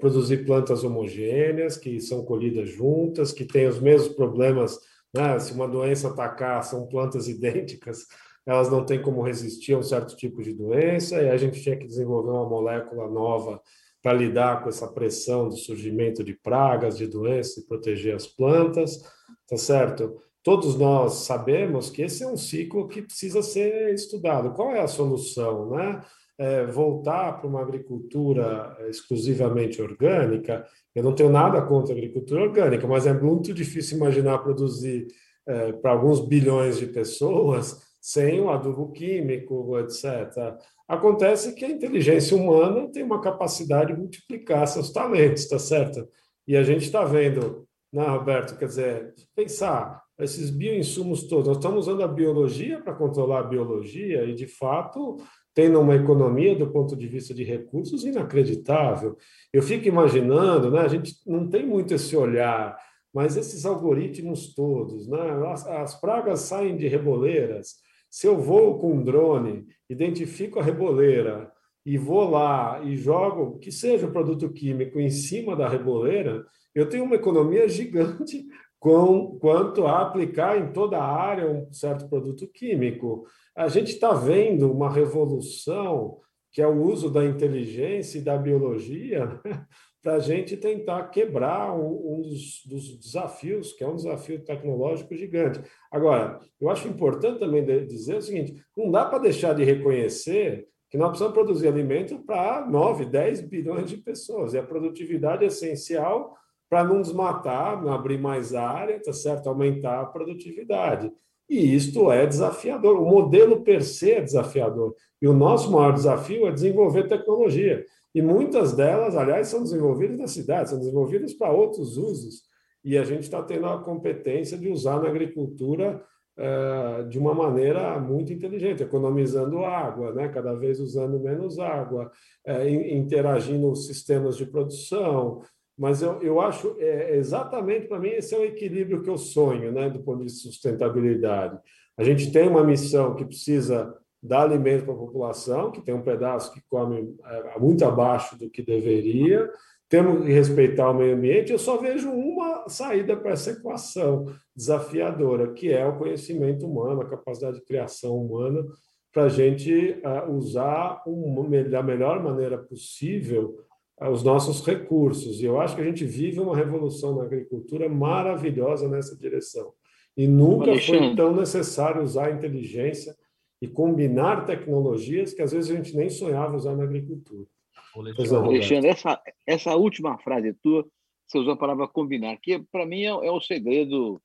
produzir 0.00 0.46
plantas 0.46 0.82
homogêneas, 0.82 1.76
que 1.76 2.00
são 2.00 2.24
colhidas 2.24 2.70
juntas, 2.70 3.30
que 3.30 3.44
têm 3.44 3.66
os 3.66 3.78
mesmos 3.78 4.14
problemas. 4.14 4.78
Né? 5.14 5.38
Se 5.38 5.52
uma 5.52 5.68
doença 5.68 6.08
atacar, 6.08 6.64
são 6.64 6.88
plantas 6.88 7.28
idênticas, 7.28 8.06
elas 8.46 8.70
não 8.70 8.84
têm 8.84 9.02
como 9.02 9.22
resistir 9.22 9.74
a 9.74 9.78
um 9.78 9.82
certo 9.82 10.16
tipo 10.16 10.42
de 10.42 10.54
doença, 10.54 11.22
e 11.22 11.28
a 11.28 11.36
gente 11.36 11.60
tinha 11.60 11.76
que 11.76 11.86
desenvolver 11.86 12.30
uma 12.30 12.48
molécula 12.48 13.08
nova 13.08 13.60
para 14.02 14.14
lidar 14.14 14.62
com 14.62 14.70
essa 14.70 14.88
pressão 14.88 15.48
do 15.48 15.56
surgimento 15.56 16.24
de 16.24 16.32
pragas, 16.32 16.96
de 16.96 17.06
doenças 17.06 17.58
e 17.58 17.66
proteger 17.66 18.14
as 18.14 18.26
plantas, 18.26 18.98
tá 19.46 19.58
certo? 19.58 20.16
Todos 20.42 20.76
nós 20.76 21.24
sabemos 21.24 21.90
que 21.90 22.02
esse 22.02 22.22
é 22.22 22.26
um 22.26 22.36
ciclo 22.36 22.88
que 22.88 23.02
precisa 23.02 23.42
ser 23.42 23.92
estudado. 23.92 24.52
Qual 24.54 24.74
é 24.74 24.80
a 24.80 24.88
solução, 24.88 25.70
né? 25.70 26.00
é, 26.40 26.64
voltar 26.64 27.34
para 27.38 27.46
uma 27.46 27.60
agricultura 27.60 28.74
exclusivamente 28.88 29.82
orgânica, 29.82 30.66
eu 30.94 31.02
não 31.02 31.14
tenho 31.14 31.28
nada 31.28 31.60
contra 31.60 31.92
a 31.92 31.96
agricultura 31.98 32.44
orgânica, 32.44 32.86
mas 32.86 33.06
é 33.06 33.12
muito 33.12 33.52
difícil 33.52 33.98
imaginar 33.98 34.38
produzir 34.38 35.06
é, 35.46 35.72
para 35.72 35.90
alguns 35.90 36.18
bilhões 36.26 36.78
de 36.78 36.86
pessoas 36.86 37.82
sem 38.00 38.40
o 38.40 38.48
adubo 38.48 38.90
químico, 38.90 39.78
etc. 39.80 40.56
Acontece 40.88 41.54
que 41.54 41.62
a 41.62 41.70
inteligência 41.70 42.34
humana 42.34 42.90
tem 42.90 43.02
uma 43.02 43.20
capacidade 43.20 43.92
de 43.92 44.00
multiplicar 44.00 44.66
seus 44.66 44.90
talentos, 44.90 45.46
tá 45.46 45.58
certo? 45.58 46.08
E 46.48 46.56
a 46.56 46.62
gente 46.62 46.84
está 46.84 47.04
vendo, 47.04 47.68
né, 47.92 48.06
Roberto? 48.08 48.56
Quer 48.56 48.64
dizer, 48.64 49.14
pensar 49.36 50.02
esses 50.22 50.50
bioinsumos 50.50 51.24
todos. 51.24 51.48
Nós 51.48 51.56
estamos 51.56 51.86
usando 51.86 52.02
a 52.02 52.08
biologia 52.08 52.80
para 52.80 52.94
controlar 52.94 53.40
a 53.40 53.48
biologia 53.48 54.24
e, 54.24 54.34
de 54.34 54.46
fato, 54.46 55.16
tendo 55.54 55.80
uma 55.80 55.96
economia 55.96 56.54
do 56.54 56.70
ponto 56.70 56.96
de 56.96 57.06
vista 57.06 57.34
de 57.34 57.44
recursos 57.44 58.04
inacreditável. 58.04 59.16
Eu 59.52 59.62
fico 59.62 59.88
imaginando, 59.88 60.70
né, 60.70 60.80
a 60.80 60.88
gente 60.88 61.14
não 61.26 61.48
tem 61.48 61.66
muito 61.66 61.94
esse 61.94 62.16
olhar, 62.16 62.76
mas 63.12 63.36
esses 63.36 63.66
algoritmos 63.66 64.54
todos, 64.54 65.08
né, 65.08 65.48
as, 65.48 65.66
as 65.66 66.00
pragas 66.00 66.40
saem 66.40 66.76
de 66.76 66.86
reboleiras. 66.86 67.76
Se 68.08 68.26
eu 68.26 68.38
vou 68.38 68.78
com 68.78 68.94
um 68.94 69.02
drone, 69.02 69.66
identifico 69.88 70.58
a 70.58 70.62
reboleira 70.62 71.50
e 71.84 71.96
vou 71.96 72.28
lá 72.28 72.80
e 72.84 72.96
jogo, 72.96 73.58
que 73.58 73.72
seja 73.72 74.06
o 74.06 74.12
produto 74.12 74.48
químico 74.50 75.00
em 75.00 75.10
cima 75.10 75.56
da 75.56 75.68
reboleira, 75.68 76.44
eu 76.74 76.88
tenho 76.88 77.04
uma 77.04 77.16
economia 77.16 77.68
gigante 77.68 78.46
com, 78.80 79.38
quanto 79.38 79.86
a 79.86 80.00
aplicar 80.00 80.58
em 80.58 80.72
toda 80.72 80.96
a 80.96 81.04
área 81.04 81.48
um 81.48 81.70
certo 81.70 82.08
produto 82.08 82.48
químico. 82.48 83.26
A 83.54 83.68
gente 83.68 83.92
está 83.92 84.14
vendo 84.14 84.72
uma 84.72 84.90
revolução 84.90 86.18
que 86.50 86.60
é 86.60 86.66
o 86.66 86.82
uso 86.82 87.10
da 87.10 87.24
inteligência 87.24 88.18
e 88.18 88.22
da 88.22 88.36
biologia 88.36 89.26
né, 89.44 89.66
para 90.02 90.14
a 90.14 90.18
gente 90.18 90.56
tentar 90.56 91.08
quebrar 91.10 91.78
um, 91.78 92.22
dos, 92.22 92.64
dos, 92.66 92.98
desafios, 92.98 93.72
que 93.74 93.84
é 93.84 93.86
um 93.86 93.94
desafio 93.94 94.42
tecnológico 94.42 95.14
gigante. 95.14 95.60
Agora, 95.92 96.40
eu 96.58 96.70
acho 96.70 96.88
importante 96.88 97.38
também 97.38 97.64
dizer 97.86 98.16
o 98.16 98.22
seguinte: 98.22 98.64
não 98.74 98.90
dá 98.90 99.04
para 99.04 99.18
deixar 99.18 99.54
de 99.54 99.62
reconhecer 99.62 100.66
que 100.88 100.96
nós 100.96 101.10
precisamos 101.10 101.34
produzir 101.34 101.68
alimento 101.68 102.18
para 102.20 102.66
9, 102.66 103.04
10 103.04 103.42
bilhões 103.42 103.88
de 103.88 103.98
pessoas, 103.98 104.54
e 104.54 104.58
a 104.58 104.62
produtividade 104.62 105.44
é 105.44 105.48
essencial 105.48 106.34
para 106.70 106.84
não 106.84 107.02
desmatar, 107.02 107.82
não 107.82 107.92
abrir 107.92 108.18
mais 108.18 108.54
área, 108.54 109.02
tá 109.02 109.12
certo? 109.12 109.48
Aumentar 109.48 110.00
a 110.00 110.06
produtividade. 110.06 111.12
E 111.48 111.74
isto 111.74 112.12
é 112.12 112.24
desafiador. 112.24 112.96
O 112.96 113.04
modelo 113.04 113.62
per 113.62 113.82
se 113.82 114.12
é 114.12 114.20
desafiador. 114.20 114.94
E 115.20 115.26
o 115.26 115.32
nosso 115.32 115.68
maior 115.72 115.92
desafio 115.92 116.46
é 116.46 116.52
desenvolver 116.52 117.08
tecnologia. 117.08 117.84
E 118.14 118.22
muitas 118.22 118.72
delas, 118.72 119.16
aliás, 119.16 119.48
são 119.48 119.64
desenvolvidas 119.64 120.18
na 120.18 120.28
cidade, 120.28 120.70
são 120.70 120.78
desenvolvidas 120.78 121.34
para 121.34 121.52
outros 121.52 121.96
usos. 121.96 122.42
E 122.84 122.96
a 122.96 123.02
gente 123.02 123.22
está 123.22 123.42
tendo 123.42 123.66
a 123.66 123.82
competência 123.82 124.56
de 124.56 124.68
usar 124.68 125.02
na 125.02 125.08
agricultura 125.08 126.00
uh, 126.38 127.08
de 127.08 127.18
uma 127.18 127.34
maneira 127.34 127.98
muito 127.98 128.32
inteligente, 128.32 128.82
economizando 128.82 129.64
água, 129.64 130.12
né? 130.12 130.28
cada 130.28 130.54
vez 130.54 130.78
usando 130.78 131.18
menos 131.18 131.58
água, 131.58 132.10
uh, 132.46 132.68
interagindo 132.68 133.70
os 133.70 133.86
sistemas 133.86 134.36
de 134.36 134.46
produção, 134.46 135.42
mas 135.80 136.02
eu, 136.02 136.20
eu 136.20 136.38
acho 136.42 136.76
é, 136.78 137.16
exatamente 137.16 137.88
para 137.88 137.98
mim 137.98 138.10
esse 138.10 138.34
é 138.34 138.38
o 138.38 138.44
equilíbrio 138.44 139.02
que 139.02 139.08
eu 139.08 139.16
sonho, 139.16 139.72
né, 139.72 139.88
do 139.88 140.00
ponto 140.00 140.22
de 140.22 140.30
sustentabilidade. 140.30 141.58
A 141.96 142.04
gente 142.04 142.30
tem 142.30 142.46
uma 142.46 142.62
missão 142.62 143.16
que 143.16 143.24
precisa 143.24 143.96
dar 144.22 144.42
alimento 144.42 144.84
para 144.84 144.92
a 144.92 144.98
população, 144.98 145.72
que 145.72 145.80
tem 145.80 145.94
um 145.94 146.02
pedaço 146.02 146.52
que 146.52 146.60
come 146.68 147.16
é, 147.24 147.58
muito 147.58 147.82
abaixo 147.82 148.38
do 148.38 148.50
que 148.50 148.60
deveria, 148.60 149.50
temos 149.88 150.22
que 150.22 150.30
respeitar 150.30 150.90
o 150.90 150.94
meio 150.94 151.16
ambiente. 151.16 151.50
Eu 151.50 151.58
só 151.58 151.78
vejo 151.78 152.10
uma 152.10 152.68
saída 152.68 153.16
para 153.16 153.30
essa 153.30 153.52
equação 153.52 154.26
desafiadora, 154.54 155.50
que 155.54 155.72
é 155.72 155.86
o 155.86 155.96
conhecimento 155.96 156.66
humano, 156.66 157.00
a 157.00 157.08
capacidade 157.08 157.56
de 157.56 157.64
criação 157.64 158.18
humana, 158.18 158.62
para 159.10 159.24
a 159.24 159.28
gente 159.30 159.98
uh, 160.04 160.30
usar 160.30 161.02
um, 161.06 161.50
da 161.70 161.82
melhor 161.82 162.22
maneira 162.22 162.58
possível 162.58 163.64
os 164.08 164.22
nossos 164.22 164.64
recursos. 164.64 165.40
E 165.40 165.44
eu 165.44 165.60
acho 165.60 165.76
que 165.76 165.82
a 165.82 165.84
gente 165.84 166.04
vive 166.04 166.40
uma 166.40 166.56
revolução 166.56 167.16
na 167.16 167.24
agricultura 167.24 167.88
maravilhosa 167.88 168.88
nessa 168.88 169.16
direção. 169.16 169.72
E 170.16 170.26
nunca 170.26 170.70
Alexandre. 170.70 171.08
foi 171.08 171.16
tão 171.16 171.34
necessário 171.34 172.02
usar 172.02 172.28
a 172.28 172.32
inteligência 172.32 173.14
e 173.60 173.68
combinar 173.68 174.46
tecnologias 174.46 175.34
que 175.34 175.42
às 175.42 175.52
vezes 175.52 175.70
a 175.70 175.76
gente 175.76 175.94
nem 175.94 176.08
sonhava 176.08 176.56
usar 176.56 176.74
na 176.74 176.84
agricultura. 176.84 177.46
Alexandre, 177.94 178.88
essa, 178.88 179.20
essa 179.46 179.76
última 179.76 180.16
frase 180.18 180.54
tua, 180.54 180.86
você 181.26 181.38
usou 181.38 181.52
a 181.52 181.56
palavra 181.56 181.86
combinar, 181.86 182.36
que 182.38 182.58
para 182.72 182.86
mim 182.86 183.02
é, 183.02 183.08
é, 183.08 183.30
o 183.30 183.40
segredo 183.40 184.20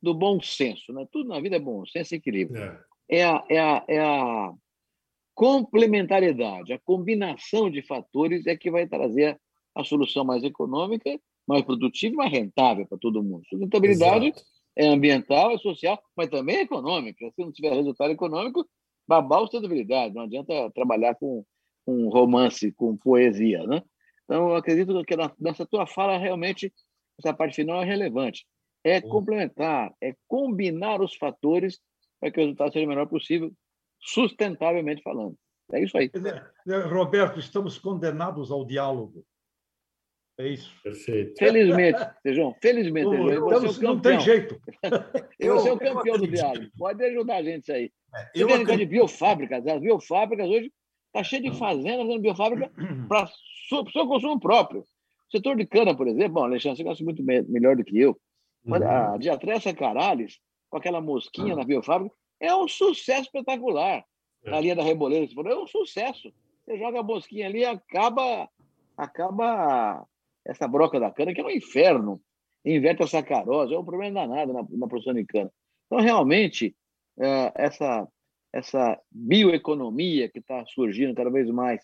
do 0.00 0.14
bom 0.14 0.40
senso. 0.40 0.92
Né? 0.92 1.06
Tudo 1.10 1.28
na 1.28 1.40
vida 1.40 1.56
é 1.56 1.60
bom 1.60 1.84
senso 1.86 2.14
e 2.14 2.18
equilíbrio. 2.18 2.62
É. 2.62 2.80
É, 3.10 3.24
a, 3.24 3.44
é, 3.48 3.58
a, 3.58 3.84
é 3.88 3.98
a 4.00 4.52
complementariedade, 5.38 6.72
a 6.72 6.80
combinação 6.80 7.70
de 7.70 7.80
fatores 7.80 8.44
é 8.48 8.56
que 8.56 8.72
vai 8.72 8.88
trazer 8.88 9.40
a 9.72 9.84
solução 9.84 10.24
mais 10.24 10.42
econômica, 10.42 11.16
mais 11.46 11.62
produtiva 11.62 12.12
e 12.12 12.16
mais 12.16 12.32
rentável 12.32 12.84
para 12.88 12.98
todo 12.98 13.22
mundo. 13.22 13.44
Sustentabilidade 13.48 14.26
Exato. 14.26 14.42
é 14.74 14.88
ambiental, 14.88 15.52
é 15.52 15.58
social, 15.58 15.96
mas 16.16 16.28
também 16.28 16.56
é 16.56 16.62
econômica. 16.62 17.24
Se 17.36 17.40
não 17.40 17.52
tiver 17.52 17.72
resultado 17.72 18.10
econômico, 18.10 18.68
babar 19.06 19.38
a 19.38 19.42
sustentabilidade. 19.42 20.12
Não 20.12 20.22
adianta 20.22 20.72
trabalhar 20.74 21.14
com, 21.14 21.44
com 21.86 22.08
romance, 22.08 22.72
com 22.72 22.96
poesia. 22.96 23.62
Né? 23.62 23.80
Então, 24.24 24.48
eu 24.48 24.56
acredito 24.56 25.04
que 25.04 25.14
nessa 25.38 25.64
tua 25.64 25.86
fala, 25.86 26.18
realmente, 26.18 26.72
essa 27.16 27.32
parte 27.32 27.54
final 27.54 27.80
é 27.80 27.84
relevante. 27.84 28.44
É 28.82 29.00
complementar, 29.00 29.94
é 30.02 30.16
combinar 30.26 31.00
os 31.00 31.14
fatores 31.14 31.78
para 32.18 32.32
que 32.32 32.40
o 32.40 32.42
resultado 32.42 32.72
seja 32.72 32.86
o 32.86 32.88
melhor 32.88 33.06
possível, 33.06 33.52
sustentavelmente 34.00 35.02
falando. 35.02 35.36
É 35.72 35.82
isso 35.82 35.96
aí. 35.98 36.10
Roberto, 36.90 37.38
estamos 37.38 37.78
condenados 37.78 38.50
ao 38.50 38.64
diálogo. 38.64 39.24
É 40.38 40.48
isso. 40.48 40.72
Perfeito. 40.82 41.36
Felizmente, 41.36 41.98
João, 42.26 42.54
felizmente. 42.62 43.10
Não, 43.10 43.16
João. 43.16 43.48
Estamos, 43.48 43.80
não 43.80 44.00
tem 44.00 44.20
jeito. 44.20 44.60
eu 45.38 45.58
sou 45.58 45.74
o 45.74 45.78
campeão 45.78 46.16
do 46.16 46.28
diálogo. 46.28 46.66
Pode 46.78 47.04
ajudar 47.04 47.36
a 47.38 47.42
gente 47.42 47.64
isso 47.64 47.72
aí. 47.72 47.90
É, 48.14 48.30
eu 48.34 48.46
acredito... 48.46 48.76
de 48.76 48.86
biofábricas. 48.86 49.66
As 49.66 49.80
biofábricas 49.80 50.48
hoje 50.48 50.72
está 51.08 51.24
cheio 51.24 51.42
de 51.42 51.58
fazendas 51.58 52.06
fazendo 52.06 52.20
biofábrica 52.20 52.70
para 53.08 53.24
o 53.24 53.90
seu 53.90 54.06
consumo 54.06 54.38
próprio. 54.38 54.80
O 54.80 55.30
setor 55.30 55.56
de 55.56 55.66
cana, 55.66 55.94
por 55.94 56.06
exemplo, 56.06 56.34
bom, 56.34 56.44
Alexandre, 56.44 56.78
você 56.78 56.84
gosta 56.84 57.04
muito 57.04 57.22
melhor 57.22 57.76
do 57.76 57.84
que 57.84 57.98
eu. 57.98 58.18
Mas 58.64 58.80
uhum. 58.80 58.88
a 58.88 59.18
Diatressa 59.18 59.74
Caralis, 59.74 60.38
com 60.70 60.78
aquela 60.78 61.00
mosquinha 61.00 61.52
uhum. 61.52 61.58
na 61.58 61.64
biofábrica, 61.64 62.14
é 62.40 62.54
um 62.54 62.68
sucesso 62.68 63.22
espetacular. 63.22 64.04
É. 64.44 64.50
Na 64.50 64.60
linha 64.60 64.76
da 64.76 64.82
Reboleira, 64.82 65.26
você 65.26 65.34
falou, 65.34 65.52
é 65.52 65.62
um 65.62 65.66
sucesso. 65.66 66.32
Você 66.64 66.78
joga 66.78 67.00
a 67.00 67.02
mosquinha 67.02 67.46
ali 67.46 67.64
acaba 67.64 68.48
acaba 68.96 70.06
essa 70.44 70.66
broca 70.66 70.98
da 70.98 71.10
cana, 71.10 71.32
que 71.32 71.40
é 71.40 71.44
um 71.44 71.50
inferno. 71.50 72.20
Inverte 72.64 73.02
a 73.02 73.06
sacarose, 73.06 73.72
é 73.72 73.78
um 73.78 73.84
problema 73.84 74.20
danado 74.20 74.52
na, 74.52 74.66
na 74.68 74.88
produção 74.88 75.14
de 75.14 75.24
cana. 75.24 75.50
Então, 75.86 76.00
realmente, 76.00 76.74
é, 77.18 77.52
essa, 77.54 78.06
essa 78.52 79.00
bioeconomia 79.10 80.28
que 80.28 80.40
está 80.40 80.64
surgindo 80.66 81.14
cada 81.14 81.30
vez 81.30 81.48
mais 81.50 81.80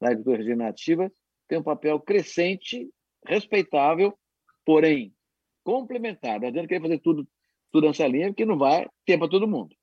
na 0.00 0.08
agricultura 0.08 0.38
regenerativa 0.38 1.12
tem 1.46 1.58
um 1.58 1.62
papel 1.62 2.00
crescente, 2.00 2.90
respeitável, 3.26 4.16
porém 4.64 5.14
complementar. 5.62 6.40
Não 6.40 6.48
adianta 6.48 6.68
querer 6.68 6.80
fazer 6.80 6.98
tudo, 6.98 7.28
tudo 7.70 7.86
nessa 7.86 8.06
linha, 8.06 8.28
porque 8.28 8.44
não 8.44 8.58
vai 8.58 8.88
ter 9.04 9.18
para 9.18 9.28
todo 9.28 9.46
mundo. 9.46 9.74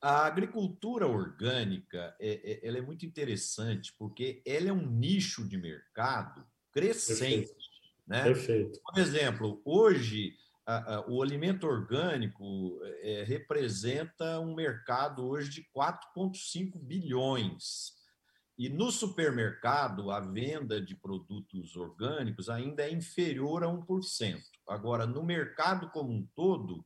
A 0.00 0.26
agricultura 0.26 1.06
orgânica 1.06 2.14
é, 2.20 2.40
é, 2.44 2.68
ela 2.68 2.78
é 2.78 2.82
muito 2.82 3.06
interessante 3.06 3.94
porque 3.98 4.42
ela 4.46 4.68
é 4.68 4.72
um 4.72 4.86
nicho 4.86 5.46
de 5.48 5.56
mercado 5.56 6.46
crescente. 6.70 7.48
Perfeito. 7.48 7.56
Né? 8.06 8.22
Perfeito. 8.22 8.80
Por 8.82 8.98
exemplo, 8.98 9.62
hoje 9.64 10.36
a, 10.66 10.96
a, 10.96 11.06
o 11.08 11.22
alimento 11.22 11.66
orgânico 11.66 12.78
é, 13.00 13.24
representa 13.24 14.38
um 14.40 14.54
mercado 14.54 15.24
hoje 15.24 15.48
de 15.50 15.66
4,5 15.74 16.78
bilhões. 16.78 17.94
E 18.58 18.68
no 18.68 18.90
supermercado, 18.90 20.10
a 20.10 20.18
venda 20.18 20.80
de 20.80 20.94
produtos 20.94 21.76
orgânicos 21.76 22.48
ainda 22.48 22.82
é 22.82 22.90
inferior 22.90 23.62
a 23.62 23.66
1%. 23.66 24.40
Agora, 24.68 25.06
no 25.06 25.22
mercado 25.22 25.90
como 25.90 26.10
um 26.10 26.26
todo, 26.34 26.84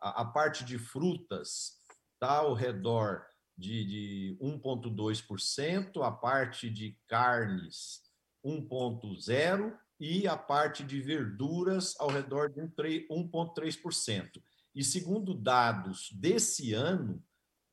a, 0.00 0.22
a 0.22 0.24
parte 0.24 0.64
de 0.64 0.78
frutas 0.78 1.78
está 2.18 2.38
ao 2.38 2.52
redor 2.52 3.24
de, 3.56 3.84
de 3.84 4.38
1,2%, 4.42 6.02
a 6.02 6.10
parte 6.10 6.68
de 6.68 6.98
carnes 7.06 8.02
1,0% 8.44 9.76
e 10.00 10.26
a 10.26 10.36
parte 10.36 10.82
de 10.84 11.00
verduras 11.00 11.94
ao 11.98 12.08
redor 12.08 12.50
de 12.50 12.60
1,3%. 12.60 14.30
E 14.74 14.84
segundo 14.84 15.34
dados 15.34 16.10
desse 16.12 16.72
ano, 16.72 17.22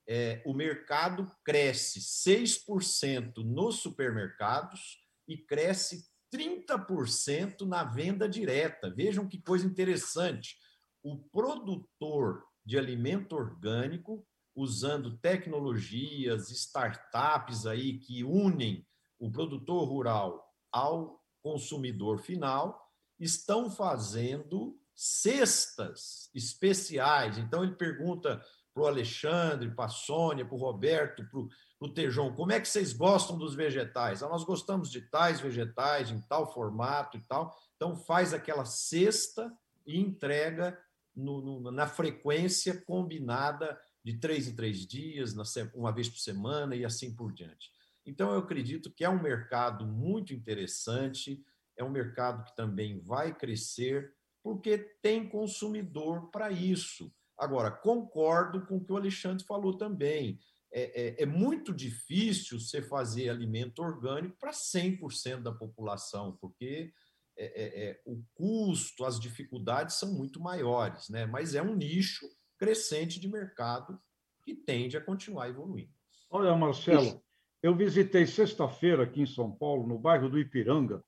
é, 0.08 0.42
o 0.46 0.54
mercado 0.54 1.32
cresce 1.44 2.00
6% 2.00 3.38
nos 3.44 3.80
supermercados 3.82 5.00
e 5.28 5.38
cresce 5.38 6.08
30% 6.34 7.62
na 7.62 7.84
venda 7.84 8.30
direta. 8.30 8.94
Vejam 8.94 9.28
que 9.28 9.42
coisa 9.42 9.66
interessante. 9.66 10.56
O 11.04 11.18
produtor 11.30 12.44
de 12.66 12.78
alimento 12.78 13.36
orgânico 13.36 14.26
usando 14.56 15.18
tecnologias, 15.18 16.50
startups 16.50 17.66
aí 17.66 18.00
que 18.00 18.24
unem 18.24 18.88
o 19.20 19.30
produtor 19.30 19.88
rural 19.88 20.46
ao 20.72 21.22
consumidor 21.42 22.20
final, 22.20 22.92
estão 23.20 23.70
fazendo 23.70 24.78
cestas 24.96 26.30
especiais. 26.34 27.38
Então, 27.38 27.64
ele 27.64 27.76
pergunta 27.76 28.44
para 28.74 28.84
o 28.84 28.88
Alexandre, 28.88 29.74
para 29.74 29.86
a 29.86 29.90
Sônia, 29.90 30.46
para 30.46 30.56
o 30.56 30.60
Roberto, 30.60 31.24
para 31.30 31.88
o 31.88 31.94
Tejon, 31.94 32.34
como 32.34 32.52
é 32.52 32.60
que 32.60 32.68
vocês 32.68 32.94
gostam 32.94 33.38
dos 33.38 33.56
vegetais? 33.56 34.22
Ah, 34.22 34.28
nós 34.28 34.44
gostamos 34.44 34.90
de 34.90 35.02
tais 35.02 35.40
vegetais, 35.40 36.10
em 36.12 36.20
tal 36.22 36.52
formato 36.54 37.16
e 37.16 37.22
tal. 37.22 37.56
Então, 37.76 37.96
faz 37.96 38.34
aquela 38.34 38.66
cesta 38.66 39.52
e 39.86 40.00
entrega 40.00 40.78
no, 41.16 41.42
no, 41.42 41.72
na 41.72 41.88
frequência 41.88 42.82
combinada 42.86 43.80
de 44.06 44.20
três 44.20 44.48
em 44.48 44.56
três 44.56 44.86
dias, 44.86 45.36
uma 45.74 45.92
vez 45.92 46.08
por 46.08 46.20
semana 46.20 46.76
e 46.76 46.86
assim 46.86 47.16
por 47.16 47.34
diante. 47.34 47.72
Então, 48.06 48.32
eu 48.32 48.38
acredito 48.38 48.92
que 48.92 49.04
é 49.04 49.10
um 49.10 49.20
mercado 49.20 49.84
muito 49.84 50.32
interessante, 50.32 51.44
é 51.76 51.84
um 51.84 51.90
mercado 51.90 52.44
que 52.46 52.56
também 52.56 53.00
vai 53.00 53.34
crescer, 53.34 54.14
porque 54.44 54.78
tem 55.02 55.28
consumidor 55.28 56.30
para 56.30 56.52
isso. 56.52 57.12
Agora, 57.36 57.72
concordo 57.72 58.64
com 58.68 58.78
o 58.78 58.86
que 58.86 58.94
o 58.94 58.96
Alexandre 58.96 59.44
falou 59.44 59.76
também. 59.76 60.40
É, 60.72 61.08
é, 61.08 61.24
é 61.24 61.26
muito 61.26 61.74
difícil 61.74 62.60
você 62.60 62.84
fazer 62.84 63.30
alimento 63.30 63.82
orgânico 63.82 64.38
para 64.38 64.52
100% 64.52 65.42
da 65.42 65.52
população, 65.52 66.38
porque 66.40 66.94
é, 67.36 67.46
é, 67.46 67.90
é, 67.90 68.02
o 68.06 68.24
custo, 68.36 69.04
as 69.04 69.20
dificuldades 69.20 69.96
são 69.96 70.14
muito 70.14 70.40
maiores, 70.40 71.10
né? 71.10 71.26
mas 71.26 71.56
é 71.56 71.62
um 71.62 71.76
nicho 71.76 72.30
crescente 72.58 73.20
de 73.20 73.28
mercado 73.28 74.00
que 74.44 74.54
tende 74.54 74.98
a 74.98 75.02
continuar 75.02 75.50
evoluindo. 75.50 75.92
Olha, 76.30 76.56
Marcelo, 76.56 77.24
eu 77.62 77.76
visitei 77.76 78.26
sexta-feira 78.28 79.04
aqui 79.04 79.22
em 79.22 79.26
São 79.26 79.52
Paulo, 79.52 79.88
no 79.88 79.98
bairro 79.98 80.30
do 80.30 80.40
Ipiranga, 80.40 81.04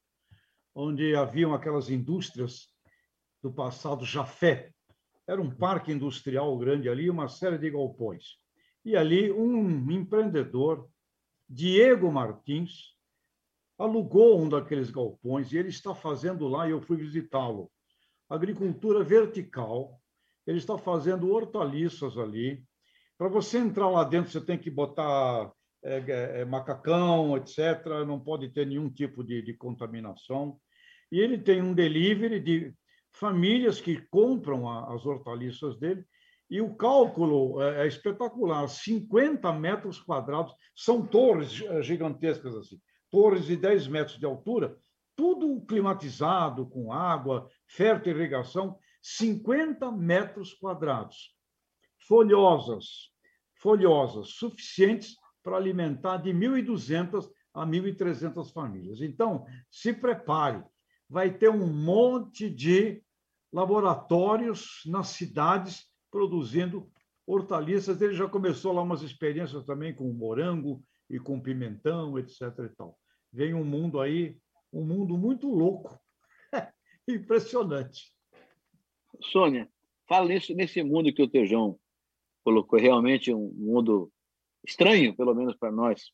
onde 0.74 1.16
haviam 1.16 1.54
aquelas 1.54 1.90
indústrias 1.90 2.68
do 3.42 3.52
passado 3.52 4.06
Jafé. 4.06 4.72
Era 5.28 5.42
um 5.42 5.52
parque 5.52 5.92
industrial 5.92 6.58
grande 6.58 6.90
ali, 6.90 7.10
uma 7.10 7.28
série 7.28 7.58
de 7.58 7.70
galpões. 7.70 8.38
E 8.84 8.96
ali 8.96 9.32
um 9.32 9.92
empreendedor, 9.92 10.90
Diego 11.50 12.12
Martins, 12.12 12.96
alugou 13.78 14.40
um 14.42 14.50
daqueles 14.50 14.90
galpões 14.90 15.52
e 15.52 15.58
ele 15.58 15.70
está 15.70 15.94
fazendo 15.94 16.48
lá, 16.48 16.68
e 16.68 16.72
eu 16.72 16.82
fui 16.82 16.98
visitá-lo, 16.98 17.72
agricultura 18.30 19.04
vertical, 19.04 20.02
ele 20.48 20.58
está 20.58 20.78
fazendo 20.78 21.30
hortaliças 21.30 22.18
ali. 22.18 22.64
Para 23.18 23.28
você 23.28 23.58
entrar 23.58 23.90
lá 23.90 24.04
dentro, 24.04 24.32
você 24.32 24.40
tem 24.40 24.58
que 24.58 24.72
botar 24.72 25.52
é, 25.84 25.98
é, 25.98 26.42
é, 26.42 26.46
macacão, 26.46 27.36
etc. 27.36 27.86
Não 28.08 28.20
pode 28.20 28.50
ter 28.50 28.66
nenhum 28.66 28.90
tipo 28.90 29.24
de, 29.24 29.42
de 29.42 29.54
contaminação. 29.54 30.58
E 31.12 31.20
ele 31.20 31.38
tem 31.38 31.62
um 31.62 31.74
delivery 31.74 32.40
de 32.40 32.74
famílias 33.12 33.82
que 33.82 33.98
compram 34.10 34.70
a, 34.70 34.94
as 34.94 35.06
hortaliças 35.06 35.78
dele. 35.78 36.04
E 36.50 36.62
o 36.62 36.76
cálculo 36.76 37.62
é, 37.62 37.84
é 37.84 37.88
espetacular: 37.88 38.68
50 38.68 39.52
metros 39.54 40.00
quadrados, 40.00 40.54
são 40.76 41.06
torres 41.06 41.62
é, 41.62 41.82
gigantescas 41.82 42.56
assim, 42.56 42.80
torres 43.12 43.46
de 43.46 43.58
10 43.58 43.88
metros 43.88 44.18
de 44.18 44.26
altura, 44.26 44.78
tudo 45.16 45.60
climatizado, 45.66 46.66
com 46.68 46.94
água, 46.94 47.50
fértil 47.68 48.16
irrigação, 48.16 48.78
50 49.02 49.92
metros 49.92 50.54
quadrados, 50.54 51.36
folhosas, 52.08 53.12
folhosas, 53.56 54.30
suficientes 54.30 55.16
para 55.44 55.58
alimentar 55.58 56.18
de 56.18 56.32
1.200 56.32 57.30
a 57.54 57.66
1.300 57.66 58.52
famílias. 58.52 59.02
Então, 59.02 59.46
se 59.72 59.94
prepare, 59.94 60.64
vai 61.10 61.36
ter 61.36 61.50
um 61.50 61.68
monte 61.68 62.50
de 62.50 63.02
laboratórios 63.52 64.82
nas 64.86 65.08
cidades 65.10 65.86
produzindo 66.12 66.92
hortaliças. 67.26 68.02
Ele 68.02 68.14
já 68.14 68.28
começou 68.28 68.74
lá 68.74 68.82
umas 68.82 69.02
experiências 69.02 69.66
também 69.66 69.94
com 69.96 70.12
morango 70.14 70.84
e 71.10 71.20
com 71.20 71.42
pimentão, 71.42 72.18
etc. 72.20 72.42
E 72.42 72.70
tal. 72.76 72.98
Vem 73.32 73.54
um 73.54 73.64
mundo 73.64 74.00
aí, 74.00 74.38
um 74.72 74.84
mundo 74.84 75.18
muito 75.18 75.50
louco, 75.50 76.00
impressionante. 77.08 78.14
Sônia, 79.22 79.70
fala 80.08 80.28
nisso, 80.28 80.54
nesse 80.54 80.84
mundo 80.84 81.14
que 81.14 81.22
o 81.22 81.28
Tejão 81.28 81.78
colocou, 82.44 82.80
realmente 82.80 83.34
um 83.34 83.52
mundo 83.56 84.12
estranho, 84.66 85.16
pelo 85.16 85.34
menos 85.34 85.56
para 85.56 85.72
nós, 85.72 86.12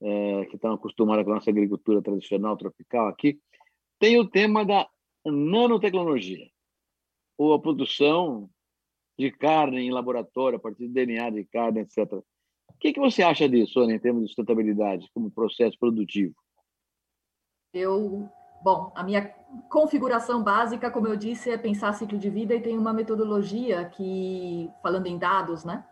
é, 0.00 0.44
que 0.46 0.56
estamos 0.56 0.78
acostumados 0.78 1.24
com 1.24 1.30
a 1.30 1.34
nossa 1.36 1.50
agricultura 1.50 2.02
tradicional, 2.02 2.56
tropical 2.56 3.08
aqui, 3.08 3.38
tem 3.98 4.18
o 4.18 4.28
tema 4.28 4.64
da 4.64 4.88
nanotecnologia, 5.24 6.50
ou 7.38 7.54
a 7.54 7.60
produção 7.60 8.50
de 9.18 9.30
carne 9.30 9.80
em 9.80 9.90
laboratório, 9.90 10.58
a 10.58 10.60
partir 10.60 10.88
de 10.88 10.92
DNA 10.92 11.30
de 11.30 11.44
carne, 11.44 11.80
etc. 11.80 12.12
O 12.68 12.78
que, 12.80 12.92
que 12.92 13.00
você 13.00 13.22
acha 13.22 13.48
disso, 13.48 13.74
Sônia, 13.74 13.94
em 13.94 14.00
termos 14.00 14.22
de 14.22 14.28
sustentabilidade, 14.28 15.08
como 15.14 15.30
processo 15.30 15.78
produtivo? 15.78 16.34
Eu 17.72 18.28
Bom, 18.62 18.92
a 18.94 19.02
minha 19.02 19.28
configuração 19.68 20.40
básica, 20.40 20.88
como 20.88 21.08
eu 21.08 21.16
disse, 21.16 21.50
é 21.50 21.58
pensar 21.58 21.92
ciclo 21.94 22.16
de 22.16 22.30
vida 22.30 22.54
e 22.54 22.60
tem 22.60 22.78
uma 22.78 22.92
metodologia 22.92 23.84
que, 23.86 24.70
falando 24.80 25.08
em 25.08 25.18
dados, 25.18 25.64
né, 25.64 25.84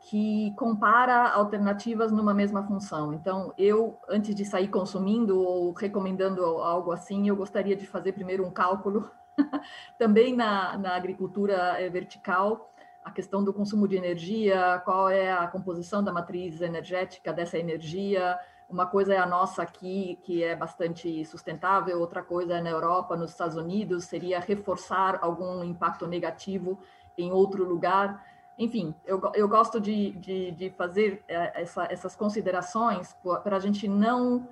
que 0.00 0.52
compara 0.56 1.30
alternativas 1.30 2.10
numa 2.10 2.34
mesma 2.34 2.66
função. 2.66 3.12
Então, 3.14 3.54
eu, 3.56 3.96
antes 4.08 4.34
de 4.34 4.44
sair 4.44 4.66
consumindo 4.66 5.40
ou 5.40 5.72
recomendando 5.72 6.44
algo 6.44 6.90
assim, 6.90 7.28
eu 7.28 7.36
gostaria 7.36 7.76
de 7.76 7.86
fazer 7.86 8.12
primeiro 8.12 8.44
um 8.44 8.50
cálculo, 8.50 9.08
também 9.96 10.34
na, 10.34 10.76
na 10.76 10.96
agricultura 10.96 11.80
eh, 11.80 11.88
vertical, 11.88 12.72
a 13.04 13.10
questão 13.12 13.44
do 13.44 13.54
consumo 13.54 13.86
de 13.86 13.94
energia, 13.94 14.82
qual 14.84 15.08
é 15.08 15.30
a 15.30 15.46
composição 15.46 16.02
da 16.02 16.12
matriz 16.12 16.60
energética 16.60 17.32
dessa 17.32 17.56
energia, 17.56 18.36
uma 18.68 18.86
coisa 18.86 19.14
é 19.14 19.18
a 19.18 19.26
nossa 19.26 19.62
aqui, 19.62 20.18
que 20.22 20.42
é 20.42 20.56
bastante 20.56 21.24
sustentável, 21.24 22.00
outra 22.00 22.22
coisa 22.22 22.54
é 22.54 22.60
na 22.60 22.70
Europa, 22.70 23.16
nos 23.16 23.30
Estados 23.30 23.56
Unidos, 23.56 24.04
seria 24.04 24.40
reforçar 24.40 25.18
algum 25.22 25.62
impacto 25.62 26.06
negativo 26.06 26.78
em 27.16 27.30
outro 27.30 27.64
lugar. 27.64 28.24
Enfim, 28.58 28.94
eu, 29.04 29.20
eu 29.34 29.48
gosto 29.48 29.80
de, 29.80 30.12
de, 30.12 30.50
de 30.52 30.70
fazer 30.70 31.22
é, 31.28 31.62
essa, 31.62 31.84
essas 31.90 32.16
considerações 32.16 33.14
para 33.44 33.56
a 33.56 33.60
gente 33.60 33.86
não 33.86 34.48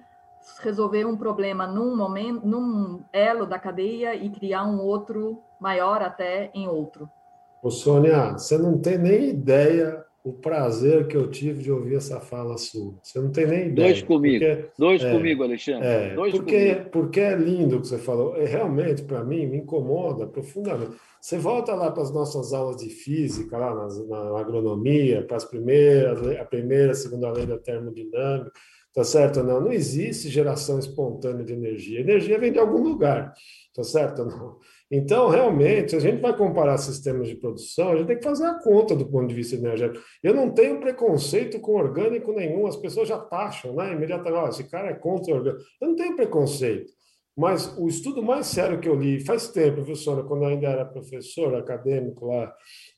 resolver 0.61 1.07
um 1.07 1.17
problema 1.17 1.67
num 1.67 1.97
momento, 1.97 2.47
num 2.47 3.03
elo 3.12 3.47
da 3.47 3.59
cadeia 3.59 4.15
e 4.15 4.29
criar 4.31 4.65
um 4.65 4.81
outro 4.81 5.43
maior 5.59 6.03
até 6.03 6.51
em 6.55 6.69
outro. 6.69 7.11
Ô 7.62 7.71
Sônia, 7.71 8.33
você 8.33 8.59
não 8.59 8.79
tem 8.79 8.99
nem 8.99 9.31
ideia 9.31 10.05
o 10.25 10.33
prazer 10.33 11.07
que 11.07 11.14
eu 11.14 11.31
tive 11.31 11.62
de 11.62 11.70
ouvir 11.70 11.97
essa 11.97 12.18
fala 12.18 12.57
sua. 12.57 12.95
Você 13.03 13.20
não 13.20 13.31
tem 13.31 13.47
nem 13.47 13.68
ideia. 13.68 13.91
Dois 13.91 14.03
comigo. 14.03 14.43
Porque, 14.43 14.68
Dois 14.79 15.05
é, 15.05 15.12
comigo, 15.12 15.43
Alexandre. 15.45 15.87
É, 15.87 16.14
Dois 16.14 16.33
porque, 16.33 16.75
comigo. 16.75 16.91
porque 16.91 17.20
é 17.20 17.37
lindo 17.37 17.77
o 17.77 17.81
que 17.83 17.89
você 17.89 17.99
falou. 17.99 18.35
É, 18.35 18.47
realmente, 18.47 19.03
para 19.03 19.22
mim, 19.22 19.47
me 19.47 19.59
incomoda 19.59 20.27
profundamente. 20.27 20.93
Você 21.20 21.37
volta 21.37 21.75
lá 21.75 21.91
para 21.91 22.03
as 22.03 22.11
nossas 22.11 22.55
aulas 22.55 22.79
de 22.79 22.89
física, 22.89 23.59
lá 23.59 23.75
nas, 23.75 24.09
na 24.09 24.41
agronomia, 24.41 25.22
para 25.27 25.37
as 25.37 25.45
primeiras, 25.45 26.27
a 26.39 26.45
primeira, 26.47 26.93
a 26.93 26.95
segunda 26.95 27.31
lei 27.31 27.45
da 27.45 27.59
termodinâmica, 27.59 28.51
tá 28.95 29.05
certo 29.05 29.41
ou 29.41 29.45
não? 29.45 29.61
Não 29.61 29.72
existe 29.72 30.31
geração 30.31 30.79
espontânea 30.79 31.45
de 31.45 31.53
energia. 31.53 32.01
Energia 32.01 32.39
vem 32.39 32.51
de 32.51 32.59
algum 32.59 32.83
lugar, 32.83 33.35
tá 33.75 33.85
certo 33.85 34.22
ou 34.22 34.27
não? 34.27 34.59
Então, 34.91 35.28
realmente, 35.28 35.91
se 35.91 35.97
a 35.97 36.01
gente 36.01 36.20
vai 36.20 36.37
comparar 36.37 36.76
sistemas 36.78 37.28
de 37.28 37.37
produção, 37.37 37.91
a 37.91 37.97
gente 37.97 38.07
tem 38.07 38.18
que 38.18 38.24
fazer 38.24 38.45
a 38.45 38.61
conta 38.61 38.95
do 38.95 39.07
ponto 39.07 39.26
de 39.26 39.35
vista 39.35 39.57
energético. 39.57 40.05
Eu 40.22 40.35
não 40.35 40.51
tenho 40.51 40.78
preconceito 40.78 41.59
com 41.59 41.72
orgânico 41.72 42.32
nenhum, 42.32 42.66
as 42.66 42.76
pessoas 42.76 43.09
já 43.09 43.18
taxam, 43.18 43.74
né? 43.74 43.93
Imediatamente, 43.93 44.45
oh, 44.45 44.49
esse 44.49 44.64
cara 44.70 44.91
é 44.91 44.95
contra 44.95 45.32
o 45.32 45.37
orgânico. 45.39 45.64
Eu 45.80 45.89
não 45.89 45.97
tenho 45.97 46.14
preconceito. 46.14 46.93
Mas 47.37 47.76
o 47.76 47.89
estudo 47.89 48.22
mais 48.22 48.47
sério 48.47 48.78
que 48.78 48.89
eu 48.89 48.95
li 48.95 49.24
faz 49.24 49.49
tempo, 49.49 49.76
professora, 49.76 50.22
quando 50.22 50.45
eu 50.45 50.51
ainda 50.51 50.68
era 50.68 50.85
professor 50.85 51.55
acadêmico 51.57 52.26
lá, 52.26 52.55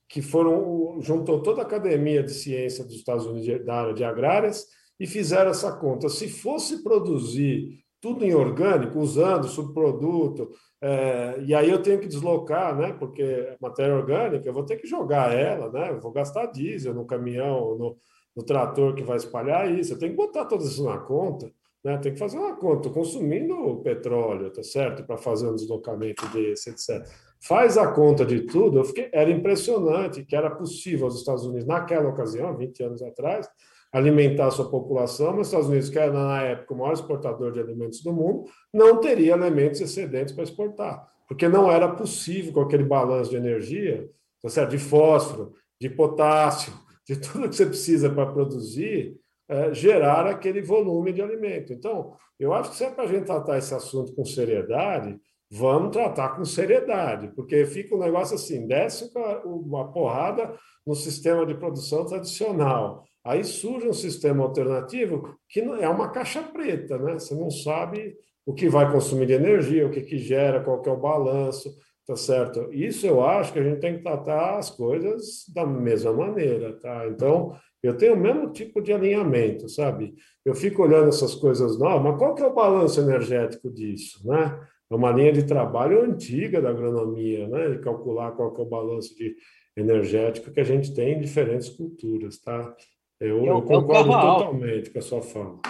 que 0.09 0.21
foram 0.21 1.01
juntou 1.01 1.43
toda 1.43 1.63
a 1.63 1.65
academia 1.65 2.23
de 2.23 2.33
ciência 2.33 2.85
dos 2.85 2.97
Estados 2.97 3.27
Unidos 3.27 3.65
da 3.65 3.75
área 3.75 3.95
de 3.95 4.05
agrárias 4.05 4.67
e 5.01 5.07
fizeram 5.07 5.51
essa 5.51 5.73
conta. 5.73 6.09
Se 6.09 6.29
fosse 6.29 6.83
produzir 6.83 7.86
tudo 8.07 8.25
em 8.25 8.33
orgânico, 8.33 9.01
usando 9.01 9.49
subproduto, 9.49 10.49
é, 10.81 11.41
e 11.45 11.53
aí 11.53 11.69
eu 11.69 11.83
tenho 11.83 11.99
que 11.99 12.07
deslocar, 12.07 12.77
né? 12.77 12.93
Porque 12.93 13.57
matéria 13.61 13.97
orgânica, 13.97 14.49
eu 14.49 14.53
vou 14.53 14.65
ter 14.65 14.77
que 14.77 14.87
jogar 14.87 15.35
ela, 15.37 15.73
né? 15.73 15.91
Eu 15.91 16.01
vou 16.01 16.13
gastar 16.13 16.47
diesel 16.47 16.95
no 16.95 17.05
caminhão, 17.05 17.77
no, 17.77 17.97
no 18.37 18.45
trator 18.45 18.95
que 18.95 19.03
vai 19.03 19.17
espalhar 19.17 19.69
isso. 19.77 19.93
Eu 19.93 19.99
tenho 19.99 20.13
que 20.13 20.17
botar 20.17 20.45
tudo 20.45 20.63
isso 20.63 20.85
na 20.85 20.99
conta, 20.99 21.51
né? 21.83 21.99
Tem 21.99 22.13
que 22.13 22.19
fazer 22.19 22.39
uma 22.39 22.55
conta. 22.55 22.87
Estou 22.87 22.93
consumindo 22.93 23.81
petróleo, 23.83 24.53
tá 24.53 24.63
certo? 24.63 25.05
Para 25.05 25.17
fazer 25.17 25.49
um 25.49 25.57
deslocamento 25.57 26.29
desse, 26.29 26.71
etc. 26.71 27.05
Faz 27.41 27.77
a 27.77 27.91
conta 27.91 28.25
de 28.25 28.43
tudo. 28.43 28.79
Eu 28.79 28.85
fiquei, 28.85 29.11
era 29.13 29.33
impressionante 29.33 30.25
que 30.25 30.37
era 30.37 30.49
possível 30.49 31.07
aos 31.07 31.19
Estados 31.19 31.45
Unidos, 31.45 31.67
naquela 31.67 32.09
ocasião, 32.09 32.57
20 32.57 32.85
anos 32.85 33.03
atrás, 33.03 33.49
alimentar 33.93 34.51
sua 34.51 34.71
população, 34.71 35.33
mas 35.33 35.41
os 35.41 35.47
Estados 35.49 35.69
Unidos, 35.69 35.89
que 35.89 35.99
era 35.99 36.13
na 36.13 36.43
época 36.43 36.75
o 36.75 36.79
maior 36.79 36.93
exportador 36.93 37.53
de 37.53 37.61
alimentos 37.61 38.03
do 38.03 38.13
mundo, 38.13 38.45
não 38.73 39.01
teria 39.01 39.35
alimentos 39.35 39.81
excedentes 39.81 40.35
para 40.35 40.45
exportar, 40.45 41.07
porque 41.29 41.49
não 41.49 41.71
era 41.71 41.89
possível 41.89 42.53
com 42.53 42.61
aquele 42.61 42.85
balanço 42.85 43.31
de 43.31 43.37
energia, 43.37 44.09
tá 44.43 44.49
certo? 44.49 44.71
de 44.71 44.79
fósforo, 44.79 45.53
de 45.81 45.89
potássio, 45.89 46.73
de 47.07 47.17
tudo 47.17 47.49
que 47.49 47.57
você 47.57 47.67
precisa 47.67 48.11
para 48.11 48.27
produzir, 48.27 49.17
é, 49.49 49.73
gerar 49.73 50.27
aquele 50.27 50.61
volume 50.61 51.13
de 51.13 51.23
alimento. 51.23 51.73
Então, 51.73 52.15
eu 52.39 52.53
acho 52.53 52.71
que 52.71 52.77
se 52.77 52.85
é 52.85 52.91
para 52.91 53.05
a 53.05 53.07
gente 53.07 53.25
tratar 53.25 53.59
esse 53.59 53.73
assunto 53.75 54.13
com 54.15 54.25
seriedade, 54.25 55.19
vamos 55.51 55.91
tratar 55.91 56.31
com 56.31 56.45
seriedade, 56.45 57.29
porque 57.35 57.65
fica 57.65 57.95
um 57.95 58.01
negócio 58.01 58.35
assim, 58.35 58.67
desce 58.67 59.11
uma 59.45 59.91
porrada 59.93 60.55
no 60.87 60.95
sistema 60.95 61.47
de 61.47 61.55
produção 61.55 62.05
tradicional, 62.05 63.05
Aí 63.27 63.43
surge 63.43 63.89
um 63.89 63.93
sistema 63.93 64.45
alternativo 64.45 65.37
que 65.49 65.59
é 65.61 65.89
uma 65.89 66.11
caixa 66.11 66.43
preta, 66.43 66.97
né? 66.97 67.15
Você 67.15 67.35
não 67.35 67.51
sabe 67.51 68.17
o 68.47 68.55
que 68.55 68.69
vai 68.69 68.91
consumir 68.93 69.27
de 69.27 69.33
energia, 69.33 69.85
o 69.85 69.91
que, 69.91 70.01
que 70.03 70.17
gera, 70.17 70.63
qual 70.63 70.81
que 70.81 70.89
é 70.89 70.93
o 70.93 71.01
balanço, 71.01 71.77
tá 72.07 72.15
certo? 72.15 72.73
Isso 72.73 73.05
eu 73.05 73.25
acho 73.25 73.53
que 73.53 73.59
a 73.59 73.65
gente 73.65 73.81
tem 73.81 73.97
que 73.97 74.05
tratar 74.05 74.59
as 74.59 74.71
coisas 74.71 75.45
da 75.53 75.67
mesma 75.67 76.13
maneira, 76.13 76.79
tá? 76.79 77.05
Então, 77.09 77.57
eu 77.83 77.97
tenho 77.97 78.15
o 78.15 78.17
mesmo 78.17 78.53
tipo 78.53 78.81
de 78.81 78.93
alinhamento, 78.93 79.69
sabe? 79.69 80.15
Eu 80.45 80.55
fico 80.55 80.85
olhando 80.85 81.09
essas 81.09 81.35
coisas 81.35 81.77
novas, 81.77 82.03
mas 82.05 82.19
qual 82.19 82.33
que 82.33 82.43
é 82.43 82.47
o 82.47 82.55
balanço 82.55 83.01
energético 83.01 83.69
disso, 83.69 84.25
né? 84.25 84.57
É 84.89 84.95
uma 84.95 85.11
linha 85.11 85.33
de 85.33 85.43
trabalho 85.43 86.01
antiga 86.01 86.63
da 86.63 86.71
agronomia, 86.71 87.49
né? 87.49 87.71
De 87.71 87.81
calcular 87.81 88.31
qual 88.33 88.55
que 88.55 88.61
é 88.61 88.65
o 88.65 88.69
balanço 88.69 89.17
de 89.17 89.35
energético 89.77 90.53
que 90.53 90.61
a 90.61 90.65
gente 90.65 90.95
tem 90.95 91.15
em 91.15 91.21
diferentes 91.21 91.69
culturas, 91.69 92.39
tá? 92.39 92.73
Eu, 93.21 93.45
é, 93.45 93.49
eu 93.49 93.63
concordo 93.63 94.11
é 94.11 94.21
totalmente 94.21 94.91
com 94.91 94.99
a 94.99 95.03
sua 95.03 95.23
fala. 95.23 95.61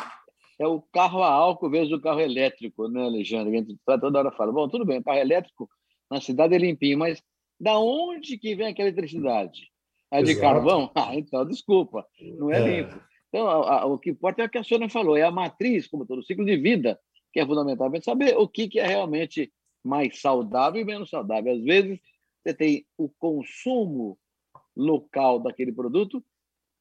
É 0.59 0.67
o 0.67 0.81
carro 0.81 1.23
a 1.23 1.31
álcool 1.31 1.71
vezes 1.71 1.93
o 1.93 2.01
carro 2.01 2.21
elétrico, 2.21 2.89
né, 2.89 3.05
Alexandre? 3.05 3.57
A 3.57 3.61
gente 3.61 3.79
toda 3.85 4.19
hora 4.19 4.33
fala, 4.33 4.53
bom, 4.53 4.69
tudo 4.69 4.85
bem, 4.85 4.99
o 4.99 5.05
carro 5.05 5.19
elétrico 5.19 5.69
na 6.11 6.21
cidade 6.21 6.55
é 6.55 6.59
limpinho, 6.59 6.99
mas 6.99 7.23
da 7.61 7.79
onde 7.79 8.39
que 8.39 8.55
vem 8.55 8.69
aquela 8.69 8.89
eletricidade? 8.89 9.71
É 10.11 10.23
de 10.23 10.33
Exato. 10.33 10.47
carvão? 10.47 10.91
Ah, 10.95 11.15
então, 11.15 11.45
desculpa, 11.45 12.07
não 12.39 12.51
é, 12.51 12.59
é. 12.59 12.81
limpo. 12.83 13.01
Então, 13.29 13.47
a, 13.49 13.83
a, 13.83 13.87
o 13.87 13.99
que 13.99 14.11
importa 14.11 14.43
é 14.43 14.47
o 14.47 14.49
que 14.49 14.59
a 14.59 14.65
Sônia 14.65 14.89
falou, 14.89 15.17
é 15.17 15.23
a 15.23 15.31
matriz, 15.31 15.87
como 15.87 16.07
todo 16.07 16.21
o 16.21 16.23
ciclo 16.23 16.45
de 16.45 16.57
vida, 16.57 16.99
que 17.33 17.41
é 17.41 17.47
fundamentalmente 17.47 18.05
saber 18.05 18.37
o 18.37 18.49
que, 18.49 18.69
que 18.69 18.81
é 18.81 18.87
realmente 18.87 19.53
mais 19.85 20.21
saudável 20.21 20.81
e 20.81 20.85
menos 20.85 21.11
saudável. 21.11 21.55
Às 21.55 21.63
vezes, 21.63 22.01
você 22.43 22.55
tem 22.55 22.87
o 22.97 23.09
consumo 23.09 24.19
local 24.77 25.39
daquele 25.39 25.73
produto 25.73 26.25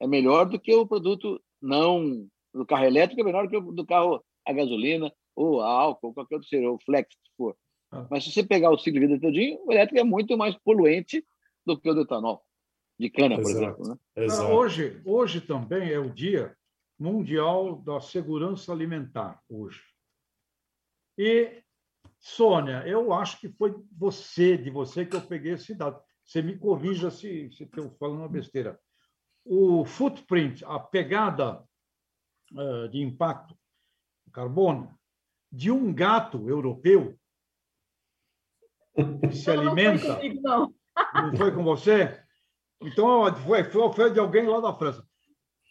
é 0.05 0.07
melhor 0.07 0.47
do 0.47 0.59
que 0.59 0.73
o 0.73 0.87
produto 0.87 1.41
não 1.61 2.27
do 2.53 2.65
carro 2.65 2.85
elétrico, 2.85 3.21
é 3.21 3.23
melhor 3.23 3.43
do 3.43 3.49
que 3.49 3.57
o 3.57 3.71
do 3.71 3.85
carro 3.85 4.23
a 4.45 4.53
gasolina, 4.53 5.11
ou 5.35 5.61
a 5.61 5.67
álcool, 5.67 6.07
ou 6.07 6.13
qualquer 6.13 6.35
outro 6.35 6.47
seja, 6.47 6.69
o 6.69 6.79
flex, 6.79 7.09
se 7.11 7.31
for. 7.35 7.57
Ah. 7.91 8.07
Mas 8.09 8.23
se 8.23 8.31
você 8.31 8.43
pegar 8.43 8.69
o 8.69 8.77
ciclo 8.77 8.99
de 8.99 9.07
vida 9.07 9.19
todinho, 9.19 9.59
o 9.65 9.71
elétrico 9.71 9.99
é 9.99 10.03
muito 10.03 10.37
mais 10.37 10.55
poluente 10.57 11.25
do 11.65 11.77
que 11.79 11.89
o 11.89 11.93
do 11.93 12.01
etanol, 12.01 12.43
de 12.99 13.09
cana, 13.09 13.35
por 13.35 13.49
exemplo. 13.49 13.89
Né? 13.89 13.97
Hoje, 14.53 15.01
hoje 15.03 15.41
também 15.41 15.89
é 15.89 15.99
o 15.99 16.13
dia 16.13 16.55
mundial 16.97 17.75
da 17.81 17.99
segurança 17.99 18.71
alimentar, 18.71 19.41
hoje. 19.49 19.81
E, 21.17 21.63
Sônia, 22.19 22.83
eu 22.85 23.11
acho 23.11 23.39
que 23.39 23.49
foi 23.49 23.75
você, 23.91 24.55
de 24.55 24.69
você, 24.69 25.05
que 25.05 25.15
eu 25.15 25.21
peguei 25.21 25.53
esse 25.53 25.73
dado. 25.73 25.99
Você 26.23 26.41
me 26.41 26.57
corrija 26.57 27.09
se, 27.09 27.51
se 27.51 27.63
estou 27.63 27.89
falando 27.99 28.19
uma 28.19 28.29
besteira 28.29 28.79
o 29.45 29.85
footprint, 29.85 30.65
a 30.65 30.79
pegada 30.79 31.63
uh, 32.51 32.89
de 32.89 33.01
impacto 33.01 33.55
de 34.25 34.31
carbono 34.31 34.97
de 35.51 35.69
um 35.71 35.93
gato 35.93 36.49
europeu 36.49 37.17
que 39.29 39.35
se 39.35 39.49
alimenta. 39.51 40.07
Não 40.07 40.15
foi, 40.15 40.15
comigo, 40.15 40.41
não. 40.41 40.75
não 41.13 41.37
foi 41.37 41.51
com 41.53 41.63
você? 41.63 42.23
Então, 42.81 43.33
foi, 43.35 43.63
foi 43.93 44.11
de 44.11 44.19
alguém 44.19 44.47
lá 44.47 44.59
da 44.59 44.73
França. 44.73 45.05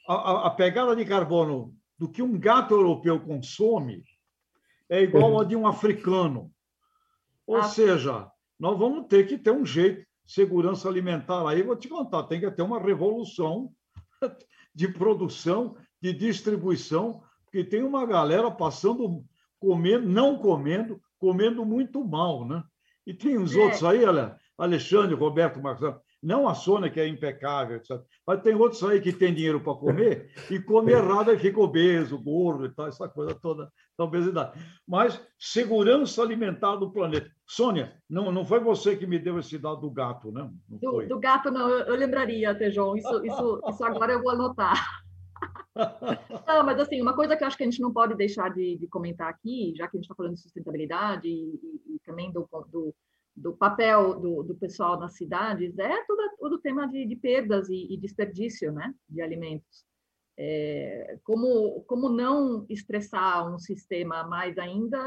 A, 0.09 0.15
a, 0.15 0.47
a, 0.47 0.51
pegada 0.51 0.95
de 0.95 1.05
carbono 1.05 1.75
do 1.99 2.09
que 2.09 2.23
um 2.23 2.39
gato 2.39 2.75
europeu 2.75 3.21
consome 3.21 4.05
é 4.89 5.03
igual 5.03 5.41
a 5.41 5.45
de 5.45 5.57
um 5.57 5.67
africano. 5.67 6.53
Ou 7.47 7.57
ah. 7.57 7.65
seja, 7.65 8.31
nós 8.59 8.79
vamos 8.79 9.07
ter 9.09 9.27
que 9.27 9.37
ter 9.37 9.51
um 9.51 9.67
jeito 9.67 10.07
segurança 10.27 10.89
alimentar 10.89 11.47
aí, 11.49 11.63
vou 11.63 11.77
te 11.77 11.89
contar, 11.89 12.25
tem 12.25 12.41
que 12.41 12.51
ter 12.51 12.63
uma 12.63 12.81
revolução 12.81 13.71
de 14.75 14.89
produção, 14.89 15.77
de 16.01 16.13
distribuição, 16.13 17.23
porque 17.45 17.65
tem 17.65 17.83
uma 17.83 18.07
galera 18.07 18.51
passando, 18.51 19.25
comendo, 19.59 20.09
não 20.09 20.39
comendo, 20.39 21.01
comendo 21.19 21.65
muito 21.65 22.05
mal, 22.05 22.47
né? 22.47 22.63
E 23.07 23.13
tem 23.13 23.39
os 23.39 23.55
é. 23.55 23.59
outros 23.59 23.85
aí, 23.85 24.05
olha, 24.05 24.37
Alexandre, 24.57 25.15
Roberto, 25.15 25.61
Marcelo, 25.61 26.01
não 26.23 26.49
a 26.49 26.55
Sônia, 26.55 26.91
que 26.91 26.99
é 26.99 27.07
impecável, 27.07 27.77
etc. 27.77 28.01
Mas 28.27 28.41
tem 28.41 28.55
outros 28.55 28.83
aí 28.83 29.01
que 29.01 29.13
tem 29.13 29.35
dinheiro 29.35 29.61
para 29.61 29.75
comer 29.75 30.33
e 30.51 30.59
come 30.59 30.93
errado 30.93 31.31
e 31.31 31.39
fica 31.39 31.61
obeso, 31.61 32.19
gordo 32.19 32.65
e 32.65 32.71
tal, 32.71 32.89
essa 32.89 33.07
coisa 33.09 33.35
toda 33.35 33.71
da 33.99 34.05
obesidade. 34.05 34.59
Mas 34.87 35.21
segurança 35.39 36.23
alimentar 36.23 36.77
do 36.77 36.91
planeta. 36.91 37.31
Sônia, 37.47 37.97
não, 38.09 38.33
não 38.33 38.45
foi 38.45 38.61
você 38.61 38.97
que 38.97 39.07
me 39.07 39.19
deu 39.19 39.39
esse 39.39 39.59
dado 39.59 39.81
do 39.81 39.91
gato, 39.91 40.33
né? 40.33 40.51
Do, 40.69 41.07
do, 41.07 41.19
gato, 41.19 41.51
não, 41.51 41.69
eu, 41.69 41.87
eu 41.87 41.95
lembraria, 41.95 42.55
Tejão. 42.55 42.97
Isso, 42.97 43.25
isso, 43.25 43.61
isso 43.69 43.85
agora 43.85 44.13
eu 44.13 44.23
vou 44.23 44.33
anotar. 44.33 45.05
Não, 46.47 46.65
mas 46.65 46.79
assim, 46.79 47.03
uma 47.03 47.15
coisa 47.15 47.37
que 47.37 47.43
eu 47.43 47.49
acho 47.49 47.57
que 47.57 47.65
a 47.65 47.67
gente 47.67 47.81
não 47.81 47.93
pode 47.93 48.15
deixar 48.15 48.49
de, 48.49 48.77
de 48.77 48.87
comentar 48.87 49.29
aqui, 49.29 49.75
já 49.77 49.89
que 49.89 49.97
a 49.97 49.99
gente 49.99 50.05
está 50.05 50.15
falando 50.15 50.35
de 50.35 50.41
sustentabilidade 50.41 51.29
e, 51.29 51.61
e, 51.63 51.95
e 51.97 51.99
também 52.05 52.31
do, 52.33 52.49
do, 52.71 52.95
do 53.37 53.53
papel 53.55 54.21
do, 54.21 54.43
do, 54.43 54.55
pessoal 54.55 54.99
nas 54.99 55.17
cidades 55.17 55.77
é 55.79 56.05
todo, 56.05 56.37
todo 56.39 56.53
o 56.55 56.61
tema 56.61 56.87
de, 56.87 57.05
de 57.05 57.17
perdas 57.17 57.69
e, 57.69 57.93
e, 57.93 57.97
desperdício 57.99 58.73
né, 58.73 58.95
de 59.09 59.21
alimentos. 59.21 59.85
É, 60.37 61.19
como, 61.23 61.83
como 61.87 62.09
não 62.09 62.67
estressar 62.69 63.53
um 63.53 63.59
sistema 63.59 64.25
mais 64.25 64.59
ainda, 64.59 64.99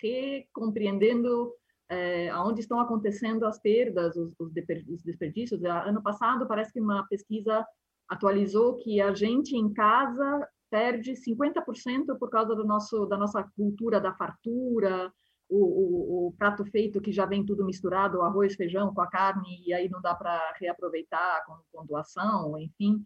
recompreendendo 0.00 1.52
re 1.88 1.96
é, 1.96 2.30
aonde 2.30 2.60
estão 2.60 2.78
acontecendo 2.80 3.44
as 3.44 3.60
perdas, 3.60 4.16
os, 4.16 4.32
os 4.38 4.52
desperdícios. 4.52 5.62
Ano 5.64 6.02
passado, 6.02 6.46
parece 6.46 6.72
que 6.72 6.80
uma 6.80 7.06
pesquisa 7.08 7.66
atualizou 8.08 8.76
que 8.76 9.00
a 9.00 9.12
gente 9.14 9.56
em 9.56 9.72
casa 9.72 10.48
perde 10.70 11.12
50% 11.12 12.18
por 12.18 12.30
causa 12.30 12.54
do 12.54 12.64
nosso, 12.64 13.06
da 13.06 13.16
nossa 13.16 13.42
cultura 13.56 14.00
da 14.00 14.12
fartura, 14.14 15.12
o, 15.48 15.56
o, 15.56 16.28
o 16.28 16.32
prato 16.32 16.64
feito 16.64 17.00
que 17.00 17.12
já 17.12 17.26
vem 17.26 17.44
tudo 17.44 17.64
misturado, 17.64 18.22
arroz, 18.22 18.54
feijão 18.54 18.92
com 18.92 19.00
a 19.00 19.06
carne, 19.06 19.62
e 19.64 19.72
aí 19.72 19.88
não 19.88 20.00
dá 20.00 20.14
para 20.14 20.54
reaproveitar 20.58 21.44
com, 21.46 21.58
com, 21.72 21.86
doação, 21.86 22.58
enfim. 22.58 23.02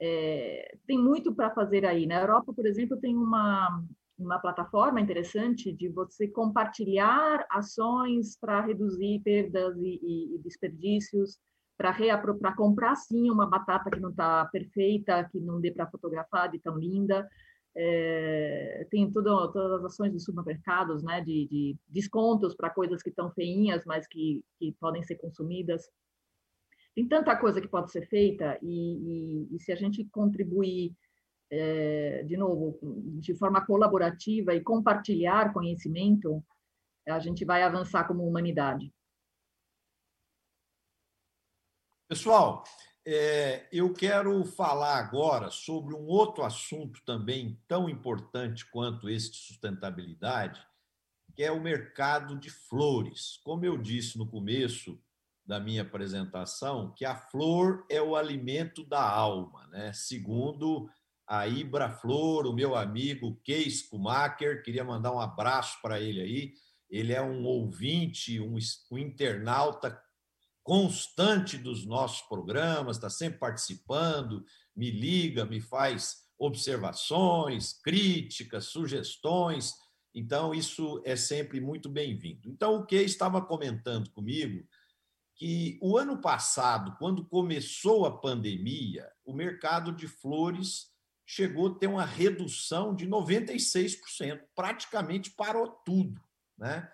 É, 0.00 0.76
tem 0.86 0.98
muito 0.98 1.34
para 1.34 1.50
fazer 1.50 1.84
aí. 1.84 2.06
Na 2.06 2.20
Europa, 2.20 2.52
por 2.52 2.66
exemplo, 2.66 2.96
tem 2.98 3.16
uma, 3.16 3.82
uma 4.18 4.38
plataforma 4.38 5.00
interessante 5.00 5.72
de 5.72 5.88
você 5.88 6.28
compartilhar 6.28 7.46
ações 7.50 8.36
para 8.38 8.60
reduzir 8.60 9.20
perdas 9.24 9.76
e, 9.78 10.00
e, 10.02 10.34
e 10.34 10.38
desperdícios, 10.38 11.38
para 11.76 12.56
comprar 12.56 12.96
sim 12.96 13.30
uma 13.30 13.46
batata 13.46 13.90
que 13.90 14.00
não 14.00 14.10
está 14.10 14.44
perfeita, 14.46 15.28
que 15.30 15.38
não 15.38 15.60
dê 15.60 15.70
para 15.70 15.86
fotografar 15.86 16.50
de 16.50 16.58
tão 16.58 16.76
linda. 16.76 17.28
É, 17.76 18.86
tem 18.90 19.08
tudo, 19.12 19.52
todas 19.52 19.78
as 19.78 19.84
ações 19.84 20.12
dos 20.12 20.24
supermercados, 20.24 21.04
né, 21.04 21.20
de, 21.20 21.46
de 21.46 21.76
descontos 21.86 22.56
para 22.56 22.70
coisas 22.70 23.00
que 23.00 23.10
estão 23.10 23.30
feinhas, 23.30 23.84
mas 23.86 24.08
que, 24.08 24.44
que 24.58 24.74
podem 24.80 25.04
ser 25.04 25.14
consumidas. 25.16 25.88
Tem 26.98 27.06
tanta 27.06 27.36
coisa 27.36 27.60
que 27.60 27.68
pode 27.68 27.92
ser 27.92 28.08
feita 28.08 28.58
e, 28.60 29.46
e, 29.52 29.54
e 29.54 29.60
se 29.60 29.70
a 29.70 29.76
gente 29.76 30.04
contribuir, 30.06 30.96
é, 31.48 32.24
de 32.24 32.36
novo, 32.36 32.76
de 33.20 33.36
forma 33.36 33.64
colaborativa 33.64 34.52
e 34.52 34.60
compartilhar 34.60 35.52
conhecimento, 35.52 36.44
a 37.06 37.20
gente 37.20 37.44
vai 37.44 37.62
avançar 37.62 38.04
como 38.08 38.26
humanidade. 38.26 38.92
Pessoal, 42.08 42.64
é, 43.06 43.68
eu 43.70 43.94
quero 43.94 44.44
falar 44.44 44.98
agora 44.98 45.52
sobre 45.52 45.94
um 45.94 46.04
outro 46.04 46.42
assunto 46.42 47.00
também 47.06 47.62
tão 47.68 47.88
importante 47.88 48.68
quanto 48.68 49.08
esse 49.08 49.30
de 49.30 49.36
sustentabilidade, 49.38 50.60
que 51.36 51.44
é 51.44 51.52
o 51.52 51.62
mercado 51.62 52.36
de 52.36 52.50
flores. 52.50 53.36
Como 53.44 53.64
eu 53.64 53.78
disse 53.78 54.18
no 54.18 54.28
começo 54.28 55.00
da 55.48 55.58
minha 55.58 55.80
apresentação, 55.80 56.92
que 56.94 57.06
a 57.06 57.16
flor 57.16 57.86
é 57.88 58.02
o 58.02 58.14
alimento 58.14 58.84
da 58.84 59.02
alma, 59.02 59.66
né? 59.68 59.90
Segundo 59.94 60.86
a 61.26 61.48
Ibra 61.48 61.90
Flor, 61.90 62.46
o 62.46 62.52
meu 62.52 62.76
amigo 62.76 63.40
Keis 63.42 63.88
Schumacher, 63.88 64.62
queria 64.62 64.84
mandar 64.84 65.10
um 65.10 65.18
abraço 65.18 65.80
para 65.80 65.98
ele 65.98 66.20
aí. 66.20 66.52
Ele 66.90 67.14
é 67.14 67.22
um 67.22 67.44
ouvinte, 67.44 68.38
um, 68.38 68.58
um 68.92 68.98
internauta 68.98 69.98
constante 70.62 71.56
dos 71.56 71.86
nossos 71.86 72.20
programas, 72.28 72.98
está 72.98 73.08
sempre 73.08 73.38
participando, 73.38 74.44
me 74.76 74.90
liga, 74.90 75.46
me 75.46 75.62
faz 75.62 76.26
observações, 76.38 77.72
críticas, 77.82 78.66
sugestões. 78.66 79.72
Então, 80.14 80.54
isso 80.54 81.00
é 81.06 81.16
sempre 81.16 81.58
muito 81.58 81.88
bem-vindo. 81.88 82.50
Então, 82.50 82.76
o 82.76 82.86
que 82.86 82.96
estava 82.96 83.40
comentando 83.40 84.10
comigo 84.10 84.62
que 85.38 85.78
o 85.80 85.96
ano 85.96 86.20
passado, 86.20 86.96
quando 86.98 87.24
começou 87.24 88.04
a 88.04 88.18
pandemia, 88.18 89.08
o 89.24 89.32
mercado 89.32 89.92
de 89.92 90.08
flores 90.08 90.88
chegou 91.24 91.68
a 91.68 91.78
ter 91.78 91.86
uma 91.86 92.04
redução 92.04 92.94
de 92.94 93.06
96%, 93.06 94.40
praticamente 94.54 95.30
parou 95.30 95.68
tudo, 95.84 96.20
né? 96.58 96.90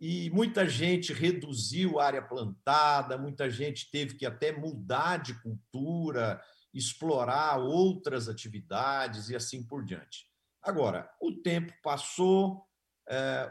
e 0.00 0.30
muita 0.30 0.68
gente 0.68 1.12
reduziu 1.12 1.98
a 1.98 2.06
área 2.06 2.22
plantada, 2.22 3.18
muita 3.18 3.50
gente 3.50 3.90
teve 3.90 4.14
que 4.14 4.24
até 4.24 4.52
mudar 4.52 5.16
de 5.16 5.34
cultura, 5.42 6.40
explorar 6.72 7.58
outras 7.58 8.28
atividades 8.28 9.28
e 9.28 9.36
assim 9.36 9.62
por 9.62 9.84
diante. 9.84 10.26
Agora, 10.62 11.10
o 11.20 11.32
tempo 11.32 11.72
passou, 11.82 12.64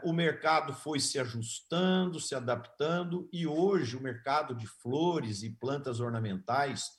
o 0.04 0.12
mercado 0.12 0.72
foi 0.72 1.00
se 1.00 1.18
ajustando, 1.18 2.20
se 2.20 2.34
adaptando, 2.34 3.28
e 3.32 3.46
hoje 3.46 3.96
o 3.96 4.02
mercado 4.02 4.54
de 4.54 4.66
flores 4.66 5.42
e 5.42 5.50
plantas 5.50 6.00
ornamentais 6.00 6.90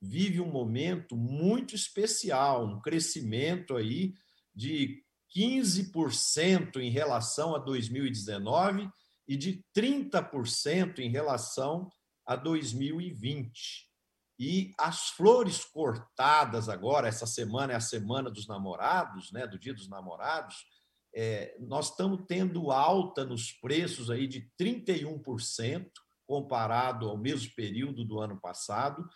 vive 0.00 0.40
um 0.40 0.50
momento 0.50 1.16
muito 1.16 1.74
especial, 1.74 2.66
um 2.66 2.80
crescimento 2.80 3.76
aí 3.76 4.14
de 4.54 5.02
15% 5.34 6.76
em 6.76 6.90
relação 6.90 7.54
a 7.54 7.58
2019 7.58 8.88
e 9.26 9.36
de 9.36 9.64
30% 9.76 10.98
em 10.98 11.10
relação 11.10 11.90
a 12.26 12.36
2020. 12.36 13.88
E 14.38 14.72
as 14.78 15.08
flores 15.10 15.64
cortadas 15.64 16.68
agora, 16.68 17.08
essa 17.08 17.26
semana 17.26 17.72
é 17.72 17.76
a 17.76 17.80
semana 17.80 18.30
dos 18.30 18.46
namorados, 18.46 19.32
né, 19.32 19.46
do 19.46 19.58
Dia 19.58 19.72
dos 19.72 19.88
Namorados, 19.88 20.56
é, 21.14 21.56
nós 21.60 21.90
estamos 21.90 22.24
tendo 22.26 22.70
alta 22.72 23.24
nos 23.24 23.52
preços 23.52 24.10
aí 24.10 24.26
de 24.26 24.50
31% 24.60 25.88
comparado 26.26 27.08
ao 27.08 27.16
mesmo 27.16 27.52
período 27.54 28.04
do 28.04 28.18
ano 28.18 28.40
passado. 28.40 29.08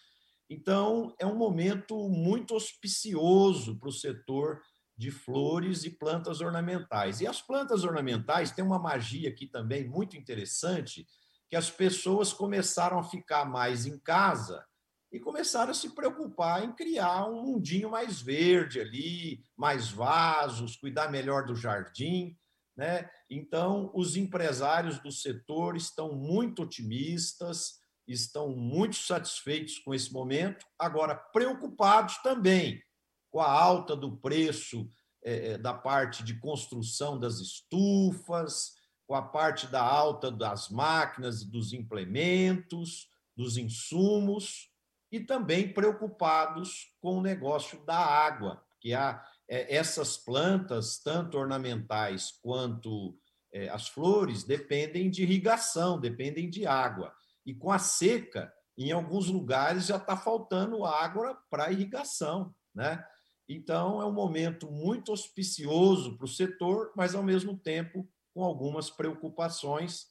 Então, 0.49 1.15
é 1.19 1.27
um 1.27 1.37
momento 1.37 2.09
muito 2.09 2.55
auspicioso 2.55 3.79
para 3.79 3.89
o 3.89 3.93
setor 3.93 4.61
de 4.97 5.11
flores 5.11 5.85
e 5.85 5.91
plantas 5.91 6.41
ornamentais. 6.41 7.21
E 7.21 7.27
as 7.27 7.41
plantas 7.41 7.85
ornamentais 7.85 8.53
têm 8.53 8.65
uma 8.65 8.79
magia 8.79 9.29
aqui 9.29 9.47
também 9.47 9.89
muito 9.89 10.17
interessante, 10.17 11.07
que 11.49 11.57
as 11.57 11.71
pessoas 11.71 12.33
começaram 12.33 12.99
a 12.99 13.05
ficar 13.05 13.45
mais 13.45 13.87
em 13.87 13.99
casa 13.99 14.65
e 15.11 15.19
começaram 15.19 15.71
a 15.71 15.75
se 15.75 15.95
preocupar 15.95 16.65
em 16.65 16.73
criar 16.73 17.27
um 17.27 17.43
mundinho 17.43 17.91
mais 17.91 18.21
verde 18.21 18.81
ali, 18.81 19.43
mais 19.57 19.91
vasos, 19.91 20.77
cuidar 20.77 21.11
melhor 21.11 21.47
do 21.47 21.57
jardim, 21.57 22.37
né? 22.77 23.11
Então, 23.29 23.91
os 23.95 24.17
empresários 24.17 24.99
do 25.01 25.11
setor 25.11 25.77
estão 25.77 26.15
muito 26.15 26.63
otimistas, 26.63 27.81
estão 28.07 28.55
muito 28.55 28.97
satisfeitos 28.97 29.79
com 29.79 29.93
esse 29.93 30.13
momento, 30.13 30.65
agora 30.79 31.15
preocupados 31.15 32.19
também 32.19 32.83
com 33.31 33.41
a 33.41 33.51
alta 33.51 33.97
do 33.97 34.17
preço 34.17 34.89
é, 35.25 35.53
é, 35.53 35.59
da 35.59 35.75
parte 35.75 36.23
de 36.23 36.39
construção 36.39 37.19
das 37.19 37.41
estufas, 37.41 38.75
com 39.07 39.15
a 39.15 39.23
parte 39.23 39.67
da 39.67 39.83
alta 39.83 40.31
das 40.31 40.69
máquinas, 40.69 41.45
dos 41.45 41.73
implementos, 41.73 43.09
dos 43.37 43.57
insumos, 43.57 44.71
e 45.11 45.21
também 45.21 45.73
preocupados 45.73 46.95
com 47.01 47.19
o 47.19 47.23
negócio 47.23 47.85
da 47.85 47.99
água, 47.99 48.63
que 48.81 48.95
há 48.95 49.25
é, 49.49 49.75
essas 49.75 50.17
plantas, 50.17 50.99
tanto 51.03 51.39
ornamentais 51.39 52.33
quanto 52.43 53.19
é, 53.53 53.69
as 53.69 53.89
flores, 53.89 54.45
dependem 54.45 55.11
de 55.11 55.23
irrigação, 55.23 55.99
dependem 55.99 56.51
de 56.51 56.67
água. 56.67 57.13
E 57.45 57.55
com 57.55 57.73
a 57.73 57.79
seca, 57.79 58.53
em 58.77 58.93
alguns 58.93 59.29
lugares 59.29 59.87
já 59.87 59.97
está 59.97 60.17
faltando 60.17 60.85
água 60.85 61.37
para 61.51 61.73
irrigação, 61.73 62.55
né? 62.75 63.05
Então, 63.49 64.03
é 64.03 64.05
um 64.05 64.13
momento 64.13 64.71
muito 64.71 65.11
auspicioso 65.11 66.19
para 66.19 66.27
o 66.27 66.29
setor, 66.29 66.93
mas, 66.95 67.15
ao 67.15 67.23
mesmo 67.23 67.57
tempo, 67.57 68.07
com 68.35 68.45
algumas 68.45 68.91
preocupações. 68.91 70.07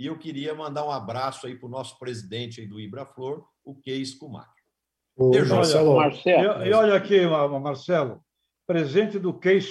E 0.00 0.06
eu 0.06 0.16
queria 0.16 0.54
mandar 0.54 0.86
um 0.86 0.90
abraço 0.90 1.46
aí 1.46 1.54
para 1.54 1.66
o 1.66 1.70
nosso 1.70 1.98
presidente 1.98 2.62
aí 2.62 2.66
do 2.66 2.80
Ibraflor, 2.80 3.44
o 3.62 3.74
Keis 3.74 4.14
Kumak. 4.14 4.48
Marcelo. 5.14 5.96
Marcelo. 5.96 6.64
E, 6.64 6.72
olha 6.72 6.94
aqui, 6.94 7.26
Marcelo, 7.26 8.18
presente 8.66 9.18
do 9.18 9.38
Keis 9.38 9.70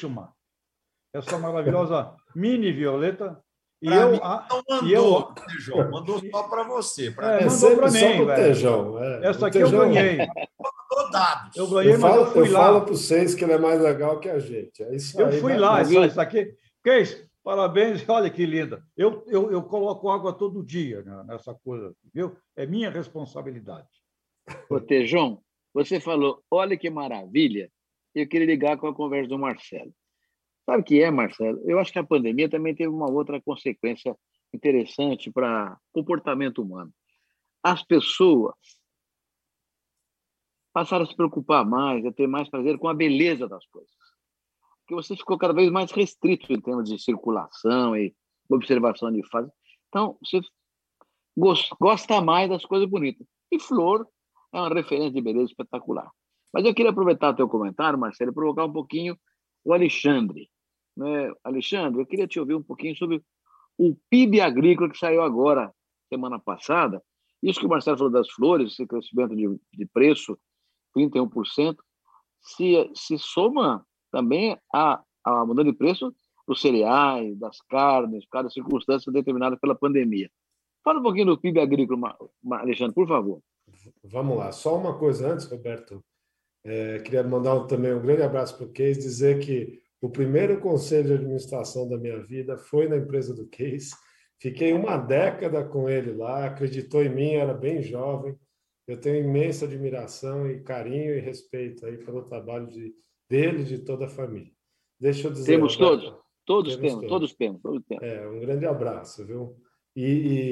Essa 1.11 1.39
maravilhosa 1.39 2.15
mini 2.35 2.71
violeta 2.71 3.43
e 3.81 3.87
eu, 3.87 4.11
mim, 4.11 4.19
não 4.19 4.63
mandou, 4.69 4.87
eu... 4.87 5.23
Tejão, 5.47 5.89
mandou 5.89 6.21
só 6.29 6.43
para 6.43 6.63
você. 6.63 7.09
Pra 7.09 7.39
é, 7.41 7.45
mandou 7.45 7.77
para 7.77 7.89
mim, 7.89 8.25
Tejão, 8.35 9.03
é. 9.03 9.29
Essa 9.29 9.47
aqui 9.47 9.57
Tejão... 9.57 9.81
eu 9.81 9.89
ganhei. 9.89 10.27
dados. 11.11 11.57
Eu 11.57 11.67
ganhei, 11.71 11.95
eu 11.95 11.99
mas 11.99 12.11
falo, 12.11 12.21
eu 12.21 12.31
fui 12.31 12.47
eu 12.47 12.51
lá. 12.51 12.59
Eu 12.59 12.65
falo 12.65 12.81
para 12.81 12.93
vocês 12.93 13.33
que 13.33 13.43
ele 13.43 13.53
é 13.53 13.57
mais 13.57 13.81
legal 13.81 14.19
que 14.19 14.29
a 14.29 14.37
gente. 14.37 14.83
É 14.83 14.95
isso 14.95 15.19
eu 15.19 15.25
aí, 15.25 15.41
fui 15.41 15.57
lá, 15.57 15.81
isso, 15.81 16.03
isso 16.03 16.21
aqui. 16.21 16.53
Keis, 16.83 17.28
parabéns, 17.49 18.05
olha 18.07 18.29
que 18.29 18.45
linda. 18.45 18.85
Eu, 18.95 19.25
eu, 19.27 19.51
eu 19.51 19.63
coloco 19.63 20.09
água 20.09 20.31
todo 20.31 20.63
dia 20.63 21.01
né, 21.01 21.23
nessa 21.25 21.55
coisa, 21.55 21.95
viu? 22.13 22.37
É 22.55 22.67
minha 22.67 22.91
responsabilidade. 22.91 23.87
Ô, 24.69 24.79
Tejão, 24.79 25.41
você 25.73 25.99
falou, 25.99 26.43
olha 26.51 26.77
que 26.77 26.91
maravilha. 26.91 27.71
Eu 28.13 28.27
queria 28.27 28.45
ligar 28.45 28.77
com 28.77 28.87
a 28.87 28.93
conversa 28.93 29.29
do 29.29 29.39
Marcelo. 29.39 29.91
Sabe 30.63 30.81
o 30.81 30.85
que 30.85 31.01
é, 31.01 31.09
Marcelo? 31.09 31.59
Eu 31.65 31.79
acho 31.79 31.91
que 31.91 31.97
a 31.97 32.03
pandemia 32.03 32.47
também 32.47 32.75
teve 32.75 32.89
uma 32.89 33.09
outra 33.09 33.41
consequência 33.41 34.15
interessante 34.53 35.31
para 35.31 35.75
comportamento 35.91 36.61
humano. 36.61 36.93
As 37.63 37.83
pessoas 37.83 38.53
passaram 40.71 41.03
a 41.03 41.07
se 41.07 41.15
preocupar 41.15 41.65
mais, 41.65 42.05
a 42.05 42.11
ter 42.11 42.27
mais 42.27 42.47
prazer 42.47 42.77
com 42.77 42.87
a 42.87 42.93
beleza 42.93 43.47
das 43.47 43.65
coisas. 43.67 44.08
Porque 44.89 45.03
você 45.03 45.15
ficou 45.15 45.37
cada 45.37 45.53
vez 45.53 45.69
mais 45.69 45.91
restrito 45.91 46.51
em 46.51 46.59
termos 46.59 46.89
de 46.89 46.97
circulação 46.97 47.95
e 47.95 48.11
observação 48.49 49.11
de 49.11 49.23
fase. 49.29 49.47
Então, 49.87 50.17
você 50.19 50.41
gosta 51.79 52.19
mais 52.21 52.49
das 52.49 52.65
coisas 52.65 52.89
bonitas. 52.89 53.27
E 53.51 53.59
flor 53.59 54.07
é 54.51 54.59
uma 54.59 54.73
referência 54.73 55.11
de 55.11 55.21
beleza 55.21 55.51
espetacular. 55.51 56.09
Mas 56.51 56.65
eu 56.65 56.73
queria 56.73 56.89
aproveitar 56.89 57.29
o 57.29 57.35
teu 57.35 57.47
comentário, 57.47 57.99
Marcelo, 57.99 58.31
e 58.31 58.33
provocar 58.33 58.65
um 58.65 58.73
pouquinho 58.73 59.15
o 59.63 59.73
Alexandre. 59.73 60.49
Né? 60.97 61.31
Alexandre, 61.43 62.01
eu 62.01 62.07
queria 62.07 62.27
te 62.27 62.39
ouvir 62.39 62.55
um 62.55 62.63
pouquinho 62.63 62.95
sobre 62.95 63.23
o 63.77 63.95
PIB 64.09 64.41
agrícola 64.41 64.89
que 64.89 64.97
saiu 64.97 65.21
agora, 65.21 65.71
semana 66.11 66.39
passada. 66.39 66.99
Isso 67.43 67.59
que 67.59 67.67
o 67.67 67.69
Marcelo 67.69 67.95
falou 67.95 68.11
das 68.11 68.31
flores, 68.31 68.71
esse 68.71 68.87
crescimento 68.87 69.35
de, 69.35 69.47
de 69.71 69.85
preço, 69.85 70.35
31%, 70.97 71.77
se, 72.41 72.89
se 72.95 73.19
soma 73.19 73.85
também 74.11 74.57
a, 74.73 75.01
a 75.23 75.45
mudança 75.45 75.71
de 75.71 75.77
preço 75.77 76.13
dos 76.47 76.61
cereais, 76.61 77.37
das 77.37 77.61
carnes, 77.61 78.25
cada 78.31 78.49
circunstância 78.49 79.11
determinada 79.11 79.57
pela 79.57 79.75
pandemia. 79.75 80.29
Fala 80.83 80.99
um 80.99 81.03
pouquinho 81.03 81.27
do 81.27 81.39
PIB 81.39 81.59
agrícola, 81.59 82.17
Alexandre, 82.51 82.95
por 82.95 83.07
favor. 83.07 83.41
Vamos 84.03 84.37
lá. 84.37 84.51
Só 84.51 84.77
uma 84.77 84.97
coisa 84.97 85.31
antes, 85.31 85.45
Roberto. 85.45 86.03
É, 86.63 86.99
queria 86.99 87.23
mandar 87.23 87.65
também 87.65 87.93
um 87.93 88.01
grande 88.01 88.23
abraço 88.23 88.57
para 88.57 88.65
o 88.65 88.71
Case, 88.71 88.99
dizer 88.99 89.39
que 89.39 89.79
o 90.01 90.09
primeiro 90.09 90.59
conselho 90.59 91.07
de 91.07 91.13
administração 91.13 91.87
da 91.87 91.97
minha 91.97 92.23
vida 92.23 92.57
foi 92.57 92.87
na 92.87 92.97
empresa 92.97 93.33
do 93.33 93.47
Case. 93.47 93.91
Fiquei 94.41 94.73
uma 94.73 94.97
década 94.97 95.63
com 95.63 95.89
ele 95.89 96.13
lá, 96.13 96.45
acreditou 96.45 97.03
em 97.03 97.13
mim, 97.13 97.33
era 97.33 97.53
bem 97.53 97.81
jovem. 97.81 98.35
Eu 98.87 98.99
tenho 98.99 99.23
imensa 99.23 99.65
admiração 99.65 100.49
e 100.49 100.61
carinho 100.61 101.15
e 101.15 101.19
respeito 101.19 101.85
aí 101.85 101.97
pelo 101.97 102.23
trabalho 102.23 102.67
de, 102.67 102.93
dele 103.29 103.61
e 103.61 103.65
de 103.65 103.79
toda 103.79 104.05
a 104.05 104.09
família. 104.09 104.51
Deixa 104.99 105.27
eu 105.27 105.31
dizer. 105.31 105.53
Temos 105.53 105.77
todos, 105.77 106.13
todos 106.45 106.75
temos, 106.75 106.91
temos, 106.93 107.07
todos 107.07 107.33
temos, 107.33 107.61
todos 107.61 107.83
temos. 107.85 108.03
É, 108.03 108.27
um 108.27 108.39
grande 108.39 108.65
abraço, 108.65 109.25
viu? 109.25 109.55
E, 109.95 110.03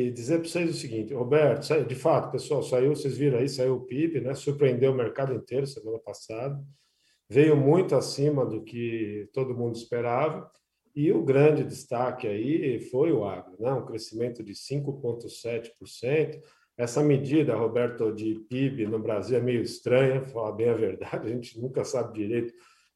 e 0.08 0.12
dizer 0.12 0.40
para 0.40 0.50
vocês 0.50 0.70
o 0.70 0.74
seguinte, 0.74 1.14
Roberto, 1.14 1.68
de 1.86 1.96
fato, 1.96 2.32
pessoal, 2.32 2.64
saiu, 2.64 2.96
vocês 2.96 3.18
viram 3.18 3.40
aí, 3.40 3.48
saiu 3.48 3.76
o 3.76 3.86
PIB, 3.86 4.22
né? 4.22 4.34
Surpreendeu 4.34 4.92
o 4.92 4.96
mercado 4.96 5.34
inteiro 5.34 5.66
semana 5.68 6.00
passada, 6.00 6.62
veio 7.30 7.56
muito 7.56 7.96
acima 7.96 8.46
do 8.46 8.64
que 8.64 9.30
todo 9.34 9.56
mundo 9.56 9.76
esperava. 9.76 10.50
E 10.96 11.12
o 11.12 11.24
grande 11.24 11.64
destaque 11.64 12.28
aí 12.28 12.80
foi 12.90 13.12
o 13.12 13.24
agro, 13.24 13.56
né? 13.60 13.72
um 13.72 13.86
crescimento 13.86 14.44
de 14.44 14.54
5,7%. 14.54 16.42
Essa 16.78 17.04
medida, 17.04 17.56
Roberto, 17.56 18.14
de 18.14 18.36
PIB 18.48 18.86
no 18.86 19.00
Brasil 19.00 19.38
é 19.38 19.42
meio 19.42 19.64
estranha, 19.64 20.24
falar 20.28 20.52
bem 20.52 20.70
a 20.70 20.76
verdade, 20.76 21.28
a 21.28 21.30
gente 21.30 21.60
nunca 21.60 21.84
sabe 21.84 22.14
direito. 22.14 22.54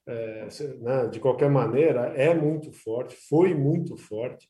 É, 0.07 0.47
né? 0.79 1.07
De 1.07 1.19
qualquer 1.19 1.49
maneira, 1.49 2.13
é 2.15 2.33
muito 2.33 2.71
forte, 2.71 3.15
foi 3.27 3.53
muito 3.53 3.97
forte 3.97 4.47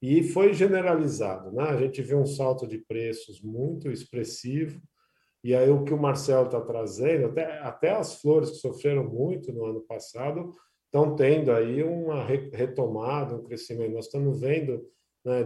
e 0.00 0.22
foi 0.22 0.52
generalizado. 0.52 1.50
Né? 1.52 1.62
A 1.64 1.76
gente 1.76 2.02
vê 2.02 2.14
um 2.14 2.26
salto 2.26 2.66
de 2.66 2.78
preços 2.78 3.40
muito 3.40 3.90
expressivo, 3.90 4.80
e 5.42 5.54
aí 5.54 5.70
o 5.70 5.84
que 5.84 5.92
o 5.92 5.98
Marcelo 5.98 6.46
está 6.46 6.60
trazendo, 6.60 7.26
até, 7.26 7.58
até 7.60 7.90
as 7.90 8.20
flores 8.20 8.50
que 8.50 8.56
sofreram 8.56 9.04
muito 9.04 9.52
no 9.52 9.64
ano 9.64 9.80
passado, 9.82 10.52
estão 10.86 11.16
tendo 11.16 11.52
aí 11.52 11.82
uma 11.82 12.24
retomada, 12.24 13.34
um 13.34 13.44
crescimento. 13.44 13.92
Nós 13.92 14.06
estamos 14.06 14.40
vendo, 14.40 14.86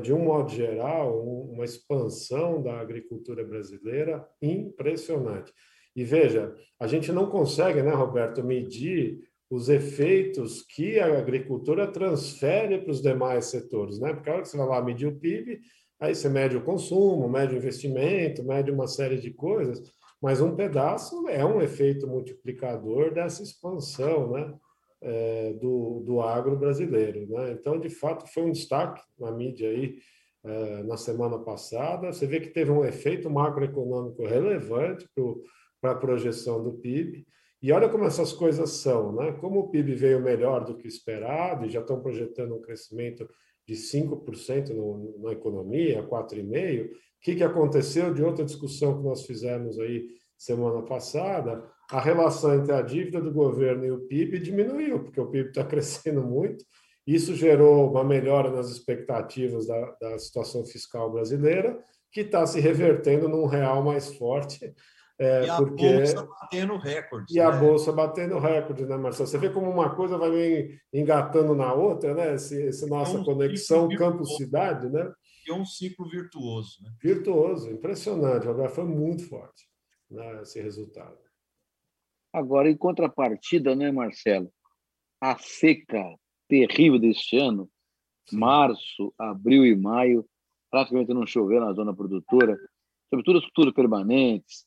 de 0.02 0.12
um 0.12 0.24
modo 0.24 0.50
geral, 0.50 1.22
uma 1.22 1.64
expansão 1.64 2.60
da 2.62 2.80
agricultura 2.80 3.44
brasileira 3.44 4.26
impressionante. 4.42 5.52
E 5.94 6.04
veja, 6.04 6.54
a 6.80 6.86
gente 6.86 7.12
não 7.12 7.28
consegue, 7.28 7.82
né, 7.82 7.92
Roberto, 7.92 8.42
medir 8.42 9.20
os 9.50 9.68
efeitos 9.68 10.62
que 10.62 10.98
a 10.98 11.18
agricultura 11.18 11.86
transfere 11.86 12.78
para 12.78 12.90
os 12.90 13.00
demais 13.00 13.46
setores, 13.46 13.98
né? 13.98 14.12
Porque 14.12 14.28
a 14.28 14.34
hora 14.34 14.42
que 14.42 14.48
você 14.48 14.56
vai 14.56 14.66
lá 14.66 14.82
medir 14.82 15.06
o 15.06 15.18
PIB, 15.18 15.60
aí 15.98 16.14
você 16.14 16.28
mede 16.28 16.56
o 16.56 16.62
consumo, 16.62 17.28
mede 17.28 17.54
o 17.54 17.56
investimento, 17.56 18.44
mede 18.44 18.70
uma 18.70 18.86
série 18.86 19.16
de 19.16 19.30
coisas, 19.32 19.82
mas 20.20 20.40
um 20.40 20.54
pedaço 20.54 21.28
é 21.28 21.44
um 21.44 21.62
efeito 21.62 22.06
multiplicador 22.06 23.12
dessa 23.12 23.42
expansão, 23.42 24.32
né? 24.32 24.54
É, 25.01 25.53
do, 25.53 26.03
do 26.05 26.20
agro 26.20 26.57
brasileiro, 26.57 27.24
né? 27.28 27.53
Então, 27.53 27.78
de 27.78 27.88
fato, 27.88 28.26
foi 28.26 28.42
um 28.42 28.51
destaque 28.51 29.01
na 29.16 29.30
mídia 29.30 29.68
aí 29.70 29.96
é, 30.44 30.82
na 30.82 30.96
semana 30.96 31.38
passada. 31.38 32.12
Você 32.12 32.26
vê 32.26 32.40
que 32.40 32.49
teve 32.49 32.70
um 32.70 32.84
efeito 32.84 33.30
macroeconômico 33.30 34.26
relevante 34.26 35.09
para 35.80 35.92
a 35.92 35.96
projeção 35.96 36.62
do 36.62 36.72
PIB. 36.72 37.24
E 37.61 37.72
olha 37.72 37.88
como 37.88 38.05
essas 38.05 38.32
coisas 38.32 38.70
são, 38.70 39.12
né? 39.12 39.32
Como 39.40 39.61
o 39.61 39.68
PIB 39.68 39.94
veio 39.94 40.20
melhor 40.20 40.64
do 40.64 40.76
que 40.76 40.86
esperado 40.86 41.66
e 41.66 41.70
já 41.70 41.80
estão 41.80 42.01
projetando 42.01 42.55
um 42.55 42.61
crescimento 42.61 43.28
de 43.66 43.74
5% 43.74 44.70
no, 44.70 45.18
na 45.20 45.32
economia, 45.32 46.03
4,5%, 46.03 46.86
o 46.86 47.20
que, 47.20 47.34
que 47.34 47.44
aconteceu 47.44 48.14
de 48.14 48.22
outra 48.22 48.44
discussão 48.44 48.96
que 48.96 49.05
nós 49.05 49.26
fizemos 49.26 49.78
aí 49.78 50.07
semana 50.36 50.82
passada? 50.82 51.68
A 51.91 52.01
relação 52.01 52.55
entre 52.55 52.72
a 52.72 52.82
dívida 52.82 53.20
do 53.20 53.32
governo 53.32 53.84
e 53.84 53.91
o 53.91 54.01
PIB 54.07 54.39
diminuiu, 54.39 55.05
porque 55.05 55.20
o 55.20 55.26
PIB 55.26 55.49
está 55.49 55.64
crescendo 55.64 56.22
muito. 56.22 56.64
Isso 57.07 57.34
gerou 57.34 57.91
uma 57.91 58.05
melhora 58.05 58.51
nas 58.51 58.68
expectativas 58.70 59.66
da, 59.66 59.97
da 60.01 60.18
situação 60.18 60.64
fiscal 60.66 61.11
brasileira, 61.11 61.78
que 62.12 62.20
está 62.20 62.47
se 62.47 62.61
revertendo 62.61 63.28
num 63.28 63.47
real 63.47 63.82
mais 63.82 64.14
forte 64.14 64.74
é, 65.18 65.47
e 65.47 65.51
a 65.51 65.57
porque... 65.57 65.97
bolsa 65.97 66.26
batendo 66.26 66.76
recorde. 66.76 67.34
E 67.34 67.39
né? 67.39 67.45
a 67.45 67.51
bolsa 67.51 67.93
batendo 67.93 68.39
recorde, 68.39 68.86
né, 68.86 68.97
Marcelo? 68.97 69.26
Você 69.26 69.36
vê 69.36 69.51
como 69.51 69.68
uma 69.68 69.95
coisa 69.95 70.16
vai 70.16 70.68
engatando 70.93 71.57
na 71.57 71.72
outra, 71.74 72.14
né? 72.14 72.34
Esse, 72.34 72.68
essa 72.68 72.86
nossa 72.86 73.16
é 73.16 73.20
um 73.20 73.24
conexão 73.24 73.89
campo-cidade, 73.89 74.89
né? 74.89 75.11
É 75.49 75.53
um 75.53 75.64
ciclo 75.64 76.09
virtuoso, 76.09 76.82
né? 76.84 76.91
Virtuoso, 77.03 77.68
impressionante. 77.70 78.47
Agora 78.47 78.68
foi 78.68 78.84
muito 78.84 79.28
forte 79.28 79.66
né, 80.09 80.43
esse 80.43 80.61
resultado. 80.61 81.16
Agora, 82.32 82.70
em 82.70 82.76
contrapartida, 82.76 83.74
né, 83.74 83.90
Marcelo? 83.90 84.50
A 85.20 85.36
seca 85.38 86.04
terrível 86.48 86.98
deste 86.98 87.36
ano, 87.36 87.68
março, 88.32 89.12
abril 89.18 89.64
e 89.66 89.76
maio, 89.76 90.24
praticamente 90.70 91.12
não 91.12 91.26
choveu 91.26 91.60
na 91.60 91.72
zona 91.72 91.94
produtora, 91.94 92.56
sobretudo 93.10 93.38
as 93.38 93.44
culturas 93.44 93.74
permanentes, 93.74 94.66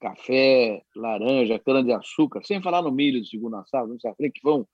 café, 0.00 0.82
laranja, 0.94 1.58
cana-de-açúcar, 1.58 2.42
sem 2.44 2.62
falar 2.62 2.82
no 2.82 2.90
milho 2.90 3.20
de 3.20 3.28
segunda 3.28 3.64
safra, 3.64 3.86
no 3.86 4.00
safra, 4.00 4.30
que 4.30 4.40
foi 4.40 4.64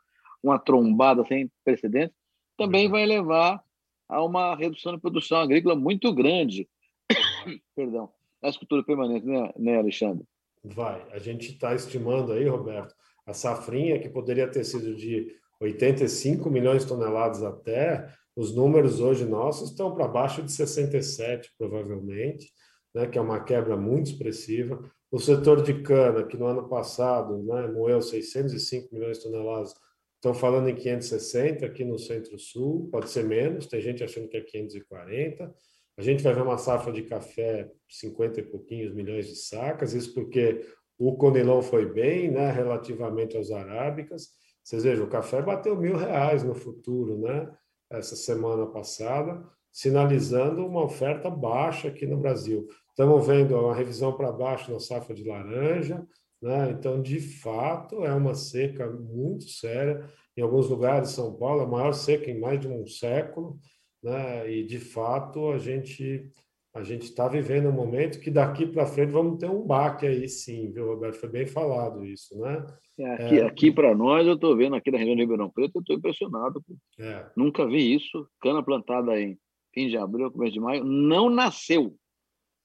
uma 0.42 0.58
trombada 0.58 1.24
sem 1.26 1.50
precedentes, 1.64 2.16
também 2.56 2.86
uhum. 2.86 2.92
vai 2.92 3.06
levar 3.06 3.62
a 4.08 4.22
uma 4.22 4.54
redução 4.54 4.92
da 4.92 4.98
produção 4.98 5.38
agrícola 5.38 5.74
muito 5.74 6.12
grande. 6.12 6.68
Perdão, 7.74 8.12
na 8.42 8.48
escultura 8.48 8.82
permanente, 8.84 9.26
né, 9.26 9.52
né, 9.56 9.78
Alexandre? 9.78 10.26
Vai. 10.64 11.06
A 11.10 11.18
gente 11.18 11.52
está 11.52 11.74
estimando 11.74 12.32
aí, 12.32 12.46
Roberto, 12.46 12.94
a 13.26 13.32
safrinha 13.32 13.98
que 13.98 14.08
poderia 14.08 14.48
ter 14.48 14.64
sido 14.64 14.94
de 14.94 15.34
85 15.60 16.50
milhões 16.50 16.82
de 16.82 16.88
toneladas 16.88 17.42
até, 17.42 18.12
os 18.34 18.54
números 18.54 19.00
hoje 19.00 19.24
nossos 19.24 19.70
estão 19.70 19.94
para 19.94 20.08
baixo 20.08 20.42
de 20.42 20.50
67, 20.50 21.52
provavelmente, 21.58 22.50
né, 22.94 23.06
que 23.06 23.18
é 23.18 23.20
uma 23.20 23.44
quebra 23.44 23.76
muito 23.76 24.10
expressiva. 24.10 24.82
O 25.10 25.18
setor 25.18 25.62
de 25.62 25.82
cana, 25.82 26.24
que 26.24 26.36
no 26.36 26.46
ano 26.46 26.68
passado 26.68 27.42
né, 27.42 27.66
moeu 27.68 28.00
605 28.00 28.94
milhões 28.94 29.18
de 29.18 29.24
toneladas, 29.24 29.74
estão 30.14 30.32
falando 30.32 30.68
em 30.68 30.74
560 30.74 31.66
aqui 31.66 31.84
no 31.84 31.98
Centro-Sul, 31.98 32.88
pode 32.90 33.10
ser 33.10 33.24
menos, 33.24 33.66
tem 33.66 33.80
gente 33.80 34.02
achando 34.02 34.28
que 34.28 34.36
é 34.36 34.40
540. 34.40 35.52
A 35.96 36.02
gente 36.02 36.22
vai 36.22 36.32
ver 36.32 36.42
uma 36.42 36.58
safra 36.58 36.92
de 36.92 37.02
café, 37.02 37.70
50 37.88 38.40
e 38.40 38.42
pouquinhos 38.42 38.94
milhões 38.94 39.26
de 39.26 39.36
sacas, 39.36 39.92
isso 39.92 40.14
porque 40.14 40.64
o 40.98 41.16
Conilon 41.16 41.62
foi 41.62 41.86
bem, 41.86 42.30
né, 42.30 42.50
relativamente 42.50 43.36
aos 43.36 43.50
arábicas. 43.50 44.28
Vocês 44.62 44.84
vejam, 44.84 45.04
o 45.04 45.10
café 45.10 45.42
bateu 45.42 45.76
mil 45.76 45.96
reais 45.96 46.42
no 46.42 46.54
futuro, 46.54 47.18
né, 47.18 47.50
essa 47.90 48.16
semana 48.16 48.66
passada, 48.66 49.42
sinalizando 49.70 50.66
uma 50.66 50.84
oferta 50.84 51.28
baixa 51.28 51.88
aqui 51.88 52.06
no 52.06 52.16
Brasil. 52.16 52.66
Estamos 52.90 53.26
vendo 53.26 53.58
uma 53.58 53.74
revisão 53.74 54.14
para 54.14 54.30
baixo 54.30 54.72
na 54.72 54.78
safra 54.78 55.14
de 55.14 55.24
laranja, 55.24 56.06
né? 56.42 56.70
então, 56.70 57.00
de 57.00 57.20
fato, 57.20 58.04
é 58.04 58.12
uma 58.12 58.34
seca 58.34 58.90
muito 58.90 59.48
séria. 59.48 60.04
Em 60.36 60.42
alguns 60.42 60.68
lugares 60.68 61.10
São 61.10 61.34
Paulo, 61.34 61.62
a 61.62 61.66
maior 61.66 61.92
seca 61.92 62.30
em 62.30 62.38
mais 62.38 62.60
de 62.60 62.68
um 62.68 62.86
século, 62.86 63.58
né? 64.02 64.50
e, 64.50 64.64
de 64.64 64.78
fato, 64.78 65.50
a 65.50 65.58
gente 65.58 66.30
a 66.74 66.82
gente 66.82 67.02
está 67.02 67.28
vivendo 67.28 67.68
um 67.68 67.72
momento 67.72 68.18
que 68.18 68.30
daqui 68.30 68.66
para 68.66 68.86
frente 68.86 69.10
vamos 69.10 69.38
ter 69.38 69.50
um 69.50 69.62
baque 69.62 70.06
aí, 70.06 70.26
sim, 70.26 70.70
viu, 70.72 70.86
Roberto? 70.86 71.16
Foi 71.16 71.28
bem 71.28 71.46
falado 71.46 72.02
isso, 72.02 72.38
né? 72.38 72.64
É, 72.98 73.12
aqui, 73.12 73.38
é... 73.40 73.44
aqui 73.44 73.70
para 73.70 73.94
nós, 73.94 74.26
eu 74.26 74.34
estou 74.34 74.56
vendo 74.56 74.74
aqui 74.74 74.90
na 74.90 74.96
região 74.96 75.14
de 75.14 75.20
Ribeirão 75.20 75.50
Preto, 75.50 75.76
eu 75.76 75.80
estou 75.80 75.96
impressionado. 75.96 76.64
É. 76.98 77.26
Nunca 77.36 77.66
vi 77.66 77.94
isso. 77.94 78.26
Cana 78.40 78.62
plantada 78.62 79.20
em 79.20 79.38
fim 79.74 79.88
de 79.88 79.98
abril, 79.98 80.30
começo 80.30 80.54
de 80.54 80.60
maio, 80.60 80.82
não 80.82 81.28
nasceu. 81.28 81.94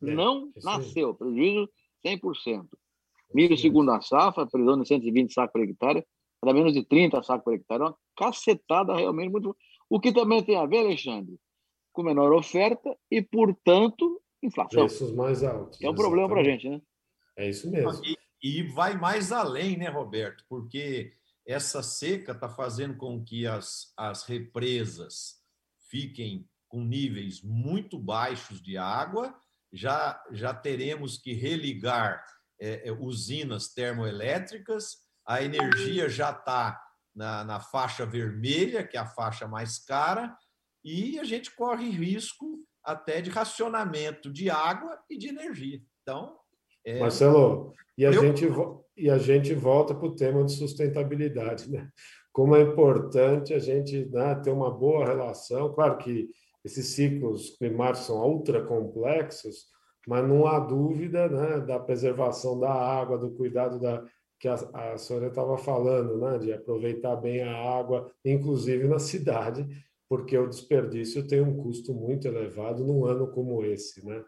É, 0.01 0.05
não 0.11 0.51
nasceu, 0.63 1.13
prejuízo 1.13 1.69
100%. 2.05 2.65
Milho 3.33 3.57
segunda 3.57 3.99
safra, 3.99 4.47
previsão 4.47 4.81
de 4.81 4.87
120 4.87 5.33
sacos 5.33 5.51
por 5.51 5.61
hectare, 5.61 6.05
para 6.39 6.53
menos 6.53 6.71
de 6.71 6.85
30 6.85 7.21
sacos 7.23 7.43
por 7.43 7.53
hectare, 7.53 7.81
uma 7.81 7.95
cacetada 8.15 8.95
realmente 8.95 9.31
muito. 9.31 9.55
O 9.89 9.99
que 9.99 10.11
também 10.11 10.43
tem 10.43 10.57
a 10.57 10.65
ver, 10.65 10.79
Alexandre, 10.79 11.39
com 11.93 12.03
menor 12.03 12.33
oferta 12.33 12.95
e, 13.09 13.21
portanto, 13.21 14.21
inflação. 14.43 14.85
Preços 14.85 15.13
mais 15.13 15.43
altos. 15.43 15.77
Que 15.77 15.85
é 15.85 15.89
um 15.89 15.95
problema 15.95 16.27
para 16.27 16.41
a 16.41 16.43
gente, 16.43 16.69
né? 16.69 16.81
É 17.37 17.49
isso 17.49 17.69
mesmo. 17.69 18.01
E, 18.03 18.17
e 18.41 18.63
vai 18.63 18.97
mais 18.97 19.31
além, 19.31 19.77
né, 19.77 19.89
Roberto? 19.89 20.43
Porque 20.49 21.13
essa 21.45 21.81
seca 21.81 22.33
está 22.33 22.49
fazendo 22.49 22.97
com 22.97 23.23
que 23.23 23.47
as, 23.47 23.93
as 23.95 24.23
represas 24.23 25.37
fiquem 25.89 26.47
com 26.67 26.83
níveis 26.83 27.41
muito 27.41 27.97
baixos 27.97 28.61
de 28.61 28.77
água, 28.77 29.33
já, 29.71 30.21
já 30.31 30.53
teremos 30.53 31.17
que 31.17 31.33
religar 31.33 32.23
é, 32.59 32.89
é 32.89 32.91
usinas 32.91 33.73
termoelétricas, 33.73 34.97
a 35.25 35.41
energia 35.41 36.09
já 36.09 36.31
está 36.31 36.81
na, 37.17 37.43
na 37.43 37.59
faixa 37.59 38.05
vermelha, 38.05 38.85
que 38.85 38.95
é 38.95 38.99
a 38.99 39.05
faixa 39.07 39.47
mais 39.47 39.79
cara, 39.79 40.37
e 40.85 41.19
a 41.19 41.23
gente 41.23 41.53
corre 41.55 41.89
risco 41.89 42.63
até 42.83 43.19
de 43.21 43.31
racionamento 43.31 44.31
de 44.31 44.49
água 44.49 44.97
e 45.09 45.17
de 45.17 45.27
energia. 45.27 45.81
Então, 46.03 46.37
é... 46.85 46.99
Marcelo, 46.99 47.73
e 47.97 48.05
a, 48.05 48.11
Eu... 48.11 48.21
gente, 48.21 48.45
e 48.95 49.09
a 49.09 49.17
gente 49.17 49.53
volta 49.55 49.95
para 49.95 50.07
o 50.07 50.15
tema 50.15 50.45
de 50.45 50.53
sustentabilidade, 50.53 51.69
né? 51.69 51.89
Como 52.31 52.55
é 52.55 52.61
importante 52.61 53.51
a 53.51 53.59
gente 53.59 54.05
né, 54.11 54.35
ter 54.35 54.51
uma 54.51 54.69
boa 54.69 55.03
relação. 55.03 55.73
Claro 55.73 55.97
que 55.97 56.29
esses 56.63 56.85
ciclos 56.85 57.57
climáticos 57.57 58.05
são 58.05 58.23
ultra 58.23 58.63
complexos, 58.63 59.65
mas 60.07 60.25
não 60.25 60.45
há 60.45 60.59
dúvida 60.59 61.27
né, 61.27 61.61
da 61.61 61.79
preservação 61.79 62.59
da 62.59 62.71
água, 62.71 63.17
do 63.17 63.31
cuidado 63.31 63.79
da 63.79 64.03
que 64.39 64.47
a, 64.47 64.53
a 64.53 64.97
Sônia 64.97 65.27
estava 65.27 65.57
falando, 65.57 66.17
né, 66.17 66.37
de 66.37 66.53
aproveitar 66.53 67.15
bem 67.15 67.41
a 67.41 67.55
água, 67.55 68.11
inclusive 68.23 68.87
na 68.87 68.99
cidade, 68.99 69.67
porque 70.09 70.37
o 70.37 70.47
desperdício 70.47 71.27
tem 71.27 71.41
um 71.41 71.57
custo 71.57 71.93
muito 71.93 72.27
elevado 72.27 72.83
num 72.83 73.05
ano 73.05 73.27
como 73.27 73.63
esse, 73.63 74.05
né? 74.05 74.23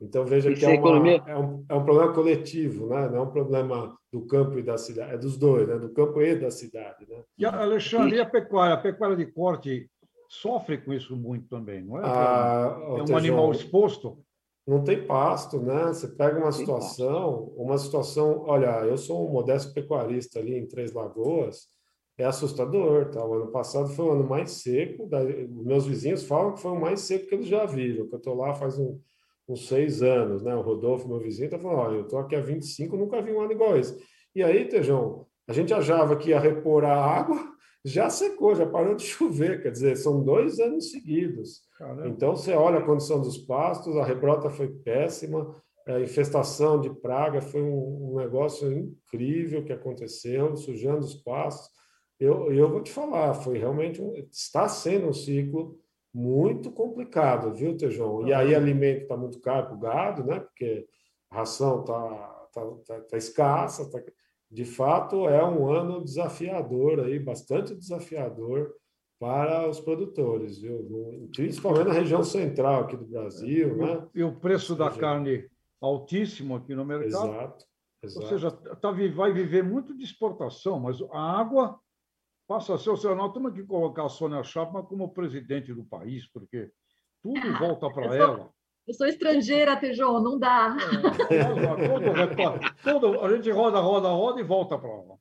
Então 0.00 0.24
veja 0.24 0.52
que 0.52 0.64
é, 0.64 0.68
uma, 0.68 0.74
economia... 0.74 1.22
é, 1.26 1.36
um, 1.36 1.64
é 1.68 1.74
um 1.74 1.84
problema 1.84 2.12
coletivo, 2.12 2.86
né? 2.86 3.08
não 3.08 3.16
é 3.16 3.20
um 3.22 3.30
problema 3.30 3.96
do 4.12 4.24
campo 4.26 4.58
e 4.58 4.62
da 4.62 4.78
cidade, 4.78 5.14
é 5.14 5.18
dos 5.18 5.36
dois, 5.36 5.66
né? 5.66 5.78
do 5.78 5.90
campo 5.90 6.22
e 6.22 6.36
da 6.36 6.50
cidade. 6.50 7.06
Né? 7.08 7.22
E, 7.36 7.44
Alexandre, 7.44 8.16
e 8.16 8.20
a 8.20 8.26
pecuária? 8.26 8.74
A 8.74 8.78
pecuária 8.78 9.16
de 9.16 9.26
corte 9.26 9.90
sofre 10.28 10.78
com 10.78 10.92
isso 10.92 11.16
muito 11.16 11.48
também, 11.48 11.82
não 11.82 11.98
é? 11.98 12.02
Ah, 12.04 12.76
é 12.98 13.12
um 13.12 13.16
animal 13.16 13.52
exposto. 13.52 14.23
Não 14.66 14.82
tem 14.82 15.06
pasto, 15.06 15.60
né? 15.60 15.88
Você 15.88 16.08
pega 16.08 16.38
uma 16.38 16.52
situação, 16.52 17.52
uma 17.56 17.76
situação, 17.76 18.44
olha, 18.46 18.84
eu 18.86 18.96
sou 18.96 19.28
um 19.28 19.32
modesto 19.32 19.74
pecuarista 19.74 20.38
ali 20.38 20.56
em 20.56 20.66
Três 20.66 20.92
Lagoas, 20.92 21.68
é 22.16 22.24
assustador, 22.24 23.10
tá? 23.10 23.24
O 23.24 23.34
ano 23.34 23.48
passado 23.48 23.88
foi 23.88 24.04
o 24.06 24.12
ano 24.12 24.24
mais 24.24 24.52
seco, 24.52 25.06
da... 25.06 25.22
meus 25.22 25.86
vizinhos 25.86 26.24
falam 26.24 26.54
que 26.54 26.60
foi 26.60 26.72
o 26.72 26.80
mais 26.80 27.00
seco 27.00 27.26
que 27.26 27.34
eles 27.34 27.46
já 27.46 27.66
viram, 27.66 28.06
que 28.06 28.14
eu 28.14 28.18
estou 28.18 28.34
lá 28.34 28.54
faz 28.54 28.78
um, 28.78 28.98
uns 29.48 29.68
seis 29.68 30.02
anos, 30.02 30.42
né? 30.42 30.54
O 30.54 30.62
Rodolfo, 30.62 31.08
meu 31.08 31.18
vizinho, 31.18 31.46
está 31.46 31.58
falando, 31.58 31.78
olha, 31.80 31.96
eu 31.96 32.02
estou 32.02 32.18
aqui 32.18 32.34
há 32.36 32.40
25, 32.40 32.96
nunca 32.96 33.20
vi 33.20 33.32
um 33.32 33.40
ano 33.40 33.52
igual 33.52 33.76
esse. 33.76 34.00
E 34.34 34.42
aí, 34.42 34.66
Tejão, 34.66 35.26
a 35.46 35.52
gente 35.52 35.74
achava 35.74 36.16
que 36.16 36.30
ia 36.30 36.40
repor 36.40 36.84
a 36.84 36.94
água, 36.94 37.53
já 37.84 38.08
secou, 38.08 38.54
já 38.54 38.66
parou 38.66 38.94
de 38.94 39.04
chover, 39.06 39.62
quer 39.62 39.70
dizer, 39.70 39.96
são 39.96 40.22
dois 40.22 40.58
anos 40.58 40.90
seguidos. 40.90 41.62
Caramba. 41.78 42.08
Então, 42.08 42.34
você 42.34 42.52
olha 42.52 42.78
a 42.78 42.84
condição 42.84 43.20
dos 43.20 43.36
pastos, 43.36 43.96
a 43.96 44.04
rebrota 44.04 44.48
foi 44.48 44.68
péssima, 44.68 45.54
a 45.86 46.00
infestação 46.00 46.80
de 46.80 46.88
praga 46.88 47.42
foi 47.42 47.60
um, 47.60 48.12
um 48.12 48.16
negócio 48.16 48.72
incrível 48.72 49.62
que 49.64 49.72
aconteceu, 49.72 50.56
sujando 50.56 51.00
os 51.00 51.14
pastos. 51.14 51.68
Eu, 52.18 52.50
eu 52.52 52.70
vou 52.70 52.82
te 52.82 52.90
falar, 52.90 53.34
foi 53.34 53.58
realmente 53.58 54.00
um, 54.00 54.14
está 54.30 54.66
sendo 54.66 55.08
um 55.08 55.12
ciclo 55.12 55.78
muito 56.12 56.70
complicado, 56.70 57.52
viu, 57.52 57.76
Tejão? 57.76 58.26
E 58.26 58.32
aí 58.32 58.54
alimento 58.54 59.02
está 59.02 59.16
muito 59.16 59.40
caro 59.40 59.66
para 59.66 59.74
o 59.74 59.80
gado, 59.80 60.24
né? 60.24 60.40
Porque 60.40 60.86
a 61.30 61.38
ração 61.38 61.80
está 61.80 62.34
tá, 62.54 62.62
tá, 62.86 63.00
tá 63.00 63.16
escassa, 63.16 63.90
tá, 63.90 64.00
de 64.54 64.64
fato, 64.64 65.28
é 65.28 65.44
um 65.44 65.68
ano 65.68 66.04
desafiador 66.04 67.00
aí, 67.00 67.18
bastante 67.18 67.74
desafiador 67.74 68.72
para 69.18 69.68
os 69.68 69.80
produtores, 69.80 70.60
viu? 70.60 71.28
principalmente 71.34 71.88
na 71.88 71.92
região 71.92 72.22
central 72.22 72.82
aqui 72.82 72.96
do 72.96 73.04
Brasil. 73.04 73.76
E, 73.76 73.80
né? 73.80 74.08
e 74.14 74.22
o 74.22 74.38
preço 74.38 74.76
da 74.76 74.88
carne 74.92 75.50
altíssimo 75.80 76.54
aqui 76.54 76.72
no 76.72 76.84
mercado. 76.84 77.08
Exato. 77.08 77.66
exato. 78.00 78.22
Ou 78.22 78.28
seja, 78.28 78.50
tá, 78.52 78.92
vai 78.92 79.32
viver 79.32 79.64
muito 79.64 79.92
de 79.92 80.04
exportação, 80.04 80.78
mas 80.78 81.02
a 81.10 81.40
água 81.40 81.76
passa 82.46 82.74
a 82.74 82.78
ser. 82.78 82.90
Ou 82.90 82.96
seja, 82.96 83.14
nós 83.16 83.32
temos 83.32 83.54
que 83.54 83.64
colocar 83.64 84.04
a 84.04 84.08
Sônia 84.08 84.44
Chapman 84.44 84.84
como 84.84 85.12
presidente 85.12 85.74
do 85.74 85.84
país, 85.84 86.28
porque 86.28 86.70
tudo 87.20 87.58
volta 87.58 87.90
para 87.90 88.14
ela. 88.14 88.50
Eu 88.86 88.92
sou 88.92 89.06
estrangeira, 89.06 89.76
Tejão, 89.76 90.22
não 90.22 90.38
dá. 90.38 90.76
É, 91.30 91.44
todo, 92.82 93.00
todo, 93.00 93.20
a 93.20 93.34
gente 93.34 93.50
roda, 93.50 93.80
roda, 93.80 94.08
roda 94.10 94.40
e 94.40 94.44
volta 94.44 94.78
para 94.78 94.90
lá. 94.90 95.16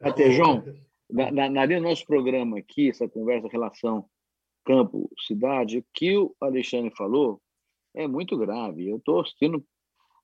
Ah, 0.00 0.12
Tejão, 0.12 0.64
na, 1.08 1.30
na, 1.30 1.48
na 1.48 1.64
linha 1.64 1.80
do 1.80 1.88
nosso 1.88 2.04
programa 2.04 2.58
aqui, 2.58 2.90
essa 2.90 3.08
conversa 3.08 3.46
relação 3.48 4.04
campo-cidade, 4.64 5.78
o 5.78 5.84
que 5.94 6.16
o 6.16 6.34
Alexandre 6.40 6.92
falou 6.96 7.40
é 7.94 8.08
muito 8.08 8.36
grave. 8.36 8.88
Eu 8.88 8.96
estou 8.96 9.20
assistindo 9.20 9.64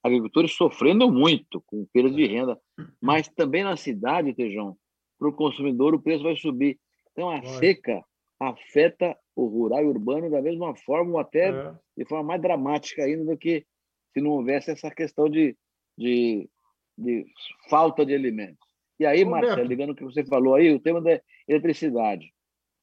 agricultores 0.03 0.53
sofrendo 0.53 1.11
muito 1.11 1.61
com 1.67 1.87
perda 1.93 2.11
de 2.11 2.27
renda, 2.27 2.61
mas 3.01 3.29
também 3.29 3.63
na 3.63 3.77
cidade, 3.77 4.35
Tejão, 4.35 4.77
para 5.19 5.29
o 5.29 5.33
consumidor 5.33 5.95
o 5.95 6.03
preço 6.03 6.25
vai 6.25 6.37
subir. 6.37 6.79
Então, 7.13 7.31
a 7.31 7.41
vai. 7.41 7.47
seca 7.59 8.05
afeta 8.41 9.17
o 9.35 9.47
rural 9.47 9.83
e 9.83 9.87
urbano 9.87 10.31
da 10.31 10.41
mesma 10.41 10.75
forma, 10.77 11.13
ou 11.13 11.19
até 11.19 11.51
é. 11.51 11.75
de 11.97 12.05
forma 12.05 12.25
mais 12.25 12.43
dramática 12.43 13.03
ainda 13.03 13.25
do 13.25 13.37
que 13.37 13.67
se 14.13 14.21
não 14.21 14.31
houvesse 14.31 14.71
essa 14.71 14.91
questão 14.91 15.29
de, 15.29 15.57
de, 15.97 16.49
de 16.97 17.27
falta 17.69 18.05
de 18.05 18.15
alimentos. 18.15 18.67
E 18.99 19.07
aí, 19.07 19.25
Marcelo, 19.25 19.63
ligando 19.63 19.91
o 19.91 19.95
que 19.95 20.05
você 20.05 20.25
falou 20.25 20.55
aí, 20.55 20.73
o 20.73 20.81
tema 20.81 21.01
da 21.01 21.21
eletricidade. 21.47 22.33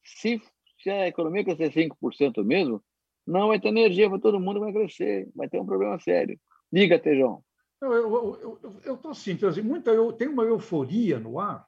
Se, 0.02 0.40
se 0.82 0.90
a 0.90 1.08
economia 1.08 1.44
crescer 1.44 1.70
5% 1.72 2.42
mesmo, 2.42 2.82
não 3.26 3.48
vai 3.48 3.60
ter 3.60 3.68
energia 3.68 4.08
para 4.08 4.18
todo 4.18 4.40
mundo, 4.40 4.60
vai 4.60 4.72
crescer, 4.72 5.28
vai 5.34 5.48
ter 5.48 5.60
um 5.60 5.66
problema 5.66 5.98
sério. 5.98 6.38
Diga, 6.72 6.98
Tejão. 6.98 7.42
Eu 7.82 8.94
estou 8.94 9.10
assim, 9.10 9.38
assim, 9.44 9.60
muita, 9.60 9.90
eu, 9.90 10.10
tem 10.12 10.28
uma 10.28 10.44
euforia 10.44 11.18
no 11.18 11.38
ar, 11.38 11.66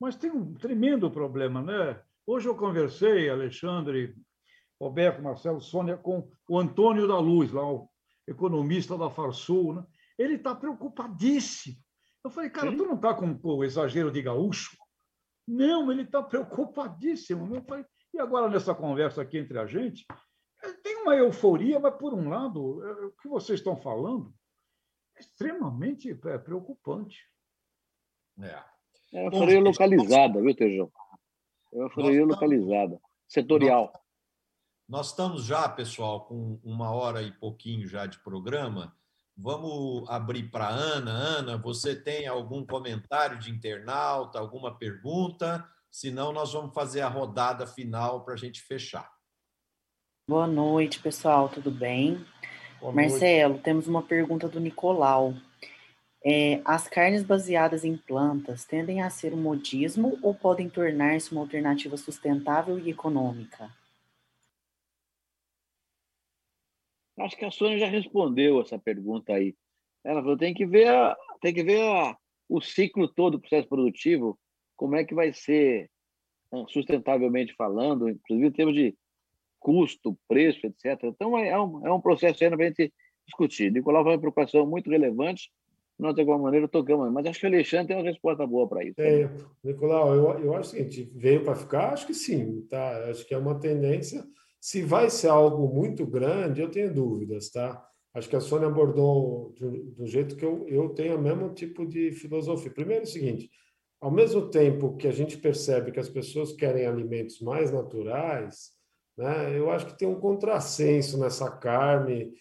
mas 0.00 0.16
tem 0.16 0.30
um 0.30 0.54
tremendo 0.54 1.10
problema, 1.10 1.60
né? 1.60 2.00
Hoje 2.26 2.48
eu 2.48 2.56
conversei, 2.56 3.28
Alexandre, 3.28 4.14
Roberto, 4.80 5.22
Marcelo, 5.22 5.60
Sônia, 5.60 5.96
com 5.96 6.30
o 6.48 6.58
Antônio 6.58 7.06
da 7.06 7.18
Luz, 7.18 7.52
lá, 7.52 7.70
o 7.70 7.88
economista 8.26 8.96
da 8.96 9.10
Farsul. 9.10 9.74
Né? 9.74 9.86
Ele 10.18 10.34
está 10.34 10.54
preocupadíssimo. 10.54 11.76
Eu 12.24 12.30
falei, 12.30 12.50
cara, 12.50 12.70
Sim. 12.70 12.76
tu 12.76 12.84
não 12.84 12.96
está 12.96 13.14
com 13.14 13.38
o 13.42 13.64
exagero 13.64 14.10
de 14.10 14.22
gaúcho? 14.22 14.76
Não, 15.46 15.90
ele 15.90 16.02
está 16.02 16.22
preocupadíssimo. 16.22 17.54
Eu 17.54 17.62
falei, 17.62 17.84
e 18.12 18.18
agora, 18.18 18.48
nessa 18.48 18.74
conversa 18.74 19.22
aqui 19.22 19.38
entre 19.38 19.58
a 19.58 19.66
gente, 19.66 20.04
é, 20.62 20.72
tem 20.74 20.96
uma 20.96 21.16
euforia, 21.16 21.78
mas, 21.80 21.94
por 21.96 22.12
um 22.12 22.28
lado, 22.28 22.84
é, 22.84 23.06
o 23.06 23.12
que 23.12 23.28
vocês 23.28 23.60
estão 23.60 23.76
falando 23.76 24.32
é 25.16 25.20
extremamente 25.20 26.14
preocupante. 26.14 27.18
É. 28.40 28.62
É 29.12 29.20
uma 29.22 29.32
euforia 29.32 29.60
localizada, 29.60 30.40
viu, 30.40 30.54
Tejão? 30.54 30.92
É 31.72 31.78
uma 31.78 32.24
localizada, 32.24 33.00
setorial. 33.28 33.92
Nós 34.88 35.10
estamos 35.10 35.44
já, 35.44 35.68
pessoal, 35.68 36.24
com 36.26 36.58
uma 36.64 36.90
hora 36.90 37.22
e 37.22 37.30
pouquinho 37.30 37.86
já 37.86 38.06
de 38.06 38.18
programa. 38.18 38.96
Vamos 39.36 40.08
abrir 40.10 40.50
para 40.50 40.66
a 40.66 40.70
Ana. 40.70 41.12
Ana, 41.12 41.56
você 41.56 41.94
tem 41.94 42.26
algum 42.26 42.66
comentário 42.66 43.38
de 43.38 43.50
internauta, 43.50 44.38
alguma 44.38 44.76
pergunta? 44.76 45.64
Senão, 45.90 46.32
nós 46.32 46.52
vamos 46.52 46.74
fazer 46.74 47.02
a 47.02 47.08
rodada 47.08 47.66
final 47.66 48.24
para 48.24 48.34
a 48.34 48.36
gente 48.36 48.60
fechar. 48.60 49.10
Boa 50.28 50.46
noite, 50.46 51.00
pessoal, 51.00 51.48
tudo 51.48 51.70
bem? 51.70 52.24
Boa 52.80 52.92
Marcelo, 52.92 53.54
noite. 53.54 53.64
temos 53.64 53.86
uma 53.86 54.02
pergunta 54.02 54.48
do 54.48 54.60
Nicolau. 54.60 55.34
É, 56.22 56.60
as 56.66 56.86
carnes 56.86 57.22
baseadas 57.22 57.82
em 57.82 57.96
plantas 57.96 58.66
tendem 58.66 59.00
a 59.00 59.08
ser 59.08 59.32
um 59.32 59.40
modismo 59.40 60.18
ou 60.22 60.34
podem 60.34 60.68
tornar-se 60.68 61.32
uma 61.32 61.40
alternativa 61.40 61.96
sustentável 61.96 62.78
e 62.78 62.90
econômica? 62.90 63.70
Acho 67.18 67.36
que 67.36 67.44
a 67.44 67.50
Sônia 67.50 67.78
já 67.78 67.86
respondeu 67.86 68.60
essa 68.60 68.78
pergunta 68.78 69.32
aí. 69.32 69.54
Ela 70.04 70.20
falou: 70.20 70.36
tem 70.36 70.52
que 70.52 70.66
ver, 70.66 70.88
a, 70.88 71.16
tem 71.40 71.54
que 71.54 71.62
ver 71.62 71.80
a, 71.80 72.16
o 72.48 72.60
ciclo 72.60 73.08
todo 73.08 73.32
do 73.32 73.40
processo 73.40 73.68
produtivo, 73.68 74.38
como 74.76 74.96
é 74.96 75.04
que 75.04 75.14
vai 75.14 75.32
ser 75.32 75.90
né, 76.52 76.64
sustentavelmente 76.68 77.54
falando, 77.54 78.08
inclusive 78.10 78.48
em 78.48 78.52
termos 78.52 78.74
de 78.74 78.94
custo, 79.58 80.18
preço, 80.28 80.66
etc. 80.66 81.02
Então, 81.04 81.36
é, 81.38 81.48
é 81.48 81.60
um, 81.60 81.86
é 81.86 81.92
um 81.92 82.00
processo 82.00 82.42
ainda 82.42 82.56
para 82.56 82.66
a 82.66 82.68
gente 82.68 82.92
discutir. 83.26 83.70
Nicolau 83.70 84.02
foi 84.02 84.12
uma 84.12 84.20
preocupação 84.20 84.66
muito 84.66 84.90
relevante 84.90 85.50
nós, 86.00 86.14
de 86.14 86.20
alguma 86.20 86.38
maneira, 86.38 86.66
tocamos. 86.66 87.12
Mas 87.12 87.26
acho 87.26 87.40
que 87.40 87.46
o 87.46 87.48
Alexandre 87.48 87.88
tem 87.88 87.96
uma 87.96 88.08
resposta 88.08 88.46
boa 88.46 88.68
para 88.68 88.84
isso. 88.84 89.00
É, 89.00 89.30
Nicolau, 89.62 90.14
eu, 90.14 90.44
eu 90.44 90.54
acho 90.54 90.70
o 90.70 90.72
seguinte: 90.72 91.12
veio 91.14 91.44
para 91.44 91.54
ficar? 91.54 91.92
Acho 91.92 92.06
que 92.06 92.14
sim, 92.14 92.62
tá? 92.68 93.10
Acho 93.10 93.26
que 93.26 93.34
é 93.34 93.38
uma 93.38 93.58
tendência. 93.58 94.24
Se 94.60 94.82
vai 94.82 95.08
ser 95.08 95.28
algo 95.28 95.72
muito 95.72 96.06
grande, 96.06 96.60
eu 96.60 96.70
tenho 96.70 96.92
dúvidas, 96.92 97.50
tá? 97.50 97.86
Acho 98.12 98.28
que 98.28 98.36
a 98.36 98.40
Sônia 98.40 98.68
abordou 98.68 99.54
do, 99.58 99.84
do 99.92 100.06
jeito 100.06 100.36
que 100.36 100.44
eu, 100.44 100.66
eu 100.68 100.88
tenho 100.90 101.16
o 101.16 101.22
mesmo 101.22 101.54
tipo 101.54 101.86
de 101.86 102.10
filosofia. 102.12 102.70
Primeiro, 102.70 103.02
é 103.02 103.06
o 103.06 103.10
seguinte: 103.10 103.50
ao 104.00 104.10
mesmo 104.10 104.48
tempo 104.48 104.96
que 104.96 105.06
a 105.06 105.12
gente 105.12 105.36
percebe 105.36 105.92
que 105.92 106.00
as 106.00 106.08
pessoas 106.08 106.52
querem 106.52 106.86
alimentos 106.86 107.40
mais 107.40 107.70
naturais, 107.70 108.70
né? 109.16 109.56
eu 109.56 109.70
acho 109.70 109.86
que 109.86 109.98
tem 109.98 110.08
um 110.08 110.18
contrassenso 110.18 111.18
nessa 111.18 111.50
carne 111.50 112.32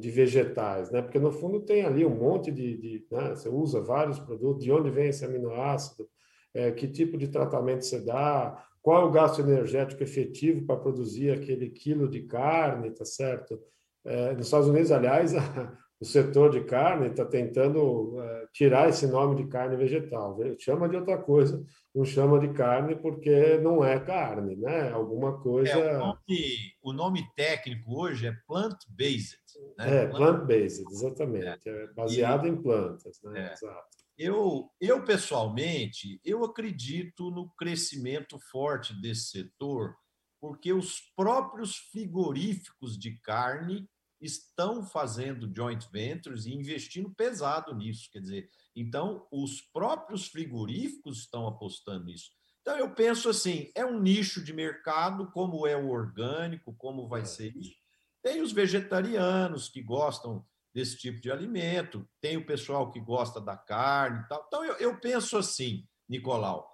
de 0.00 0.10
vegetais, 0.10 0.90
né? 0.90 1.00
porque 1.00 1.18
no 1.18 1.30
fundo 1.30 1.60
tem 1.60 1.84
ali 1.84 2.04
um 2.04 2.14
monte 2.14 2.50
de. 2.50 2.76
de 2.76 3.06
né? 3.10 3.30
Você 3.30 3.48
usa 3.48 3.80
vários 3.80 4.18
produtos, 4.18 4.64
de 4.64 4.72
onde 4.72 4.90
vem 4.90 5.08
esse 5.08 5.24
aminoácido, 5.24 6.08
é, 6.52 6.70
que 6.72 6.88
tipo 6.88 7.16
de 7.16 7.28
tratamento 7.28 7.84
você 7.84 8.00
dá, 8.00 8.64
qual 8.82 9.02
é 9.02 9.04
o 9.06 9.10
gasto 9.10 9.40
energético 9.40 10.02
efetivo 10.02 10.66
para 10.66 10.76
produzir 10.76 11.30
aquele 11.30 11.70
quilo 11.70 12.08
de 12.08 12.22
carne, 12.22 12.90
tá 12.90 13.04
certo? 13.04 13.58
É, 14.04 14.34
nos 14.34 14.46
Estados 14.46 14.68
Unidos, 14.68 14.92
aliás, 14.92 15.32
o 16.04 16.06
setor 16.06 16.50
de 16.50 16.62
carne 16.64 17.08
está 17.08 17.24
tentando 17.24 18.20
é, 18.20 18.46
tirar 18.52 18.90
esse 18.90 19.06
nome 19.06 19.36
de 19.36 19.48
carne 19.48 19.74
vegetal. 19.74 20.38
Chama 20.58 20.86
de 20.86 20.96
outra 20.96 21.16
coisa, 21.16 21.64
não 21.94 22.04
chama 22.04 22.38
de 22.38 22.52
carne 22.52 22.94
porque 22.94 23.56
não 23.58 23.82
é 23.82 23.98
carne, 23.98 24.54
né? 24.54 24.90
Alguma 24.90 25.40
coisa. 25.40 25.72
É, 25.72 25.96
o, 25.96 25.98
nome, 25.98 26.74
o, 26.82 26.92
nome, 26.92 27.26
técnico 27.34 27.98
hoje 27.98 28.26
é 28.26 28.36
plant-based. 28.46 29.38
Né? 29.78 30.02
É, 30.02 30.06
plant-based, 30.06 30.84
exatamente. 30.90 31.66
É, 31.66 31.86
baseado 31.94 32.46
e, 32.46 32.50
em 32.50 32.62
plantas, 32.62 33.18
né? 33.22 33.48
É. 33.48 33.52
Exato. 33.54 33.88
Eu, 34.18 34.70
eu, 34.78 35.02
pessoalmente, 35.04 36.20
eu 36.22 36.44
acredito 36.44 37.30
no 37.30 37.48
crescimento 37.56 38.38
forte 38.52 38.94
desse 39.00 39.30
setor, 39.30 39.96
porque 40.38 40.70
os 40.70 41.00
próprios 41.16 41.76
frigoríficos 41.90 42.98
de 42.98 43.18
carne 43.20 43.88
estão 44.24 44.82
fazendo 44.82 45.52
joint 45.54 45.86
ventures 45.92 46.46
e 46.46 46.54
investindo 46.54 47.14
pesado 47.14 47.74
nisso. 47.74 48.08
Quer 48.10 48.20
dizer, 48.20 48.50
então, 48.74 49.26
os 49.30 49.60
próprios 49.60 50.26
frigoríficos 50.26 51.18
estão 51.18 51.46
apostando 51.46 52.06
nisso. 52.06 52.30
Então, 52.62 52.78
eu 52.78 52.94
penso 52.94 53.28
assim: 53.28 53.70
é 53.74 53.84
um 53.84 54.00
nicho 54.00 54.42
de 54.42 54.52
mercado, 54.52 55.30
como 55.30 55.66
é 55.66 55.76
o 55.76 55.90
orgânico, 55.90 56.74
como 56.76 57.06
vai 57.06 57.22
é. 57.22 57.26
ser 57.26 57.54
isso. 57.56 57.74
Tem 58.22 58.40
os 58.40 58.52
vegetarianos 58.52 59.68
que 59.68 59.82
gostam 59.82 60.44
desse 60.74 60.96
tipo 60.96 61.20
de 61.20 61.30
alimento, 61.30 62.08
tem 62.20 62.36
o 62.36 62.46
pessoal 62.46 62.90
que 62.90 62.98
gosta 62.98 63.40
da 63.40 63.56
carne 63.56 64.22
e 64.22 64.28
tal. 64.28 64.44
Então, 64.48 64.64
eu, 64.64 64.74
eu 64.76 64.98
penso 64.98 65.36
assim, 65.36 65.86
Nicolau, 66.08 66.68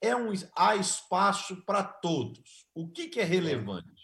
é 0.00 0.14
um, 0.14 0.32
há 0.56 0.76
espaço 0.76 1.64
para 1.64 1.82
todos. 1.82 2.66
O 2.74 2.88
que, 2.90 3.08
que 3.08 3.20
é 3.20 3.24
relevante? 3.24 3.99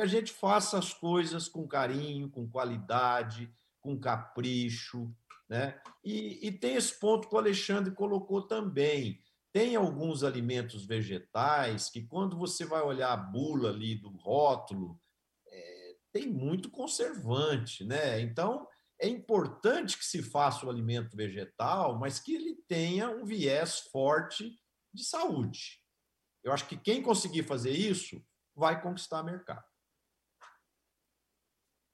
Que 0.00 0.04
a 0.04 0.06
gente 0.06 0.32
faça 0.32 0.78
as 0.78 0.94
coisas 0.94 1.46
com 1.46 1.68
carinho, 1.68 2.30
com 2.30 2.48
qualidade, 2.48 3.52
com 3.82 4.00
capricho, 4.00 5.14
né? 5.46 5.78
E, 6.02 6.46
e 6.46 6.50
tem 6.50 6.74
esse 6.76 6.98
ponto 6.98 7.28
que 7.28 7.34
o 7.34 7.38
Alexandre 7.38 7.94
colocou 7.94 8.46
também. 8.46 9.20
Tem 9.52 9.76
alguns 9.76 10.24
alimentos 10.24 10.86
vegetais 10.86 11.90
que, 11.90 12.06
quando 12.06 12.38
você 12.38 12.64
vai 12.64 12.80
olhar 12.80 13.12
a 13.12 13.16
bula 13.16 13.68
ali 13.68 13.94
do 13.94 14.08
rótulo, 14.08 14.98
é, 15.46 15.96
tem 16.10 16.28
muito 16.28 16.70
conservante, 16.70 17.84
né? 17.84 18.22
Então, 18.22 18.66
é 18.98 19.06
importante 19.06 19.98
que 19.98 20.04
se 20.04 20.22
faça 20.22 20.64
o 20.64 20.70
alimento 20.70 21.14
vegetal, 21.14 21.98
mas 21.98 22.18
que 22.18 22.34
ele 22.34 22.54
tenha 22.66 23.10
um 23.10 23.26
viés 23.26 23.80
forte 23.92 24.58
de 24.94 25.04
saúde. 25.04 25.78
Eu 26.42 26.52
acho 26.52 26.66
que 26.66 26.78
quem 26.78 27.02
conseguir 27.02 27.42
fazer 27.42 27.72
isso 27.72 28.24
vai 28.54 28.80
conquistar 28.80 29.22
mercado. 29.22 29.69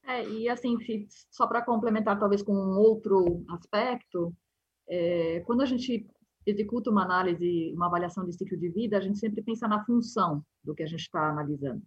É, 0.07 0.25
e 0.29 0.49
assim, 0.49 0.77
só 1.31 1.47
para 1.49 1.63
complementar 1.63 2.19
talvez 2.19 2.41
com 2.41 2.53
um 2.53 2.79
outro 2.79 3.45
aspecto, 3.49 4.33
é, 4.89 5.41
quando 5.41 5.63
a 5.63 5.67
gente 5.67 6.09
executa 6.47 6.91
uma 6.91 7.03
análise, 7.03 7.73
uma 7.75 7.87
avaliação 7.87 8.25
de 8.25 8.33
ciclo 8.33 8.57
de 8.57 8.69
vida, 8.69 8.97
a 8.97 9.01
gente 9.01 9.19
sempre 9.19 9.43
pensa 9.43 9.67
na 9.67 9.85
função 9.85 10.45
do 10.63 10.75
que 10.77 10.85
a 10.85 10.87
gente 10.87 11.01
está 11.01 11.29
analisando. 11.29 11.83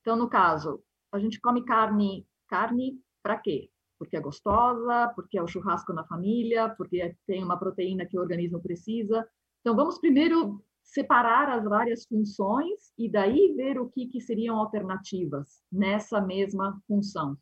Então, 0.00 0.16
no 0.16 0.28
caso, 0.28 0.82
a 1.12 1.20
gente 1.20 1.40
come 1.40 1.64
carne, 1.64 2.26
carne 2.48 3.00
para 3.22 3.38
quê? 3.38 3.70
Porque 3.96 4.16
é 4.16 4.20
gostosa, 4.20 5.12
porque 5.14 5.38
é 5.38 5.42
o 5.42 5.46
churrasco 5.46 5.92
na 5.92 6.04
família, 6.04 6.68
porque 6.70 7.16
tem 7.28 7.44
uma 7.44 7.56
proteína 7.56 8.06
que 8.06 8.18
o 8.18 8.20
organismo 8.20 8.60
precisa. 8.60 9.26
Então, 9.60 9.76
vamos 9.76 9.98
primeiro 9.98 10.60
separar 10.86 11.50
as 11.50 11.64
várias 11.64 12.06
funções 12.06 12.92
e 12.96 13.10
daí 13.10 13.52
ver 13.56 13.78
o 13.78 13.88
que, 13.88 14.06
que 14.06 14.20
seriam 14.20 14.56
alternativas 14.56 15.60
nessa 15.70 16.20
mesma 16.20 16.80
função. 16.86 17.36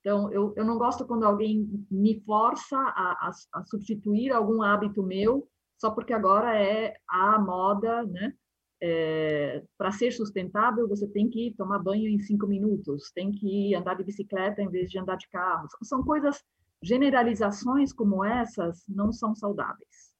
Então, 0.00 0.32
eu, 0.32 0.54
eu 0.56 0.64
não 0.64 0.78
gosto 0.78 1.06
quando 1.06 1.24
alguém 1.24 1.68
me 1.90 2.20
força 2.20 2.76
a, 2.76 3.28
a, 3.28 3.30
a 3.54 3.64
substituir 3.64 4.32
algum 4.32 4.62
hábito 4.62 5.02
meu 5.02 5.48
só 5.78 5.90
porque 5.90 6.12
agora 6.12 6.58
é 6.58 6.96
a 7.08 7.38
moda, 7.38 8.04
né? 8.04 8.32
É, 8.80 9.64
para 9.76 9.90
ser 9.90 10.12
sustentável, 10.12 10.86
você 10.86 11.08
tem 11.08 11.30
que 11.30 11.54
tomar 11.56 11.78
banho 11.78 12.08
em 12.08 12.18
cinco 12.18 12.46
minutos, 12.46 13.10
tem 13.12 13.32
que 13.32 13.74
andar 13.74 13.94
de 13.94 14.04
bicicleta 14.04 14.62
em 14.62 14.68
vez 14.68 14.90
de 14.90 14.98
andar 14.98 15.16
de 15.16 15.28
carro. 15.28 15.66
São 15.82 16.02
coisas, 16.02 16.42
generalizações 16.82 17.92
como 17.92 18.24
essas 18.24 18.84
não 18.86 19.12
são 19.12 19.34
saudáveis. 19.34 20.14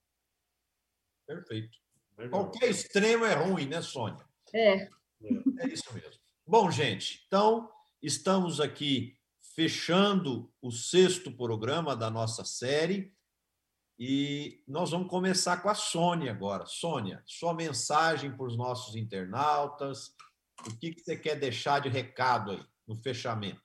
Perfeito. 1.26 1.85
Qualquer 2.30 2.70
extremo 2.70 3.24
é 3.24 3.34
ruim, 3.34 3.66
né, 3.66 3.82
Sônia? 3.82 4.24
É. 4.54 4.88
É 5.58 5.68
isso 5.68 5.92
mesmo. 5.92 6.20
Bom, 6.46 6.70
gente, 6.70 7.24
então 7.26 7.70
estamos 8.02 8.60
aqui 8.60 9.16
fechando 9.54 10.52
o 10.60 10.70
sexto 10.70 11.30
programa 11.30 11.96
da 11.96 12.10
nossa 12.10 12.44
série 12.44 13.12
e 13.98 14.62
nós 14.68 14.90
vamos 14.90 15.08
começar 15.08 15.62
com 15.62 15.68
a 15.68 15.74
Sônia 15.74 16.30
agora. 16.30 16.66
Sônia, 16.66 17.22
sua 17.26 17.54
mensagem 17.54 18.36
para 18.36 18.46
os 18.46 18.56
nossos 18.56 18.94
internautas, 18.94 20.14
o 20.66 20.78
que, 20.78 20.92
que 20.92 21.00
você 21.00 21.16
quer 21.16 21.36
deixar 21.36 21.80
de 21.80 21.88
recado 21.88 22.50
aí 22.50 22.62
no 22.86 22.94
fechamento? 22.96 23.60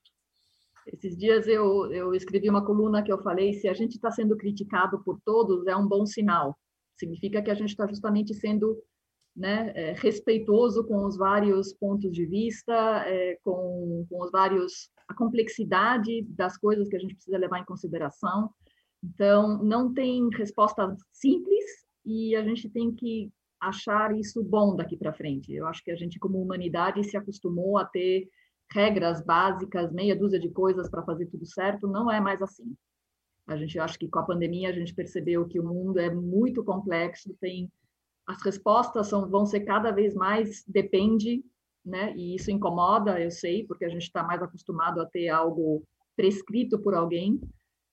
Esses 0.88 1.16
dias 1.18 1.47
eu, 1.47 1.91
eu 1.91 2.14
escrevi 2.14 2.49
uma 2.49 2.66
coluna 2.66 3.04
que 3.04 3.12
eu 3.12 3.22
falei: 3.22 3.54
se 3.54 3.68
a 3.68 3.74
gente 3.74 3.95
está 3.95 4.10
sendo 4.10 4.36
criticado 4.36 5.04
por 5.04 5.20
todos, 5.24 5.68
é 5.68 5.76
um 5.76 5.88
bom 5.88 6.06
sinal. 6.06 6.58
Significa 7.02 7.41
que 7.41 7.49
a 7.49 7.56
gente 7.56 7.70
está 7.70 7.88
justamente 7.88 8.34
sendo 8.34 8.78
né, 9.36 9.72
é, 9.76 9.93
respeitoso 9.93 10.86
com 10.86 11.06
os 11.06 11.18
vários 11.18 11.74
pontos 11.74 12.12
de 12.12 12.26
vista, 12.26 12.74
é, 13.08 13.38
com, 13.43 14.06
com 14.08 14.24
os 14.24 14.32
vários 14.32 14.89
a 15.08 15.14
complexidade 15.14 16.22
das 16.30 16.58
coisas 16.58 16.88
que 16.88 16.95
a 16.95 16.99
gente 16.99 17.16
precisa 17.16 17.38
levar 17.38 17.60
em 17.60 17.66
consideração. 17.66 18.49
Então, 19.04 19.62
não 19.64 19.93
tem 19.93 20.30
resposta 20.34 20.95
simples 21.12 21.66
e 22.06 22.36
a 22.36 22.43
gente 22.43 22.70
tem 22.70 22.93
que 22.93 23.32
achar 23.60 24.16
isso 24.16 24.43
bom 24.43 24.76
daqui 24.76 24.95
para 24.95 25.14
frente. 25.14 25.54
Eu 25.54 25.68
acho 25.68 25.84
que 25.84 25.91
a 25.91 25.95
gente, 25.95 26.20
como 26.20 26.41
humanidade, 26.41 27.04
se 27.04 27.18
acostumou 27.18 27.78
a 27.78 27.86
ter 27.86 28.30
regras 28.72 29.24
básicas, 29.24 29.91
meia 29.91 30.16
dúzia 30.16 30.39
de 30.39 30.50
coisas 30.50 30.89
para 30.89 31.04
fazer 31.04 31.26
tudo 31.26 31.46
certo. 31.46 31.88
Não 31.88 32.09
é 32.09 32.21
mais 32.21 32.42
assim. 32.42 32.74
A 33.47 33.58
gente 33.58 33.78
acha 33.80 33.97
que 33.97 34.08
com 34.08 34.20
a 34.20 34.26
pandemia 34.26 34.70
a 34.70 34.74
gente 34.74 34.93
percebeu 34.93 35.47
que 35.47 35.59
o 35.59 35.63
mundo 35.63 36.00
é 36.00 36.13
muito 36.13 36.63
complexo, 36.63 37.36
tem 37.39 37.72
as 38.28 38.42
respostas 38.43 39.08
são, 39.08 39.30
vão 39.30 39.46
ser 39.46 39.62
cada 39.62 39.92
vez 39.92 40.13
mais 40.13 40.63
depende, 40.68 41.43
né? 41.86 42.13
E 42.16 42.36
isso 42.36 42.51
incomoda, 42.51 43.20
eu 43.20 43.32
sei, 43.32 43.66
porque 43.66 43.86
a 43.86 43.89
gente 43.89 44.04
está 44.04 44.24
mais 44.24 44.42
acostumado 44.42 45.01
a 45.01 45.05
ter 45.05 45.30
algo 45.30 45.84
prescrito 46.16 46.80
por 46.80 46.93
alguém. 46.93 47.42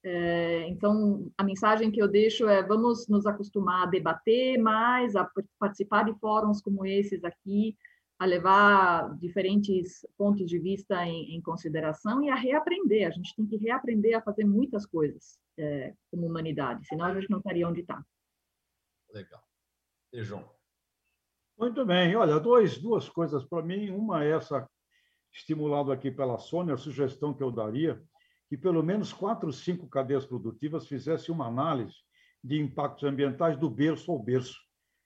É, 0.05 0.69
então, 0.69 1.31
a 1.37 1.43
mensagem 1.43 1.91
que 1.91 2.01
eu 2.01 2.07
deixo 2.07 2.49
é: 2.49 2.63
vamos 2.63 3.09
nos 3.09 3.27
acostumar 3.27 3.85
a 3.85 3.91
debater 3.91 4.59
mais, 4.59 5.17
a 5.17 5.29
participar 5.59 6.05
de 6.05 6.19
fóruns 6.21 6.61
como 6.61 6.87
esses 6.87 7.25
aqui, 7.25 7.77
a 8.19 8.27
levar 8.27 9.17
diferentes 9.17 10.05
pontos 10.17 10.47
de 10.47 10.59
vista 10.59 11.07
em, 11.07 11.37
em, 11.37 11.41
consideração 11.41 12.23
e 12.23 12.29
a 12.29 12.35
reaprender. 12.35 13.07
A 13.07 13.11
gente 13.11 13.35
tem 13.37 13.47
que 13.47 13.57
reaprender 13.57 14.17
a 14.17 14.23
fazer 14.23 14.45
muitas 14.45 14.85
coisas 14.85 15.39
é, 15.57 15.95
como 16.11 16.27
humanidade, 16.27 16.87
senão 16.87 17.07
a 17.07 17.15
gente 17.15 17.31
não 17.31 17.39
estaria 17.39 17.69
onde 17.69 17.81
está. 17.81 18.05
Legal. 19.13 19.43
E 20.13 20.23
João? 20.25 20.51
Muito 21.57 21.85
bem. 21.87 22.15
Olha, 22.17 22.41
dois, 22.41 22.79
duas 22.79 23.09
coisas 23.09 23.45
para 23.45 23.63
mim. 23.63 23.91
Uma 23.91 24.25
é 24.25 24.31
essa, 24.31 24.69
estimulado 25.33 25.93
aqui 25.93 26.11
pela 26.11 26.39
Sônia, 26.39 26.75
a 26.75 26.79
sugestão 26.79 27.33
que 27.33 27.43
eu 27.43 27.51
daria, 27.51 28.03
que 28.49 28.57
pelo 28.57 28.83
menos 28.83 29.13
quatro, 29.13 29.53
cinco 29.53 29.89
cadeias 29.89 30.27
produtivas 30.27 30.87
fizessem 30.87 31.33
uma 31.33 31.47
análise 31.47 31.95
de 32.43 32.61
impactos 32.61 33.05
ambientais 33.05 33.57
do 33.57 33.71
berço 33.71 34.11
ao 34.11 34.19
berço 34.19 34.59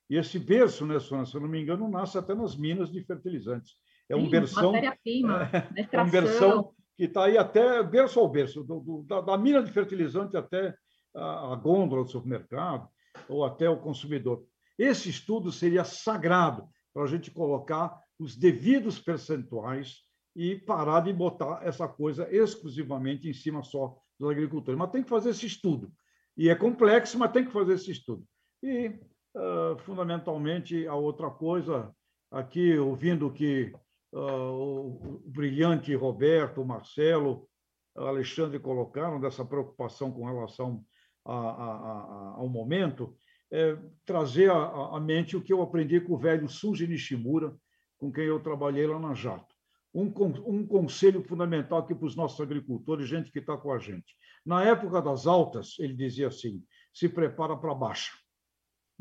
e 0.09 0.17
esse 0.17 0.37
berço, 0.37 0.85
né, 0.85 0.99
Sônia, 0.99 1.25
se 1.25 1.35
eu 1.35 1.41
não 1.41 1.47
me 1.47 1.61
engano, 1.61 1.89
nasce 1.89 2.17
até 2.17 2.35
nas 2.35 2.55
minas 2.55 2.91
de 2.91 3.01
fertilizantes. 3.03 3.73
É 4.09 4.15
um 4.15 4.29
berção. 4.29 4.71
Matéria-prima, 4.71 5.49
é, 5.75 5.87
é 5.91 6.01
um 6.01 6.09
berção 6.09 6.73
que 6.95 7.05
está 7.05 7.25
aí 7.25 7.37
até 7.37 7.81
berço 7.81 8.19
ao 8.19 8.29
berço, 8.29 8.63
do, 8.63 8.79
do, 8.79 9.03
da, 9.03 9.21
da, 9.21 9.37
mina 9.37 9.63
de 9.63 9.71
fertilizante 9.71 10.37
até 10.37 10.75
a, 11.15 11.53
a 11.53 11.55
gôndola 11.55 12.03
do 12.03 12.11
supermercado 12.11 12.87
ou 13.29 13.43
até 13.45 13.69
o 13.69 13.79
consumidor. 13.79 14.45
Esse 14.77 15.09
estudo 15.09 15.51
seria 15.51 15.83
sagrado 15.83 16.67
para 16.93 17.03
a 17.03 17.07
gente 17.07 17.31
colocar 17.31 17.99
os 18.19 18.35
devidos 18.35 18.99
percentuais 18.99 20.01
e 20.35 20.55
parar 20.55 21.01
de 21.01 21.13
botar 21.13 21.61
essa 21.63 21.87
coisa 21.87 22.27
exclusivamente 22.31 23.29
em 23.29 23.33
cima 23.33 23.63
só 23.63 23.97
dos 24.19 24.29
agricultores. 24.29 24.77
Mas 24.77 24.91
tem 24.91 25.03
que 25.03 25.09
fazer 25.09 25.29
esse 25.29 25.45
estudo. 25.45 25.91
E 26.35 26.49
é 26.49 26.55
complexo, 26.55 27.17
mas 27.17 27.31
tem 27.31 27.45
que 27.45 27.51
fazer 27.51 27.73
esse 27.73 27.91
estudo. 27.91 28.23
E 28.61 28.99
Uh, 29.35 29.77
fundamentalmente, 29.79 30.87
a 30.87 30.95
outra 30.95 31.29
coisa, 31.29 31.93
aqui, 32.31 32.77
ouvindo 32.77 33.31
que 33.31 33.73
o, 34.11 35.21
o 35.21 35.23
brilhante 35.25 35.95
Roberto, 35.95 36.63
Marcelo, 36.63 37.47
Alexandre 37.95 38.59
colocaram 38.59 39.19
dessa 39.19 39.45
preocupação 39.45 40.11
com 40.11 40.25
relação 40.25 40.83
a, 41.25 41.33
a, 41.33 41.65
a, 41.65 42.33
ao 42.37 42.49
momento, 42.49 43.15
é, 43.51 43.77
trazer 44.05 44.49
à 44.49 44.99
mente 44.99 45.37
o 45.37 45.41
que 45.41 45.53
eu 45.53 45.61
aprendi 45.61 46.01
com 46.01 46.13
o 46.13 46.17
velho 46.17 46.49
Suzy 46.49 46.87
Nishimura, 46.87 47.55
com 47.97 48.11
quem 48.11 48.25
eu 48.25 48.39
trabalhei 48.39 48.87
lá 48.87 48.99
na 48.99 49.13
Jato. 49.13 49.53
Um, 49.93 50.11
um 50.47 50.65
conselho 50.65 51.23
fundamental 51.23 51.79
aqui 51.79 51.93
para 51.93 52.07
os 52.07 52.15
nossos 52.15 52.41
agricultores, 52.41 53.07
gente 53.07 53.31
que 53.31 53.37
está 53.37 53.55
com 53.55 53.71
a 53.71 53.77
gente. 53.77 54.15
Na 54.43 54.63
época 54.63 54.99
das 55.01 55.27
altas, 55.27 55.75
ele 55.77 55.93
dizia 55.93 56.29
assim: 56.29 56.63
se 56.91 57.07
prepara 57.07 57.55
para 57.55 57.75
baixa. 57.75 58.11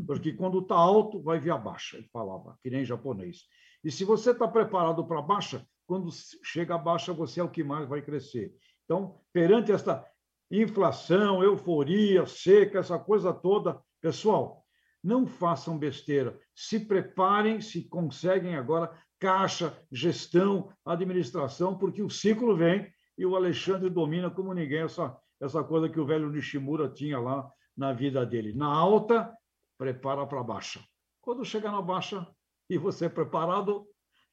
Porque 0.07 0.33
quando 0.33 0.61
está 0.61 0.75
alto, 0.75 1.23
vai 1.23 1.39
vir 1.39 1.51
a 1.51 1.59
baixa, 1.59 1.97
ele 1.97 2.09
falava, 2.13 2.59
que 2.63 2.71
nem 2.71 2.85
japonês. 2.85 3.43
E 3.85 3.91
se 3.91 4.05
você 4.05 4.31
está 4.31 4.47
preparado 4.47 5.05
para 5.07 5.21
baixa, 5.23 5.67
quando 5.87 6.09
chega 6.45 6.75
a 6.75 6.79
baixa, 6.79 7.13
você 7.13 7.41
é 7.41 7.45
o 7.45 7.51
que 7.51 7.65
mais 7.65 7.89
vai 7.89 8.01
crescer. 8.01 8.55
Então, 8.85 9.21
perante 9.33 9.73
esta 9.73 10.07
inflação, 10.51 11.43
euforia, 11.43 12.27
seca, 12.27 12.79
essa 12.79 12.99
coisa 12.99 13.33
toda, 13.33 13.81
pessoal, 14.01 14.65
não 15.03 15.27
façam 15.27 15.79
besteira. 15.79 16.39
Se 16.55 16.79
preparem, 16.81 17.61
se 17.61 17.89
conseguem 17.89 18.55
agora, 18.55 18.93
caixa, 19.19 19.77
gestão, 19.91 20.73
administração, 20.85 21.77
porque 21.77 22.03
o 22.03 22.11
ciclo 22.11 22.57
vem 22.57 22.91
e 23.17 23.27
o 23.27 23.37
Alexandre 23.37 23.89
domina 23.89 24.31
como 24.31 24.55
ninguém 24.55 24.83
essa, 24.83 25.17
essa 25.41 25.63
coisa 25.65 25.89
que 25.89 25.99
o 25.99 26.07
velho 26.07 26.31
Nishimura 26.31 26.89
tinha 26.89 27.19
lá 27.19 27.49
na 27.77 27.93
vida 27.93 28.25
dele. 28.27 28.53
Na 28.53 28.67
alta, 28.67 29.33
prepara 29.79 30.27
para 30.27 30.43
baixa. 30.43 30.85
Quando 31.21 31.45
chegar 31.45 31.73
na 31.73 31.83
baixa 31.83 32.27
e 32.69 32.79
você 32.79 33.07
é 33.07 33.09
preparado, 33.09 33.87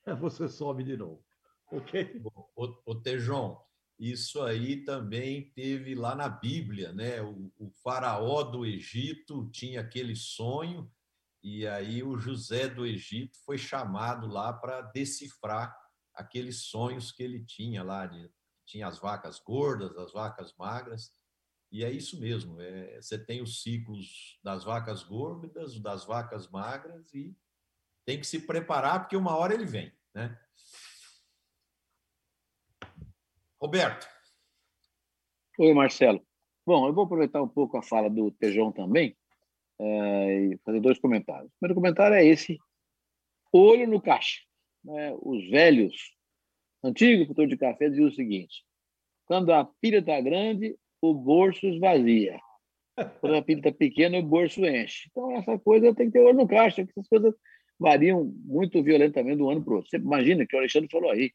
você 0.19 0.47
sobe 0.47 0.83
de 0.83 0.97
novo. 0.97 1.23
Ok? 1.71 2.21
O, 2.55 2.75
o 2.85 2.95
Tejon, 2.95 3.59
isso 3.99 4.41
aí 4.41 4.83
também 4.83 5.51
teve 5.51 5.93
lá 5.93 6.15
na 6.15 6.27
Bíblia, 6.27 6.91
né? 6.93 7.21
O, 7.21 7.51
o 7.57 7.69
faraó 7.83 8.43
do 8.43 8.65
Egito 8.65 9.49
tinha 9.51 9.81
aquele 9.81 10.15
sonho 10.15 10.91
e 11.43 11.67
aí 11.67 12.03
o 12.03 12.17
José 12.17 12.67
do 12.67 12.85
Egito 12.85 13.37
foi 13.45 13.57
chamado 13.57 14.27
lá 14.27 14.51
para 14.51 14.81
decifrar 14.81 15.75
aqueles 16.13 16.63
sonhos 16.63 17.11
que 17.11 17.23
ele 17.23 17.45
tinha 17.45 17.83
lá 17.83 18.05
de 18.05 18.29
tinha 18.65 18.87
as 18.87 18.99
vacas 18.99 19.39
gordas, 19.39 19.97
as 19.97 20.11
vacas 20.11 20.53
magras 20.55 21.11
e 21.71 21.83
é 21.83 21.91
isso 21.91 22.19
mesmo. 22.19 22.59
É, 22.59 23.01
você 23.01 23.17
tem 23.17 23.41
os 23.41 23.61
ciclos 23.61 24.39
das 24.43 24.63
vacas 24.63 25.03
gordas, 25.03 25.79
das 25.79 26.05
vacas 26.05 26.49
magras 26.49 27.13
e 27.13 27.35
tem 28.05 28.19
que 28.19 28.25
se 28.25 28.39
preparar 28.39 29.01
porque 29.01 29.15
uma 29.15 29.37
hora 29.37 29.53
ele 29.53 29.65
vem, 29.65 29.93
né? 30.13 30.37
Roberto. 33.61 34.07
Oi, 35.59 35.73
Marcelo. 35.73 36.25
Bom, 36.65 36.87
eu 36.87 36.93
vou 36.93 37.03
aproveitar 37.03 37.41
um 37.41 37.47
pouco 37.47 37.77
a 37.77 37.83
fala 37.83 38.09
do 38.09 38.31
Tejão 38.31 38.71
também 38.71 39.17
é, 39.79 40.45
e 40.45 40.57
fazer 40.59 40.79
dois 40.79 40.99
comentários. 40.99 41.51
O 41.51 41.59
primeiro 41.59 41.75
comentário 41.75 42.15
é 42.15 42.25
esse: 42.25 42.57
olho 43.51 43.87
no 43.87 44.01
caixa. 44.01 44.39
Né? 44.83 45.13
Os 45.21 45.49
velhos, 45.49 46.15
antigos 46.83 47.25
produtores 47.25 47.49
de 47.49 47.57
café 47.57 47.89
diziam 47.89 48.07
o 48.07 48.13
seguinte: 48.13 48.65
quando 49.25 49.51
a 49.51 49.65
pilha 49.65 49.99
está 49.99 50.19
grande, 50.21 50.77
o 51.01 51.13
bolso 51.13 51.65
esvazia. 51.65 52.39
Quando 53.21 53.35
a 53.35 53.41
pilha 53.41 53.71
pequena, 53.71 54.17
o 54.17 54.23
bolso 54.23 54.65
enche. 54.65 55.07
Então, 55.09 55.31
essa 55.37 55.57
coisa 55.59 55.93
tem 55.95 56.07
que 56.07 56.13
ter 56.13 56.19
olho 56.19 56.37
no 56.37 56.47
caixa, 56.47 56.83
porque 56.83 56.99
essas 56.99 57.07
coisas 57.07 57.33
variam 57.79 58.25
muito 58.45 58.83
violentamente 58.83 59.37
de 59.37 59.43
um 59.43 59.49
ano 59.49 59.63
para 59.63 59.73
o 59.73 59.75
outro. 59.77 59.89
Você 59.89 59.97
imagina 59.97 60.45
que 60.45 60.55
o 60.55 60.59
Alexandre 60.59 60.89
falou 60.91 61.11
aí, 61.11 61.31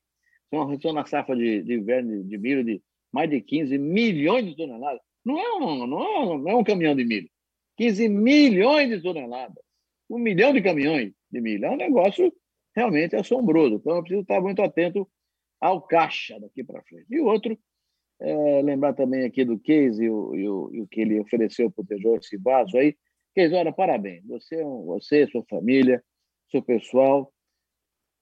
redução 0.52 0.92
na 0.92 1.04
safra 1.04 1.34
de, 1.34 1.62
de 1.62 1.74
inverno 1.74 2.22
de 2.22 2.38
milho 2.38 2.62
de 2.62 2.82
mais 3.12 3.30
de 3.30 3.40
15 3.40 3.78
milhões 3.78 4.44
de 4.44 4.56
toneladas. 4.56 5.00
Não 5.24 5.38
é 5.38 5.56
um, 5.56 5.86
não 5.86 6.02
é 6.02 6.18
um, 6.18 6.38
não 6.38 6.50
é 6.50 6.54
um 6.56 6.64
caminhão 6.64 6.94
de 6.94 7.04
milho. 7.04 7.28
15 7.76 8.08
milhões 8.08 8.88
de 8.88 9.00
toneladas. 9.00 9.62
Um 10.10 10.18
milhão 10.18 10.52
de 10.52 10.60
caminhões 10.60 11.12
de 11.30 11.40
milho. 11.40 11.64
É 11.64 11.70
um 11.70 11.76
negócio 11.76 12.32
realmente 12.74 13.16
assombroso. 13.16 13.76
Então, 13.76 13.96
eu 13.96 14.02
preciso 14.02 14.22
estar 14.22 14.40
muito 14.40 14.62
atento 14.62 15.08
ao 15.60 15.80
caixa 15.80 16.38
daqui 16.40 16.62
para 16.62 16.82
frente. 16.82 17.06
E 17.08 17.20
outro, 17.20 17.58
é, 18.20 18.62
lembrar 18.62 18.94
também 18.94 19.24
aqui 19.24 19.44
do 19.44 19.58
Case 19.58 20.02
e 20.02 20.10
o, 20.10 20.34
e 20.34 20.48
o, 20.48 20.70
e 20.72 20.80
o 20.80 20.86
que 20.86 21.00
ele 21.00 21.20
ofereceu 21.20 21.70
para 21.70 21.82
o 21.82 21.86
Tejor, 21.86 22.18
esse 22.18 22.36
vaso 22.36 22.76
aí. 22.76 22.96
Case, 23.34 23.54
olha, 23.54 23.72
parabéns. 23.72 24.24
Você, 24.26 24.56
é 24.56 24.64
você, 24.64 25.26
sua 25.26 25.44
família, 25.48 26.02
seu 26.50 26.62
pessoal, 26.62 27.32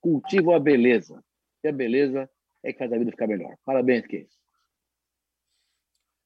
cultivam 0.01 0.55
a 0.55 0.61
beleza. 0.61 1.23
E 1.63 1.69
a 1.69 1.73
beleza 1.73 2.29
é 2.65 2.73
que 2.73 2.79
faz 2.79 2.93
a 2.93 2.99
vida 2.99 3.11
ficar 3.11 3.27
melhor. 3.27 3.55
Parabéns, 3.65 4.07
Case. 4.07 4.43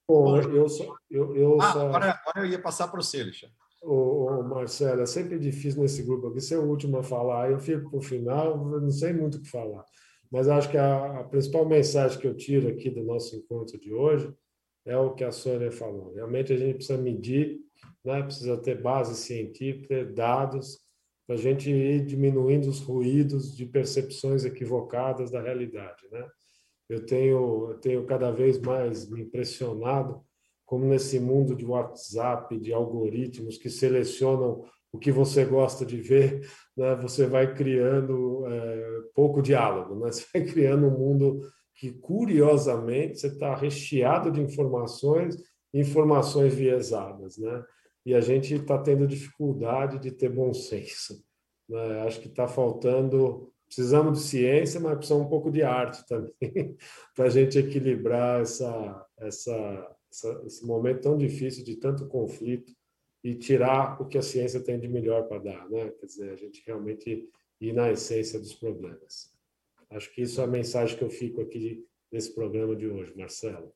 Bom, 0.09 0.39
eu, 0.39 0.69
só, 0.69 0.95
eu, 1.11 1.37
eu 1.37 1.61
ah, 1.61 1.73
só... 1.73 1.89
agora, 1.89 2.11
agora 2.13 2.47
eu 2.47 2.47
ia 2.47 2.63
passar 2.63 2.87
para 2.89 3.03
você, 3.03 3.21
Alexandre. 3.21 3.57
Ô, 3.83 4.43
Marcelo, 4.45 5.03
é 5.03 5.07
sempre 5.07 5.39
difícil 5.39 5.83
nesse 5.83 6.03
grupo 6.03 6.29
aqui 6.29 6.41
ser 6.41 6.57
o 6.57 6.69
último 6.69 6.99
a 6.99 7.03
falar. 7.03 7.51
Eu 7.51 7.59
fico 7.59 7.91
para 7.91 7.99
o 7.99 8.03
final, 8.03 8.57
não 8.57 8.91
sei 8.91 9.13
muito 9.13 9.39
o 9.39 9.43
que 9.43 9.49
falar. 9.49 9.85
Mas 10.31 10.49
acho 10.49 10.71
que 10.71 10.77
a, 10.77 11.21
a, 11.21 11.25
principal 11.25 11.67
mensagem 11.67 12.19
que 12.19 12.27
eu 12.27 12.37
tiro 12.37 12.69
aqui 12.69 12.91
do 12.91 13.03
nosso 13.03 13.37
encontro 13.37 13.79
de 13.79 13.93
hoje 13.93 14.33
é 14.85 14.97
o 14.97 15.15
que 15.15 15.25
a 15.25 15.33
Sônia 15.33 15.71
falou. 15.71 16.13
Realmente 16.15 16.53
a 16.53 16.57
gente 16.57 16.77
precisa 16.77 16.99
medir, 16.99 17.61
né? 18.05 18.23
precisa 18.23 18.57
ter 18.57 18.81
base 18.81 19.15
científica, 19.17 19.89
ter 19.89 20.13
dados, 20.13 20.79
para 21.27 21.35
a 21.35 21.39
gente 21.39 21.71
ir 21.71 22.05
diminuindo 22.05 22.69
os 22.69 22.81
ruídos 22.81 23.57
de 23.57 23.67
percepções 23.67 24.45
equivocadas 24.45 25.31
da 25.31 25.43
realidade. 25.43 26.07
Né? 26.11 26.25
Eu 26.89 27.05
tenho, 27.05 27.71
eu 27.71 27.79
tenho 27.79 28.07
cada 28.07 28.31
vez 28.31 28.61
mais 28.61 29.11
me 29.11 29.23
impressionado 29.23 30.25
como 30.65 30.85
nesse 30.85 31.19
mundo 31.19 31.55
de 31.55 31.65
WhatsApp, 31.65 32.59
de 32.59 32.73
algoritmos 32.73 33.57
que 33.57 33.71
selecionam 33.71 34.65
o 34.93 34.99
que 34.99 35.11
você 35.11 35.45
gosta 35.45 35.85
de 35.85 36.01
ver, 36.01 36.49
né, 36.77 36.95
você 36.97 37.27
vai 37.27 37.55
criando 37.55 38.47
é, 38.47 39.01
pouco 39.15 39.43
diálogo, 39.43 39.95
né? 39.97 40.11
você 40.13 40.27
vai 40.33 40.45
criando 40.45 40.87
um 40.87 40.99
mundo 40.99 41.41
que, 41.75 41.93
curiosamente, 41.93 43.19
você 43.19 43.27
está 43.27 43.55
recheado 43.55 44.31
de 44.31 44.41
informações, 44.41 45.37
informações 45.75 46.55
viesadas. 46.55 47.37
Né? 47.37 47.63
E 48.07 48.15
a 48.15 48.21
gente 48.21 48.55
está 48.55 48.79
tendo 48.79 49.07
dificuldade 49.07 49.99
de 49.99 50.11
ter 50.11 50.31
bom 50.31 50.55
senso. 50.55 51.23
Né? 51.69 52.01
Acho 52.03 52.21
que 52.21 52.29
está 52.29 52.49
faltando 52.49 53.53
precisamos 53.67 54.19
de 54.19 54.25
ciência, 54.25 54.81
mas 54.81 54.97
precisamos 54.97 55.27
um 55.27 55.29
pouco 55.29 55.51
de 55.51 55.63
arte 55.63 56.07
também, 56.07 56.33
para 57.15 57.27
a 57.27 57.31
gente 57.31 57.59
equilibrar 57.59 58.41
essa, 58.41 59.07
essa, 59.19 59.97
essa, 60.11 60.43
esse 60.47 60.65
momento 60.65 61.03
tão 61.03 61.19
difícil 61.19 61.65
de 61.65 61.77
tanto 61.77 62.07
conflito 62.07 62.73
e 63.27 63.35
tirar 63.35 64.01
o 64.01 64.07
que 64.07 64.17
a 64.17 64.23
ciência 64.23 64.63
tem 64.63 64.79
de 64.79 64.87
melhor 64.87 65.27
para 65.27 65.41
dar, 65.41 65.69
né? 65.69 65.91
Quer 65.91 66.07
dizer, 66.07 66.31
a 66.31 66.37
gente 66.37 66.63
realmente 66.65 67.29
ir 67.61 67.73
na 67.73 67.91
essência 67.91 68.39
dos 68.39 68.55
problemas. 68.55 69.37
Acho 69.91 70.15
que 70.15 70.23
isso 70.23 70.41
é 70.41 70.45
a 70.45 70.47
mensagem 70.47 70.97
que 70.97 71.03
eu 71.03 71.11
fico 71.11 71.41
aqui 71.41 71.85
desse 72.09 72.33
programa 72.33 72.77
de 72.77 72.87
hoje, 72.87 73.17
Marcelo. 73.17 73.75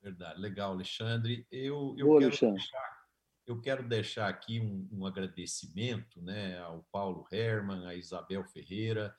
Verdade, 0.00 0.40
legal, 0.40 0.70
Alexandre. 0.70 1.44
Eu, 1.50 1.96
eu, 1.98 2.16
quero, 2.16 2.52
Deixar, 2.52 3.06
eu 3.44 3.60
quero 3.60 3.88
deixar 3.88 4.28
aqui 4.28 4.60
um, 4.60 4.88
um 4.92 5.04
agradecimento 5.04 6.22
né, 6.22 6.60
ao 6.60 6.86
Paulo 6.92 7.26
Herman, 7.32 7.84
a 7.88 7.96
Isabel 7.96 8.44
Ferreira, 8.44 9.12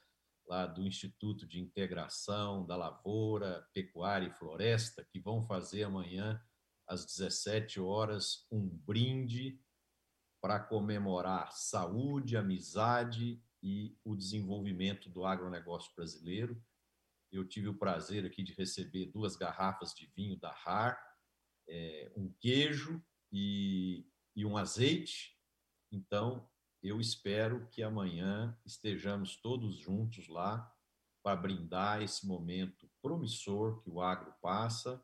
lá 0.48 0.66
do 0.66 0.82
Instituto 0.88 1.46
de 1.46 1.60
Integração 1.60 2.66
da 2.66 2.78
Lavoura, 2.78 3.68
Pecuária 3.74 4.28
e 4.28 4.40
Floresta, 4.40 5.06
que 5.12 5.20
vão 5.20 5.44
fazer 5.44 5.84
amanhã, 5.84 6.42
às 6.88 7.06
17 7.06 7.82
horas, 7.82 8.48
um 8.50 8.66
brinde 8.66 9.60
para 10.44 10.60
comemorar 10.60 11.54
saúde, 11.54 12.36
amizade 12.36 13.42
e 13.64 13.98
o 14.04 14.14
desenvolvimento 14.14 15.10
do 15.10 15.26
agronegócio 15.26 15.96
brasileiro. 15.96 16.62
Eu 17.32 17.48
tive 17.48 17.70
o 17.70 17.78
prazer 17.78 18.26
aqui 18.26 18.44
de 18.44 18.52
receber 18.54 19.06
duas 19.06 19.38
garrafas 19.38 19.94
de 19.94 20.06
vinho 20.08 20.38
da 20.38 20.52
RAR, 20.52 21.02
é, 21.66 22.12
um 22.18 22.30
queijo 22.42 23.02
e, 23.32 24.06
e 24.36 24.44
um 24.44 24.58
azeite. 24.58 25.40
Então, 25.90 26.46
eu 26.82 27.00
espero 27.00 27.66
que 27.70 27.82
amanhã 27.82 28.60
estejamos 28.66 29.38
todos 29.38 29.78
juntos 29.78 30.28
lá 30.28 30.70
para 31.24 31.40
brindar 31.40 32.02
esse 32.02 32.28
momento 32.28 32.92
promissor 33.02 33.82
que 33.82 33.90
o 33.90 34.02
agro 34.02 34.34
passa 34.42 35.02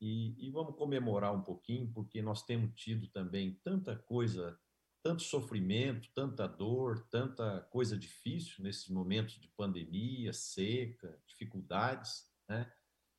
e, 0.00 0.34
e, 0.44 0.50
vamos 0.50 0.74
comemorar 0.74 1.32
um 1.32 1.42
pouquinho, 1.42 1.86
porque 1.92 2.20
nós 2.20 2.42
temos 2.42 2.74
tido 2.74 3.06
também 3.06 3.60
tanta 3.62 3.94
coisa, 3.94 4.58
tanto 5.02 5.22
sofrimento, 5.22 6.08
tanta 6.14 6.46
dor, 6.46 7.06
tanta 7.10 7.60
coisa 7.70 7.96
difícil 7.96 8.62
nesses 8.62 8.88
momentos 8.88 9.34
de 9.40 9.48
pandemia, 9.48 10.32
seca, 10.32 11.20
dificuldades, 11.26 12.30
né? 12.48 12.72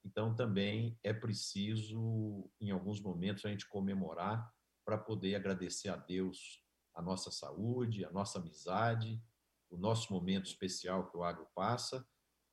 Então 0.05 0.35
também 0.35 0.97
é 1.03 1.13
preciso, 1.13 2.49
em 2.59 2.71
alguns 2.71 3.01
momentos, 3.01 3.45
a 3.45 3.49
gente 3.49 3.67
comemorar 3.67 4.53
para 4.85 4.97
poder 4.97 5.35
agradecer 5.35 5.89
a 5.89 5.95
Deus 5.95 6.61
a 6.93 7.01
nossa 7.01 7.31
saúde, 7.31 8.05
a 8.05 8.11
nossa 8.11 8.39
amizade, 8.39 9.21
o 9.69 9.77
nosso 9.77 10.11
momento 10.13 10.45
especial 10.45 11.09
que 11.09 11.17
o 11.17 11.23
agro 11.23 11.47
passa 11.55 12.05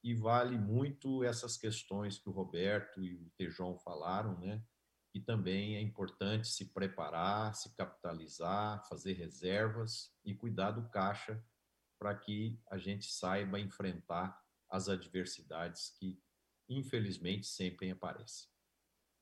e 0.03 0.15
vale 0.15 0.57
muito 0.57 1.23
essas 1.23 1.57
questões 1.57 2.19
que 2.19 2.29
o 2.29 2.33
Roberto 2.33 3.03
e 3.03 3.15
o 3.15 3.31
Tejon 3.37 3.77
falaram, 3.79 4.39
né? 4.39 4.65
E 5.13 5.21
também 5.21 5.77
é 5.77 5.81
importante 5.81 6.49
se 6.49 6.73
preparar, 6.73 7.55
se 7.55 7.75
capitalizar, 7.75 8.87
fazer 8.89 9.15
reservas 9.15 10.15
e 10.25 10.35
cuidar 10.35 10.71
do 10.71 10.89
caixa 10.89 11.43
para 11.99 12.15
que 12.15 12.59
a 12.71 12.79
gente 12.79 13.07
saiba 13.07 13.61
enfrentar 13.61 14.41
as 14.71 14.89
adversidades 14.89 15.91
que, 15.99 16.19
infelizmente, 16.69 17.47
sempre 17.47 17.91
aparecem. 17.91 18.49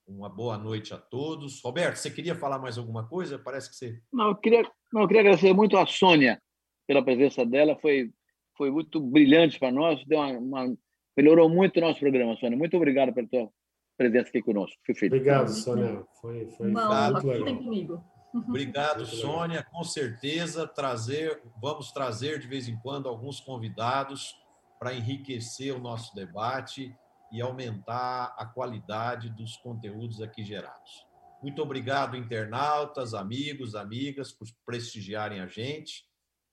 Uma 0.06 0.28
boa 0.28 0.56
noite 0.56 0.94
a 0.94 0.98
todos. 0.98 1.60
Roberto, 1.62 1.96
você 1.96 2.10
queria 2.10 2.34
falar 2.34 2.58
mais 2.58 2.78
alguma 2.78 3.06
coisa? 3.06 3.38
Parece 3.38 3.70
que 3.70 3.76
você. 3.76 4.02
Não, 4.12 4.28
eu 4.28 4.36
queria, 4.36 4.62
não, 4.92 5.02
eu 5.02 5.08
queria 5.08 5.22
agradecer 5.22 5.52
muito 5.52 5.76
a 5.76 5.86
Sônia 5.86 6.40
pela 6.86 7.04
presença 7.04 7.44
dela. 7.44 7.78
Foi, 7.80 8.10
foi 8.56 8.70
muito 8.70 9.00
brilhante 9.00 9.58
para 9.58 9.72
nós. 9.72 10.02
Deu 10.06 10.18
uma, 10.18 10.38
uma, 10.38 10.78
melhorou 11.16 11.48
muito 11.50 11.76
o 11.78 11.80
nosso 11.80 12.00
programa, 12.00 12.36
Sônia. 12.36 12.56
Muito 12.56 12.76
obrigado 12.76 13.12
pela 13.12 13.28
tua 13.28 13.50
presença 13.98 14.28
aqui 14.28 14.40
conosco. 14.40 14.80
Fui 14.86 14.94
feliz. 14.94 15.12
Obrigado, 15.12 15.48
Sônia. 15.48 16.04
Foi, 16.20 16.46
foi 16.52 16.70
Uma 16.70 17.10
muito 17.10 17.26
legal. 17.26 17.56
comigo. 17.56 18.04
Obrigado, 18.32 19.04
Sônia. 19.04 19.66
Com 19.72 19.82
certeza 19.82 20.66
trazer, 20.66 21.42
vamos 21.60 21.90
trazer 21.90 22.38
de 22.38 22.46
vez 22.46 22.68
em 22.68 22.78
quando 22.78 23.08
alguns 23.08 23.40
convidados 23.40 24.34
para 24.78 24.94
enriquecer 24.94 25.74
o 25.74 25.80
nosso 25.80 26.14
debate 26.14 26.94
e 27.32 27.42
aumentar 27.42 28.34
a 28.38 28.46
qualidade 28.46 29.28
dos 29.30 29.56
conteúdos 29.56 30.22
aqui 30.22 30.44
gerados. 30.44 31.06
Muito 31.42 31.60
obrigado, 31.60 32.16
internautas, 32.16 33.14
amigos, 33.14 33.74
amigas, 33.74 34.32
por 34.32 34.46
prestigiarem 34.64 35.40
a 35.40 35.46
gente 35.46 36.04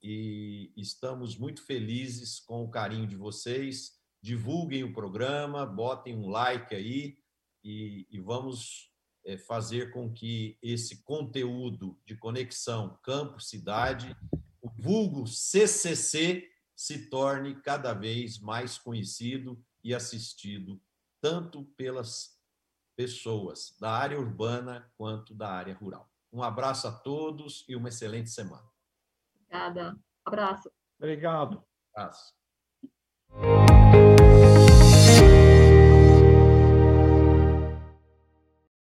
e 0.01 0.71
estamos 0.77 1.37
muito 1.37 1.65
felizes 1.65 2.39
com 2.39 2.63
o 2.63 2.69
carinho 2.69 3.07
de 3.07 3.15
vocês. 3.15 3.93
Divulguem 4.21 4.83
o 4.83 4.93
programa, 4.93 5.65
botem 5.65 6.15
um 6.15 6.29
like 6.29 6.73
aí 6.75 7.15
e, 7.65 8.07
e 8.11 8.19
vamos 8.19 8.91
é, 9.25 9.37
fazer 9.39 9.91
com 9.91 10.13
que 10.13 10.57
esse 10.61 11.03
conteúdo 11.03 11.99
de 12.05 12.15
conexão 12.15 12.99
campo-cidade, 13.01 14.15
o 14.61 14.69
vulgo 14.69 15.25
CCC, 15.25 16.47
se 16.75 17.09
torne 17.09 17.59
cada 17.61 17.93
vez 17.93 18.37
mais 18.37 18.77
conhecido 18.77 19.59
e 19.83 19.95
assistido, 19.95 20.79
tanto 21.21 21.65
pelas 21.77 22.39
pessoas 22.95 23.75
da 23.79 23.91
área 23.91 24.19
urbana 24.19 24.91
quanto 24.97 25.33
da 25.33 25.49
área 25.49 25.73
rural. 25.73 26.09
Um 26.31 26.43
abraço 26.43 26.87
a 26.87 26.91
todos 26.91 27.65
e 27.67 27.75
uma 27.75 27.89
excelente 27.89 28.29
semana. 28.29 28.69
Obrigada. 29.33 29.97
Abraço. 30.23 30.71
Obrigado. 30.99 31.65
Abraço. 31.93 32.35